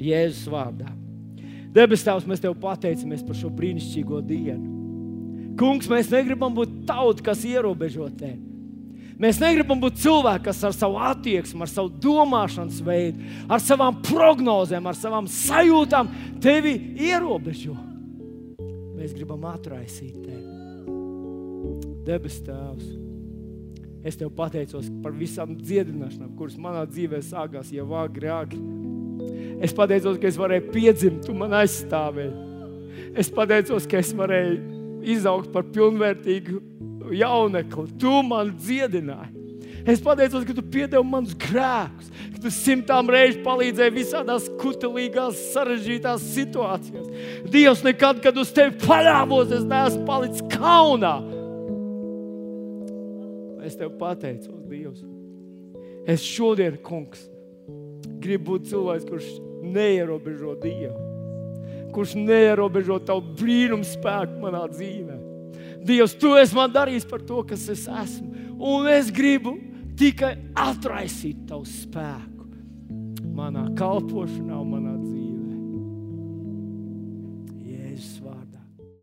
Jēzus 0.00 0.48
vārdā. 0.50 0.88
Debes 1.74 2.06
Tēvs, 2.06 2.24
mēs 2.30 2.40
Tev 2.40 2.54
pateicamies 2.62 3.24
par 3.26 3.36
šo 3.36 3.50
brīnišķīgo 3.52 4.22
dienu. 4.24 4.72
Kungs, 5.60 5.90
mēs 5.90 6.08
negribam 6.10 6.54
būt 6.56 6.82
tauta, 6.88 7.22
kas 7.28 7.44
ierobežo 7.46 8.08
Tevi. 8.18 8.54
Mēs 9.20 9.38
negribam 9.38 9.78
būt 9.78 10.00
cilvēki, 10.02 10.48
kas 10.48 10.64
ar 10.66 10.74
savu 10.74 10.98
attieksmi, 10.98 11.62
ar 11.62 11.70
savu 11.70 11.92
domāšanas 12.02 12.80
veidu, 12.82 13.28
ar 13.46 13.62
savām 13.62 14.00
prognozēm, 14.02 14.88
ar 14.90 14.98
savām 14.98 15.28
sajūtām 15.30 16.10
tevi 16.42 16.74
ierobežo. 17.12 17.76
Mēs 18.98 19.14
gribam 19.14 19.46
atraisīt 19.52 20.18
tevi. 20.18 20.50
Debes 22.04 22.40
Tēvs, 22.44 23.03
es 24.04 24.18
tev 24.20 24.30
pateicos 24.36 24.90
par 25.02 25.14
visām 25.16 25.56
dziedināšanām, 25.58 26.34
kuras 26.38 26.58
manā 26.60 26.84
dzīvē 26.88 27.22
sākās 27.24 27.72
jau 27.72 27.88
agri, 27.98 28.28
agri. 28.28 28.60
Es 29.64 29.72
pateicos, 29.76 30.18
ka 30.20 30.28
es 30.28 30.38
varēju 30.38 30.70
piedzimt, 30.74 31.22
tu 31.24 31.36
man 31.36 31.54
aizstāvēji. 31.56 32.34
Es 33.18 33.30
pateicos, 33.32 33.86
ka 33.88 34.00
es 34.02 34.12
varēju 34.16 34.58
izaugt 35.14 35.52
par 35.54 35.66
pilnvērtīgu 35.72 36.60
jaunekli. 37.14 37.88
Tu 38.00 38.12
man 38.26 38.52
dziedināji. 38.58 39.40
Es 39.84 40.00
pateicos, 40.00 40.46
ka 40.48 40.54
tu 40.56 40.62
piedevi 40.64 41.04
manus 41.04 41.34
grēkus, 41.36 42.08
ka 42.32 42.38
tu 42.40 42.52
simtām 42.52 43.10
reižu 43.12 43.42
palīdzēji 43.44 43.92
visādās 43.92 44.46
kutelīgās, 44.60 45.42
sarežģītās 45.52 46.24
situācijās. 46.32 47.10
Dievs, 47.52 47.82
nekad, 47.84 48.22
kad 48.24 48.38
uz 48.40 48.52
tevi 48.56 48.78
paļāvos, 48.80 49.52
es 49.52 49.66
neesmu 49.68 50.06
palicis 50.08 50.44
kaunā. 50.54 51.18
Es 53.64 53.78
tev 53.80 53.94
pateicos, 53.98 54.60
Dievs. 54.68 55.00
Es 56.06 56.20
šodien, 56.20 56.76
kungs, 56.84 57.22
gribu 58.20 58.54
būt 58.54 58.68
cilvēks, 58.68 59.06
kurš 59.08 59.28
neierobežo 59.64 60.52
Dievu, 60.60 60.98
kurš 61.94 62.12
neierobežo 62.20 62.98
tavu 63.08 63.24
brīnumu 63.38 63.86
spēku 63.88 64.42
manā 64.42 64.66
dzīvē. 64.68 65.16
Dievs, 65.84 66.16
tu 66.20 66.34
esi 66.36 66.56
man 66.56 66.72
darījis 66.72 67.08
par 67.08 67.24
to, 67.24 67.40
kas 67.48 67.64
es 67.72 67.86
esmu. 67.88 68.30
Un 68.60 68.88
es 68.88 69.10
gribu 69.12 69.56
tikai 69.98 70.34
atraisīt 70.56 71.44
tavu 71.48 71.64
spēku 71.68 72.48
manā 73.34 73.66
kalpošanā 73.78 74.60
un 74.60 74.70
manā 74.76 74.94
dzīvē. 74.98 75.03